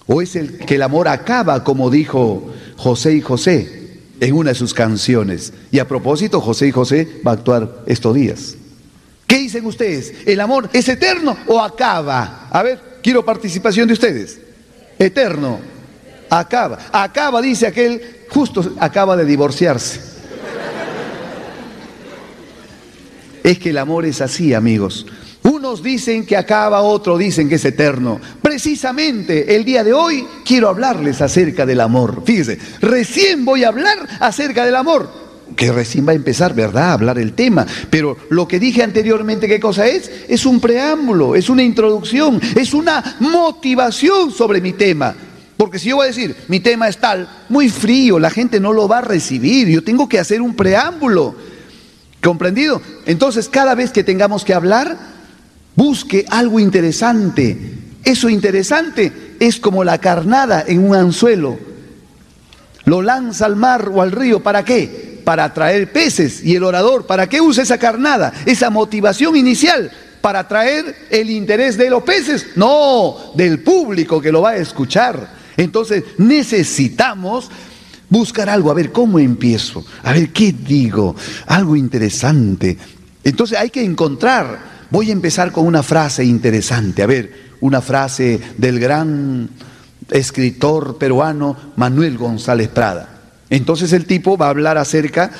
[0.07, 4.55] ¿O es el que el amor acaba como dijo José y José en una de
[4.55, 5.53] sus canciones?
[5.71, 8.57] Y a propósito, José y José va a actuar estos días.
[9.27, 10.15] ¿Qué dicen ustedes?
[10.25, 12.49] ¿El amor es eterno o acaba?
[12.51, 14.41] A ver, quiero participación de ustedes.
[14.99, 15.61] Eterno.
[16.31, 16.79] Acaba.
[16.93, 20.01] Acaba, dice aquel, justo acaba de divorciarse.
[23.43, 25.07] Es que el amor es así, amigos.
[25.59, 28.21] Unos dicen que acaba, otros dicen que es eterno.
[28.41, 32.23] Precisamente el día de hoy quiero hablarles acerca del amor.
[32.25, 35.11] Fíjese, recién voy a hablar acerca del amor.
[35.57, 37.67] Que recién va a empezar, ¿verdad?, a hablar el tema.
[37.91, 40.09] Pero lo que dije anteriormente, ¿qué cosa es?
[40.29, 45.13] Es un preámbulo, es una introducción, es una motivación sobre mi tema.
[45.57, 48.73] Porque si yo voy a decir, mi tema es tal, muy frío, la gente no
[48.73, 49.67] lo va a recibir.
[49.67, 51.35] Yo tengo que hacer un preámbulo.
[52.23, 52.81] ¿Comprendido?
[53.07, 55.18] Entonces, cada vez que tengamos que hablar,
[55.79, 57.57] busque algo interesante.
[58.03, 61.57] Eso interesante es como la carnada en un anzuelo.
[62.85, 64.43] Lo lanza al mar o al río.
[64.43, 65.21] ¿Para qué?
[65.25, 66.45] Para atraer peces.
[66.45, 68.33] Y el orador, ¿para qué usa esa carnada?
[68.45, 69.93] Esa motivación inicial.
[70.21, 72.49] ¿Para atraer el interés de los peces?
[72.57, 75.31] No, del público que lo va a escuchar.
[75.57, 77.51] Entonces necesitamos
[78.09, 81.15] buscar algo, a ver cómo empiezo, a ver qué digo,
[81.47, 82.77] algo interesante.
[83.23, 88.41] Entonces hay que encontrar, voy a empezar con una frase interesante, a ver, una frase
[88.57, 89.51] del gran
[90.11, 93.21] escritor peruano Manuel González Prada.
[93.51, 95.31] Entonces el tipo va a hablar acerca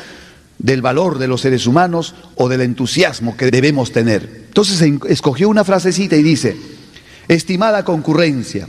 [0.59, 4.47] del valor de los seres humanos o del entusiasmo que debemos tener.
[4.49, 6.57] Entonces escogió una frasecita y dice,
[7.29, 8.69] estimada concurrencia,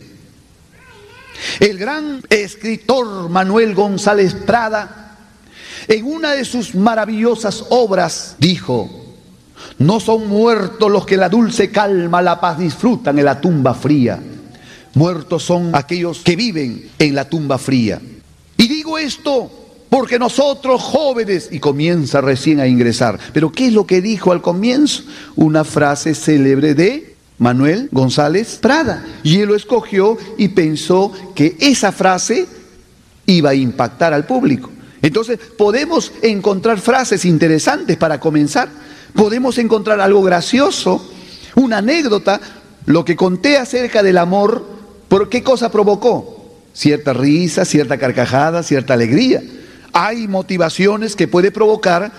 [1.59, 5.17] el gran escritor Manuel González Prada,
[5.87, 8.98] en una de sus maravillosas obras, dijo,
[9.79, 14.19] no son muertos los que la dulce calma, la paz disfrutan en la tumba fría.
[14.93, 18.01] Muertos son aquellos que viven en la tumba fría.
[18.57, 19.49] Y digo esto
[19.89, 24.41] porque nosotros jóvenes, y comienza recién a ingresar, pero ¿qué es lo que dijo al
[24.41, 25.03] comienzo?
[25.35, 29.03] Una frase célebre de Manuel González Prada.
[29.23, 32.45] Y él lo escogió y pensó que esa frase
[33.25, 34.69] iba a impactar al público.
[35.01, 38.69] Entonces, podemos encontrar frases interesantes para comenzar.
[39.13, 41.11] Podemos encontrar algo gracioso,
[41.55, 42.39] una anécdota,
[42.85, 44.65] lo que conté acerca del amor,
[45.07, 46.55] ¿por qué cosa provocó?
[46.73, 49.43] Cierta risa, cierta carcajada, cierta alegría.
[49.91, 52.11] Hay motivaciones que puede provocar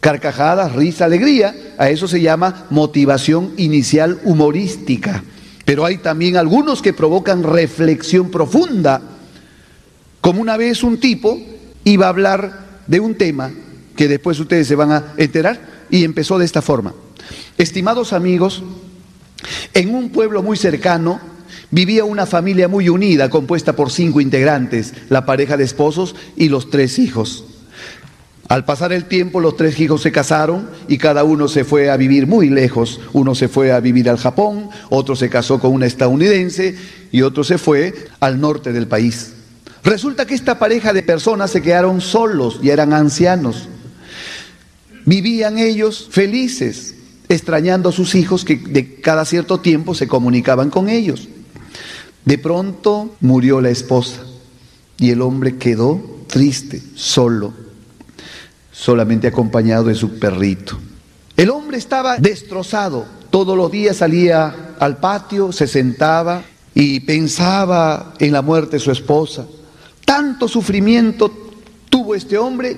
[0.00, 1.54] carcajadas, risa, alegría.
[1.78, 5.24] A eso se llama motivación inicial humorística.
[5.64, 9.02] Pero hay también algunos que provocan reflexión profunda.
[10.20, 11.38] Como una vez un tipo
[11.84, 13.50] iba a hablar de un tema
[13.96, 16.94] que después ustedes se van a enterar y empezó de esta forma.
[17.58, 18.62] Estimados amigos,
[19.74, 21.20] en un pueblo muy cercano
[21.70, 26.70] vivía una familia muy unida compuesta por cinco integrantes, la pareja de esposos y los
[26.70, 27.44] tres hijos.
[28.48, 31.96] Al pasar el tiempo, los tres hijos se casaron y cada uno se fue a
[31.96, 33.00] vivir muy lejos.
[33.12, 36.76] Uno se fue a vivir al Japón, otro se casó con una estadounidense
[37.10, 39.32] y otro se fue al norte del país.
[39.82, 43.68] Resulta que esta pareja de personas se quedaron solos y eran ancianos.
[45.06, 46.94] Vivían ellos felices,
[47.28, 51.28] extrañando a sus hijos que de cada cierto tiempo se comunicaban con ellos.
[52.24, 54.20] De pronto murió la esposa
[54.98, 57.54] y el hombre quedó triste, solo
[58.76, 60.78] solamente acompañado de su perrito.
[61.36, 66.42] El hombre estaba destrozado, todos los días salía al patio, se sentaba
[66.74, 69.46] y pensaba en la muerte de su esposa.
[70.04, 71.30] Tanto sufrimiento
[71.88, 72.76] tuvo este hombre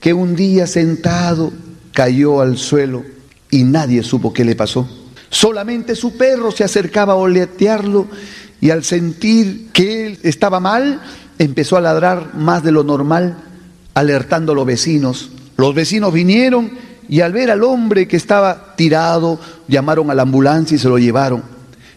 [0.00, 1.50] que un día sentado
[1.98, 3.02] cayó al suelo
[3.50, 4.88] y nadie supo qué le pasó.
[5.30, 8.06] Solamente su perro se acercaba a oletearlo
[8.60, 11.02] y al sentir que él estaba mal,
[11.40, 13.38] empezó a ladrar más de lo normal,
[13.94, 15.30] alertando a los vecinos.
[15.56, 16.70] Los vecinos vinieron
[17.08, 20.98] y al ver al hombre que estaba tirado, llamaron a la ambulancia y se lo
[20.98, 21.42] llevaron.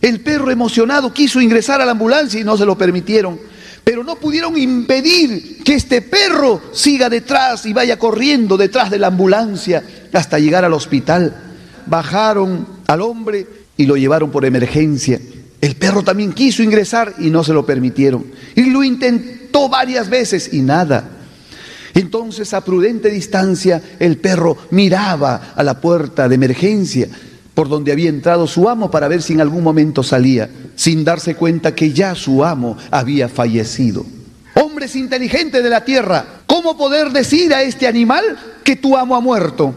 [0.02, 3.40] El perro emocionado quiso ingresar a la ambulancia y no se lo permitieron.
[3.84, 9.08] Pero no pudieron impedir que este perro siga detrás y vaya corriendo detrás de la
[9.08, 9.84] ambulancia
[10.14, 11.36] hasta llegar al hospital.
[11.88, 13.48] Bajaron al hombre
[13.78, 15.20] y lo llevaron por emergencia.
[15.60, 18.26] El perro también quiso ingresar y no se lo permitieron.
[18.56, 21.10] Y lo intentó varias veces y nada.
[21.94, 27.10] Entonces a prudente distancia el perro miraba a la puerta de emergencia
[27.62, 31.36] por donde había entrado su amo para ver si en algún momento salía, sin darse
[31.36, 34.04] cuenta que ya su amo había fallecido.
[34.56, 38.24] Hombres inteligentes de la tierra, ¿cómo poder decir a este animal
[38.64, 39.76] que tu amo ha muerto?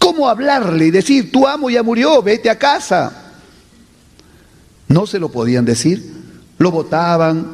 [0.00, 3.30] ¿Cómo hablarle y decir, tu amo ya murió, vete a casa?
[4.88, 6.12] No se lo podían decir,
[6.58, 7.53] lo botaban,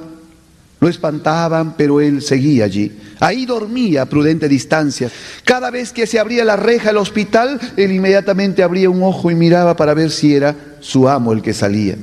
[0.81, 2.91] lo espantaban, pero él seguía allí.
[3.21, 5.11] Ahí dormía a prudente distancia.
[5.45, 9.35] Cada vez que se abría la reja del hospital, él inmediatamente abría un ojo y
[9.35, 11.97] miraba para ver si era su amo el que salía.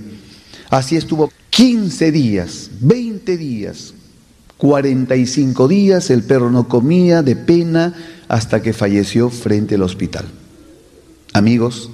[0.70, 3.96] Así estuvo 15 días, 20 días,
[4.58, 7.96] 45 días, el perro no comía de pena
[8.28, 10.26] hasta que falleció frente al hospital.
[11.34, 11.90] Amigos,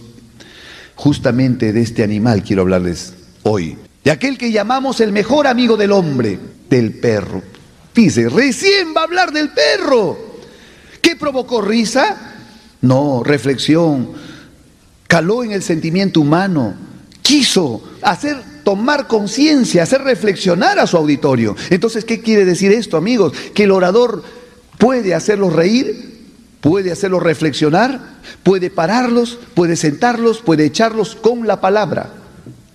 [0.96, 5.92] justamente de este animal quiero hablarles hoy, de aquel que llamamos el mejor amigo del
[5.92, 6.38] hombre,
[6.70, 7.42] del perro.
[7.96, 10.18] Dice, recién va a hablar del perro.
[11.02, 12.18] ¿Qué provocó risa?
[12.82, 14.12] No, reflexión.
[15.08, 16.74] Caló en el sentimiento humano.
[17.22, 21.56] Quiso hacer tomar conciencia, hacer reflexionar a su auditorio.
[21.70, 23.34] Entonces, ¿qué quiere decir esto, amigos?
[23.54, 24.24] Que el orador
[24.78, 26.20] puede hacerlos reír,
[26.60, 28.02] puede hacerlos reflexionar,
[28.42, 32.23] puede pararlos, puede sentarlos, puede echarlos con la palabra.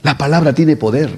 [0.08, 1.10] La palabra tiene poder.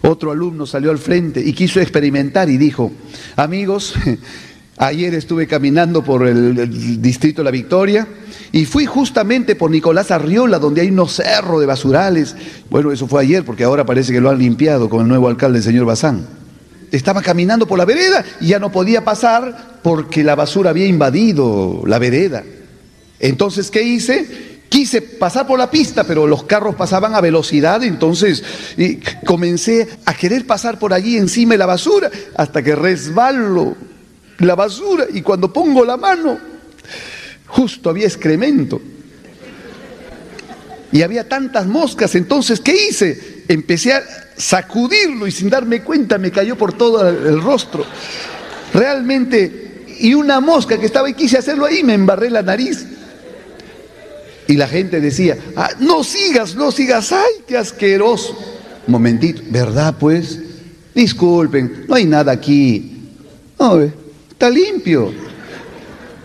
[0.00, 2.90] Otro alumno salió al frente y quiso experimentar y dijo,
[3.36, 3.92] amigos,
[4.78, 8.08] ayer estuve caminando por el, distrito de La Victoria
[8.52, 12.34] y fui justamente por Nicolás Arriola, donde hay unos cerros de basurales.
[12.70, 15.58] Bueno, eso fue ayer porque ahora parece que lo han limpiado con el nuevo alcalde,
[15.58, 16.26] el señor Bazán.
[16.92, 21.82] Estaba caminando por la vereda y ya no podía pasar porque la basura había invadido
[21.84, 22.44] la vereda.
[23.20, 24.55] Entonces, ¿qué hice?
[24.68, 28.42] Quise pasar por la pista, pero los carros pasaban a velocidad, entonces
[29.24, 33.76] comencé a querer pasar por allí encima de la basura, hasta que resbalo
[34.38, 36.38] la basura y cuando pongo la mano,
[37.46, 38.80] justo había excremento.
[40.92, 43.44] Y había tantas moscas, entonces, ¿qué hice?
[43.48, 44.02] Empecé a
[44.36, 47.84] sacudirlo y sin darme cuenta me cayó por todo el rostro.
[48.72, 52.86] Realmente, y una mosca que estaba y quise hacerlo ahí, me embarré la nariz.
[54.48, 58.36] Y la gente decía, ah, no sigas, no sigas, ay, qué asqueroso.
[58.86, 60.40] Momentito, ¿verdad pues?
[60.94, 63.10] Disculpen, no hay nada aquí.
[63.58, 65.12] No, está limpio.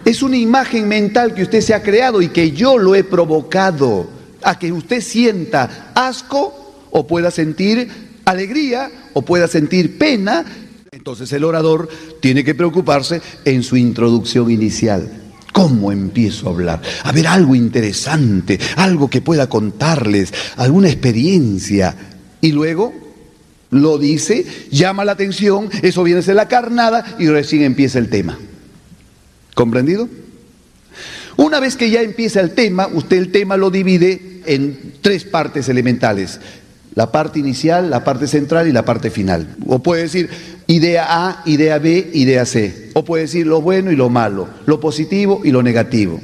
[0.05, 4.09] Es una imagen mental que usted se ha creado y que yo lo he provocado
[4.43, 7.87] a que usted sienta asco o pueda sentir
[8.25, 10.45] alegría o pueda sentir pena.
[10.91, 11.89] Entonces el orador
[12.19, 15.20] tiene que preocuparse en su introducción inicial.
[15.51, 16.81] ¿Cómo empiezo a hablar?
[17.03, 21.95] A ver, algo interesante, algo que pueda contarles, alguna experiencia.
[22.39, 22.93] Y luego
[23.71, 28.37] lo dice, llama la atención, eso viene de la carnada y recién empieza el tema.
[29.53, 30.07] ¿Comprendido?
[31.37, 35.69] Una vez que ya empieza el tema, usted el tema lo divide en tres partes
[35.69, 36.39] elementales.
[36.93, 39.55] La parte inicial, la parte central y la parte final.
[39.65, 40.29] O puede decir
[40.71, 42.89] idea A, idea B, idea C.
[42.93, 46.19] O puede decir lo bueno y lo malo, lo positivo y lo negativo.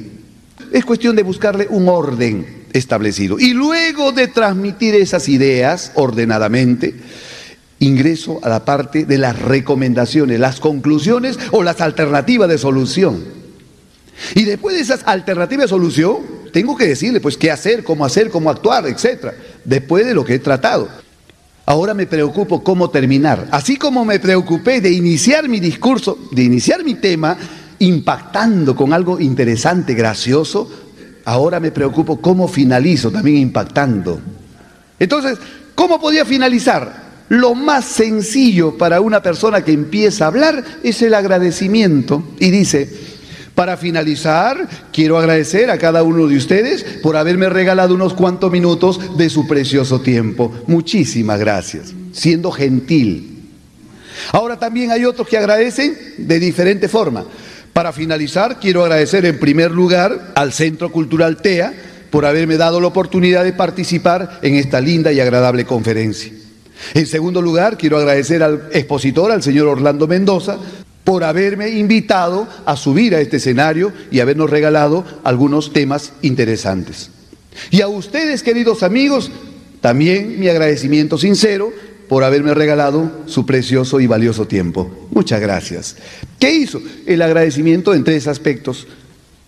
[0.72, 3.38] Es cuestión de buscarle un orden establecido.
[3.38, 6.94] Y luego de transmitir esas ideas ordenadamente,
[7.78, 13.22] ingreso a la parte de las recomendaciones, las conclusiones o las alternativas de solución.
[14.34, 16.16] Y después de esas alternativas de solución,
[16.52, 19.34] tengo que decirle pues qué hacer, cómo hacer, cómo actuar, etcétera,
[19.64, 20.88] después de lo que he tratado.
[21.68, 23.48] Ahora me preocupo cómo terminar.
[23.50, 27.36] Así como me preocupé de iniciar mi discurso, de iniciar mi tema,
[27.80, 30.66] impactando con algo interesante, gracioso,
[31.26, 34.18] ahora me preocupo cómo finalizo, también impactando.
[34.98, 35.38] Entonces,
[35.74, 37.26] ¿cómo podía finalizar?
[37.28, 42.90] Lo más sencillo para una persona que empieza a hablar es el agradecimiento y dice,
[43.58, 49.18] para finalizar, quiero agradecer a cada uno de ustedes por haberme regalado unos cuantos minutos
[49.18, 50.54] de su precioso tiempo.
[50.68, 53.48] Muchísimas gracias, siendo gentil.
[54.30, 57.24] Ahora también hay otros que agradecen de diferente forma.
[57.72, 61.74] Para finalizar, quiero agradecer en primer lugar al Centro Cultural TEA
[62.10, 66.32] por haberme dado la oportunidad de participar en esta linda y agradable conferencia.
[66.94, 70.58] En segundo lugar, quiero agradecer al expositor, al señor Orlando Mendoza,
[71.08, 77.10] por haberme invitado a subir a este escenario y habernos regalado algunos temas interesantes.
[77.70, 79.30] Y a ustedes, queridos amigos,
[79.80, 81.72] también mi agradecimiento sincero
[82.10, 85.08] por haberme regalado su precioso y valioso tiempo.
[85.10, 85.96] Muchas gracias.
[86.38, 86.82] ¿Qué hizo?
[87.06, 88.86] El agradecimiento en tres aspectos.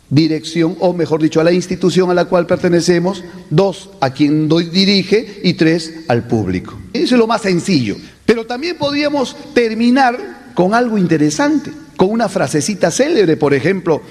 [0.09, 3.23] Dirección, o mejor dicho, a la institución a la cual pertenecemos.
[3.51, 5.43] Dos, a quien dirige.
[5.45, 6.81] Y tres, al público.
[6.95, 7.99] Eso es lo más sencillo.
[8.25, 14.03] Pero también podríamos terminar con algo interesante, con una frasecita célebre, por ejemplo.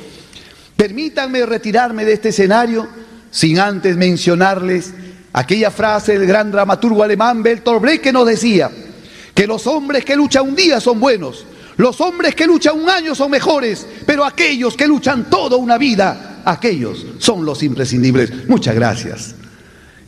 [0.76, 2.88] Permítanme retirarme de este escenario
[3.30, 4.92] sin antes mencionarles
[5.32, 8.72] aquella frase del gran dramaturgo alemán Bertolt Brecht que nos decía
[9.36, 11.46] que los hombres que luchan un día son buenos,
[11.78, 16.42] los hombres que luchan un año son mejores, pero aquellos que luchan toda una vida,
[16.46, 18.50] aquellos son los imprescindibles.
[18.50, 19.36] Muchas gracias.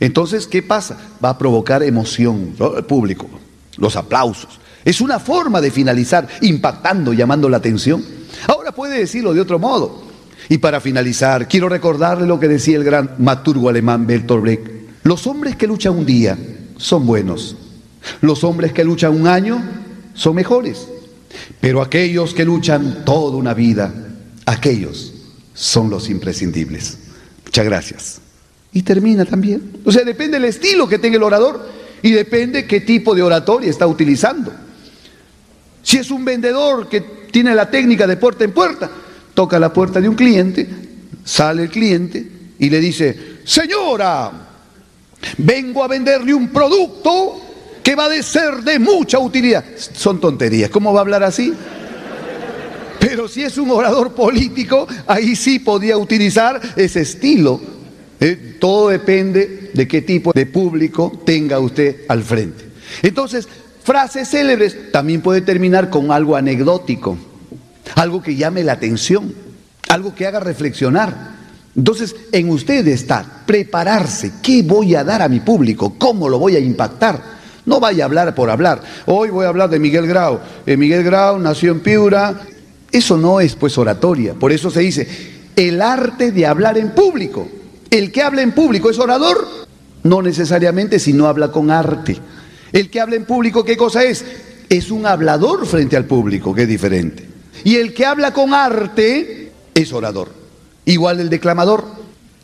[0.00, 0.98] Entonces, ¿qué pasa?
[1.24, 3.30] Va a provocar emoción, el público,
[3.76, 4.58] los aplausos.
[4.84, 8.04] Es una forma de finalizar impactando, llamando la atención.
[8.48, 10.02] Ahora puede decirlo de otro modo.
[10.48, 14.66] Y para finalizar, quiero recordarle lo que decía el gran maturgo alemán Bertolt Brecht.
[15.04, 16.36] Los hombres que luchan un día
[16.76, 17.56] son buenos.
[18.20, 19.62] Los hombres que luchan un año
[20.14, 20.88] son mejores.
[21.60, 23.92] Pero aquellos que luchan toda una vida,
[24.46, 25.14] aquellos
[25.54, 26.98] son los imprescindibles.
[27.44, 28.20] Muchas gracias.
[28.72, 29.78] Y termina también.
[29.84, 31.68] O sea, depende del estilo que tenga el orador
[32.02, 34.52] y depende qué tipo de oratoria está utilizando.
[35.82, 37.00] Si es un vendedor que
[37.30, 38.90] tiene la técnica de puerta en puerta,
[39.34, 40.68] toca la puerta de un cliente,
[41.24, 42.26] sale el cliente
[42.58, 44.30] y le dice, señora,
[45.38, 47.40] vengo a venderle un producto
[47.82, 49.64] que va a ser de mucha utilidad.
[49.76, 51.52] Son tonterías, ¿cómo va a hablar así?
[53.00, 57.60] Pero si es un orador político, ahí sí podía utilizar ese estilo.
[58.20, 58.56] ¿eh?
[58.60, 62.64] Todo depende de qué tipo de público tenga usted al frente.
[63.02, 63.48] Entonces,
[63.84, 67.18] frases célebres también puede terminar con algo anecdótico
[67.96, 69.32] algo que llame la atención,
[69.88, 71.32] algo que haga reflexionar.
[71.74, 75.94] Entonces, en usted está prepararse, ¿qué voy a dar a mi público?
[75.98, 77.42] ¿Cómo lo voy a impactar?
[77.64, 78.82] No vaya a hablar por hablar.
[79.06, 80.40] Hoy voy a hablar de Miguel Grau.
[80.66, 82.40] Eh, Miguel Grau nació en Piura.
[82.90, 84.34] Eso no es pues oratoria.
[84.34, 85.08] Por eso se dice,
[85.54, 87.48] el arte de hablar en público.
[87.88, 89.46] El que habla en público es orador.
[90.02, 92.18] No necesariamente si no habla con arte.
[92.72, 94.24] El que habla en público, ¿qué cosa es?
[94.68, 97.26] Es un hablador frente al público, que es diferente.
[97.64, 100.30] Y el que habla con arte es orador.
[100.86, 101.84] Igual el declamador.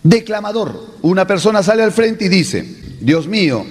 [0.03, 0.97] Declamador.
[1.03, 2.65] Una persona sale al frente y dice,
[3.01, 3.65] Dios mío,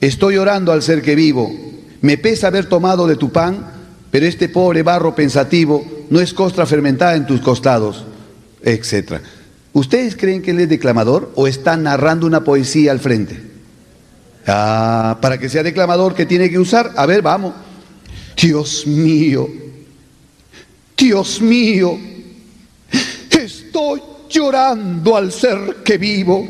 [0.00, 1.52] estoy orando al ser que vivo.
[2.00, 3.72] Me pesa haber tomado de tu pan,
[4.10, 8.04] pero este pobre barro pensativo no es costra fermentada en tus costados,
[8.62, 9.20] etc.
[9.72, 13.55] ¿Ustedes creen que él es declamador o está narrando una poesía al frente?
[14.46, 16.92] Ah, para que sea declamador, ¿qué tiene que usar?
[16.96, 17.54] A ver, vamos.
[18.40, 19.48] Dios mío,
[20.96, 21.98] Dios mío,
[23.30, 26.46] estoy llorando al ser que vivo.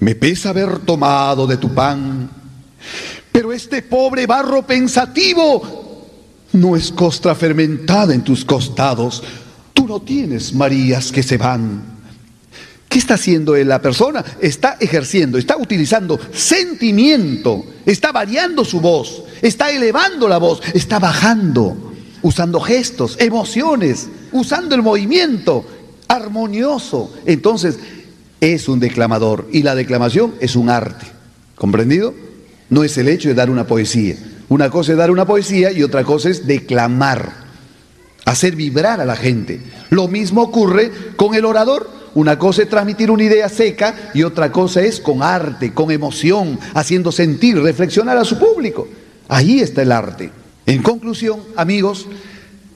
[0.00, 2.30] Me pesa haber tomado de tu pan,
[3.30, 6.08] pero este pobre barro pensativo
[6.52, 9.22] no es costra fermentada en tus costados.
[9.72, 11.93] Tú no tienes Marías que se van.
[12.94, 14.24] ¿Qué está haciendo la persona?
[14.40, 21.92] Está ejerciendo, está utilizando sentimiento, está variando su voz, está elevando la voz, está bajando
[22.22, 25.66] usando gestos, emociones, usando el movimiento
[26.06, 27.12] armonioso.
[27.26, 27.80] Entonces,
[28.40, 31.06] es un declamador y la declamación es un arte.
[31.56, 32.14] ¿Comprendido?
[32.70, 34.14] No es el hecho de dar una poesía.
[34.48, 37.32] Una cosa es dar una poesía y otra cosa es declamar,
[38.24, 39.60] hacer vibrar a la gente.
[39.90, 42.03] Lo mismo ocurre con el orador.
[42.14, 46.58] Una cosa es transmitir una idea seca y otra cosa es con arte, con emoción,
[46.74, 48.86] haciendo sentir, reflexionar a su público.
[49.28, 50.30] Ahí está el arte.
[50.66, 52.06] En conclusión, amigos,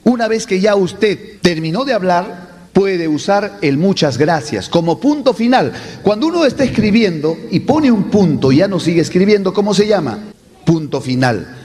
[0.03, 5.33] una vez que ya usted terminó de hablar, puede usar el muchas gracias como punto
[5.33, 5.71] final.
[6.03, 9.87] Cuando uno está escribiendo y pone un punto y ya no sigue escribiendo, ¿cómo se
[9.87, 10.19] llama?
[10.65, 11.58] Punto final.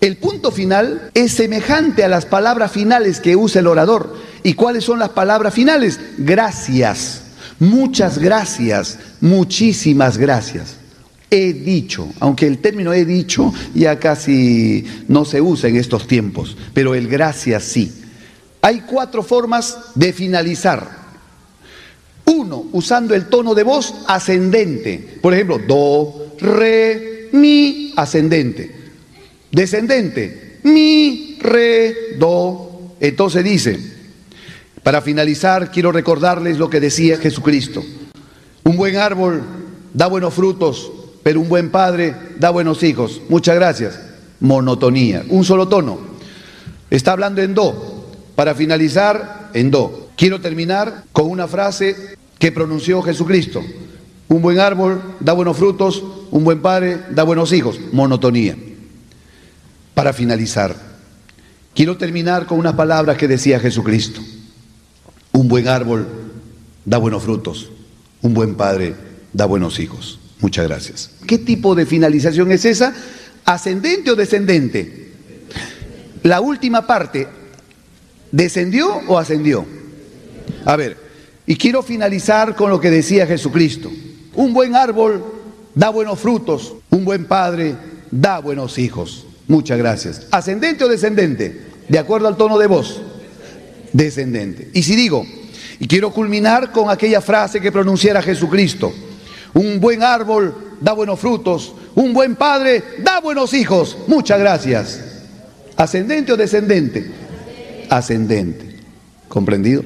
[0.00, 4.14] El punto final es semejante a las palabras finales que usa el orador.
[4.42, 5.98] ¿Y cuáles son las palabras finales?
[6.18, 7.22] Gracias,
[7.58, 10.76] muchas gracias, muchísimas gracias
[11.30, 16.56] he dicho, aunque el término he dicho ya casi no se usa en estos tiempos,
[16.72, 17.92] pero el gracias sí.
[18.62, 21.06] Hay cuatro formas de finalizar.
[22.24, 25.18] Uno, usando el tono de voz ascendente.
[25.22, 28.85] Por ejemplo, do, re, mi, ascendente.
[29.50, 32.94] Descendente, mi, re, do.
[33.00, 33.78] Entonces dice,
[34.82, 37.84] para finalizar, quiero recordarles lo que decía Jesucristo.
[38.64, 39.42] Un buen árbol
[39.92, 40.92] da buenos frutos,
[41.22, 43.20] pero un buen padre da buenos hijos.
[43.28, 44.00] Muchas gracias.
[44.40, 45.98] Monotonía, un solo tono.
[46.90, 48.06] Está hablando en do.
[48.34, 50.10] Para finalizar, en do.
[50.16, 53.62] Quiero terminar con una frase que pronunció Jesucristo.
[54.28, 57.78] Un buen árbol da buenos frutos, un buen padre da buenos hijos.
[57.92, 58.56] Monotonía.
[59.96, 60.76] Para finalizar,
[61.74, 64.20] quiero terminar con unas palabras que decía Jesucristo.
[65.32, 66.06] Un buen árbol
[66.84, 67.70] da buenos frutos,
[68.20, 68.94] un buen padre
[69.32, 70.20] da buenos hijos.
[70.40, 71.12] Muchas gracias.
[71.26, 72.92] ¿Qué tipo de finalización es esa?
[73.46, 75.12] ¿Ascendente o descendente?
[76.24, 77.26] La última parte,
[78.30, 79.64] ¿descendió o ascendió?
[80.66, 80.98] A ver,
[81.46, 83.90] y quiero finalizar con lo que decía Jesucristo.
[84.34, 85.24] Un buen árbol
[85.74, 87.76] da buenos frutos, un buen padre
[88.10, 89.25] da buenos hijos.
[89.48, 90.22] Muchas gracias.
[90.30, 91.60] ¿Ascendente o descendente?
[91.88, 93.00] De acuerdo al tono de voz.
[93.92, 94.70] Descendente.
[94.72, 95.24] Y si digo,
[95.78, 98.92] y quiero culminar con aquella frase que pronunciara Jesucristo,
[99.54, 103.96] un buen árbol da buenos frutos, un buen padre da buenos hijos.
[104.06, 105.00] Muchas gracias.
[105.76, 107.10] ¿Ascendente o descendente?
[107.88, 108.76] Ascendente.
[109.28, 109.84] ¿Comprendido?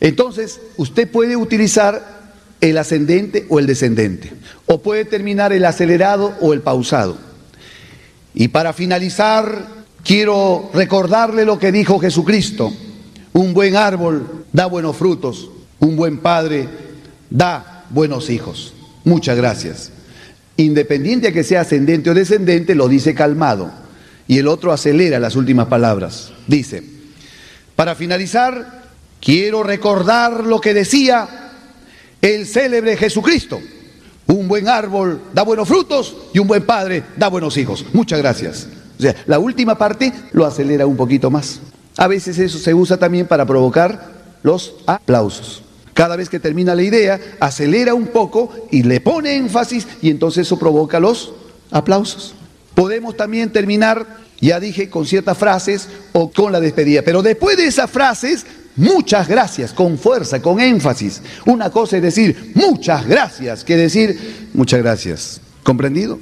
[0.00, 2.22] Entonces, usted puede utilizar
[2.60, 4.32] el ascendente o el descendente,
[4.66, 7.31] o puede terminar el acelerado o el pausado.
[8.34, 9.66] Y para finalizar,
[10.04, 12.72] quiero recordarle lo que dijo Jesucristo.
[13.32, 15.50] Un buen árbol da buenos frutos,
[15.80, 16.68] un buen padre
[17.30, 18.74] da buenos hijos.
[19.04, 19.92] Muchas gracias.
[20.56, 23.70] Independiente de que sea ascendente o descendente, lo dice calmado.
[24.28, 26.32] Y el otro acelera las últimas palabras.
[26.46, 26.82] Dice,
[27.74, 28.82] para finalizar,
[29.20, 31.28] quiero recordar lo que decía
[32.20, 33.60] el célebre Jesucristo.
[34.26, 37.84] Un buen árbol da buenos frutos y un buen padre da buenos hijos.
[37.92, 38.68] Muchas gracias.
[38.98, 41.60] O sea, la última parte lo acelera un poquito más.
[41.96, 44.12] A veces eso se usa también para provocar
[44.42, 45.62] los aplausos.
[45.94, 50.46] Cada vez que termina la idea, acelera un poco y le pone énfasis y entonces
[50.46, 51.34] eso provoca los
[51.70, 52.34] aplausos.
[52.74, 54.06] Podemos también terminar,
[54.40, 58.46] ya dije, con ciertas frases o con la despedida, pero después de esas frases,
[58.76, 61.22] muchas gracias, con fuerza, con énfasis.
[61.46, 65.40] Una cosa es decir muchas gracias que decir muchas gracias.
[65.62, 66.18] ¿Comprendido?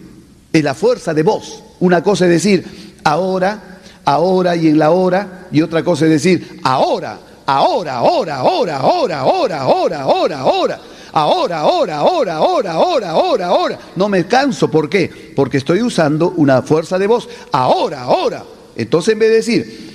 [0.52, 1.62] Es la fuerza de voz.
[1.80, 2.64] Una cosa es decir
[3.04, 8.76] ahora, ahora y en la hora, y otra cosa es decir ahora, ahora, ahora, ahora,
[8.76, 10.80] ahora, ahora, ahora, ahora, ahora.
[11.12, 13.78] Ahora, ahora, ahora, ahora, ahora, ahora, ahora.
[13.96, 14.70] No me canso.
[14.70, 15.32] ¿Por qué?
[15.34, 17.28] Porque estoy usando una fuerza de voz.
[17.50, 18.44] Ahora, ahora.
[18.76, 19.89] Entonces, en vez de decir,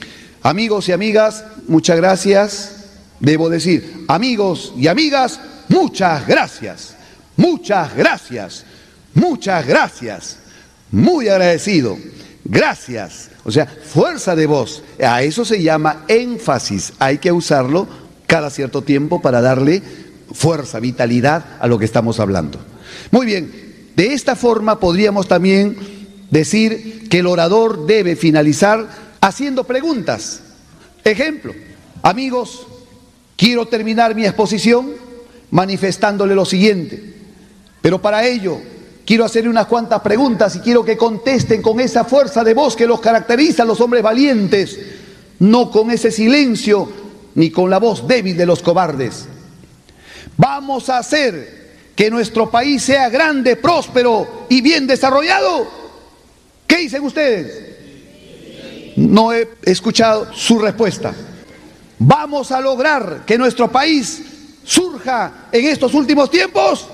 [0.45, 2.75] amigos y amigas, muchas gracias,
[3.19, 5.39] debo decir, amigos y amigas,
[5.69, 6.95] muchas gracias.
[7.35, 8.63] Muchas gracias.
[9.15, 10.37] Muchas gracias.
[10.91, 11.97] Muy agradecido.
[12.43, 13.31] Gracias.
[13.43, 14.83] O sea, fuerza de voz.
[15.03, 16.93] A eso se llama énfasis.
[16.99, 17.87] Hay que usarlo
[18.27, 19.81] cada cierto tiempo para darle
[20.31, 22.59] fuerza, vitalidad a lo que estamos hablando.
[23.11, 25.75] Muy bien, de esta forma podríamos también
[26.29, 30.39] decir que el orador debe finalizar haciendo preguntas.
[31.03, 31.53] Ejemplo,
[32.03, 32.67] amigos,
[33.35, 34.93] quiero terminar mi exposición
[35.49, 37.01] manifestándole lo siguiente,
[37.81, 38.59] pero para ello
[39.03, 42.85] quiero hacerle unas cuantas preguntas y quiero que contesten con esa fuerza de voz que
[42.85, 44.79] los caracteriza a los hombres valientes,
[45.39, 46.87] no con ese silencio
[47.33, 49.25] ni con la voz débil de los cobardes.
[50.37, 51.65] Vamos a hacer
[51.95, 55.67] que nuestro país sea grande, próspero y bien desarrollado.
[56.67, 57.74] ¿Qué dicen ustedes?
[58.95, 61.13] No he escuchado su respuesta.
[61.99, 64.21] ¿Vamos a lograr que nuestro país
[64.63, 66.87] surja en estos últimos tiempos?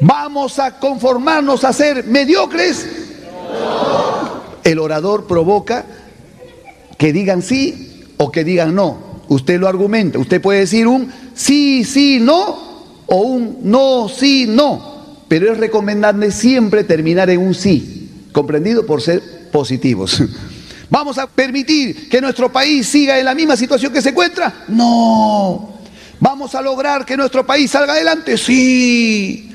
[0.00, 2.86] ¿Vamos a conformarnos a ser mediocres?
[4.62, 5.84] El orador provoca
[6.98, 9.22] que digan sí o que digan no.
[9.28, 10.18] Usted lo argumenta.
[10.18, 12.66] Usted puede decir un sí, sí, no
[13.06, 14.96] o un no, sí, no.
[15.28, 18.28] Pero es recomendable siempre terminar en un sí.
[18.32, 18.86] ¿Comprendido?
[18.86, 20.22] Por ser positivos.
[20.90, 24.64] ¿Vamos a permitir que nuestro país siga en la misma situación que se encuentra?
[24.68, 25.80] No.
[26.20, 28.38] ¿Vamos a lograr que nuestro país salga adelante?
[28.38, 29.50] Sí.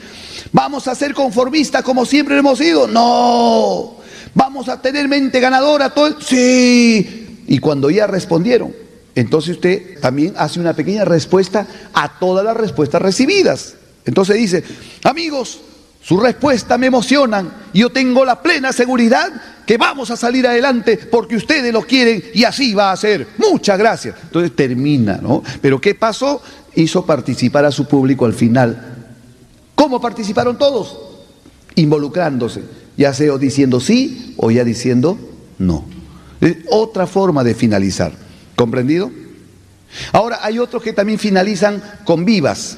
[0.52, 2.88] ¿Vamos a ser conformistas como siempre hemos sido?
[2.88, 3.98] No.
[4.34, 5.90] ¿Vamos a tener mente ganadora?
[5.90, 6.20] Todo?
[6.22, 7.44] Sí.
[7.48, 8.74] Y cuando ya respondieron,
[9.16, 13.76] entonces usted también hace una pequeña respuesta a todas las respuestas recibidas.
[14.06, 14.64] Entonces dice,
[15.04, 15.60] amigos,
[16.02, 19.30] su respuesta me emocionan y yo tengo la plena seguridad
[19.65, 23.28] que vamos a salir adelante porque ustedes lo quieren y así va a ser.
[23.38, 24.15] Muchas gracias.
[24.23, 25.44] Entonces termina, ¿no?
[25.61, 26.41] Pero ¿qué pasó?
[26.76, 29.06] Hizo participar a su público al final.
[29.76, 30.98] ¿Cómo participaron todos?
[31.76, 32.64] Involucrándose,
[32.98, 35.18] ya sea diciendo sí o ya diciendo
[35.60, 35.86] no.
[36.41, 38.11] Es otra forma de finalizar.
[38.56, 39.11] ¿Comprendido?
[40.11, 42.78] Ahora hay otros que también finalizan con vivas.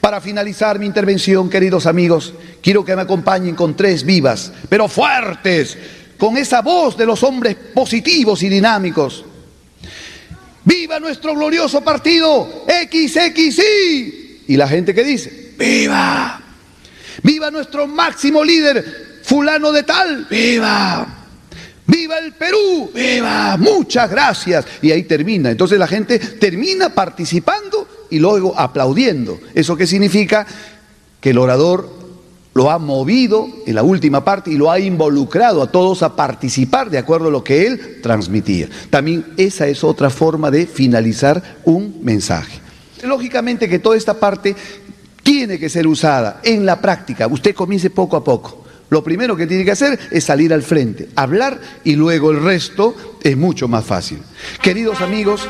[0.00, 5.76] Para finalizar mi intervención, queridos amigos, quiero que me acompañen con tres vivas, pero fuertes,
[6.16, 9.24] con esa voz de los hombres positivos y dinámicos.
[10.64, 14.42] ¡Viva nuestro glorioso partido XXI!
[14.48, 16.40] Y la gente que dice, ¡Viva!
[17.22, 20.26] ¡Viva nuestro máximo líder, fulano de tal!
[20.30, 21.06] ¡Viva!
[21.86, 22.90] ¡Viva el Perú!
[22.94, 23.56] ¡Viva!
[23.58, 24.64] Muchas gracias.
[24.80, 25.50] Y ahí termina.
[25.50, 29.40] Entonces la gente termina participando y luego aplaudiendo.
[29.54, 30.46] ¿Eso qué significa?
[31.20, 31.90] Que el orador
[32.54, 36.90] lo ha movido en la última parte y lo ha involucrado a todos a participar
[36.90, 38.68] de acuerdo a lo que él transmitía.
[38.88, 42.60] También esa es otra forma de finalizar un mensaje.
[43.02, 44.54] Lógicamente que toda esta parte
[45.24, 47.26] tiene que ser usada en la práctica.
[47.26, 48.64] Usted comience poco a poco.
[48.90, 52.94] Lo primero que tiene que hacer es salir al frente, hablar y luego el resto
[53.24, 54.20] es mucho más fácil.
[54.62, 55.48] Queridos amigos,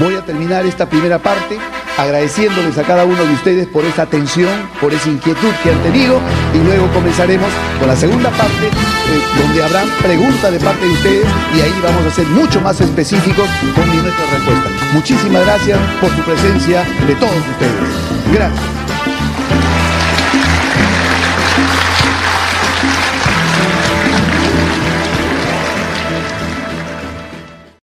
[0.00, 1.58] voy a terminar esta primera parte
[1.98, 4.50] agradeciéndoles a cada uno de ustedes por esa atención,
[4.80, 6.18] por esa inquietud que han tenido
[6.54, 7.48] y luego comenzaremos
[7.78, 12.06] con la segunda parte eh, donde habrán preguntas de parte de ustedes y ahí vamos
[12.06, 14.72] a ser mucho más específicos con nuestras respuestas.
[14.94, 18.32] Muchísimas gracias por su presencia de todos ustedes.
[18.32, 18.80] Gracias.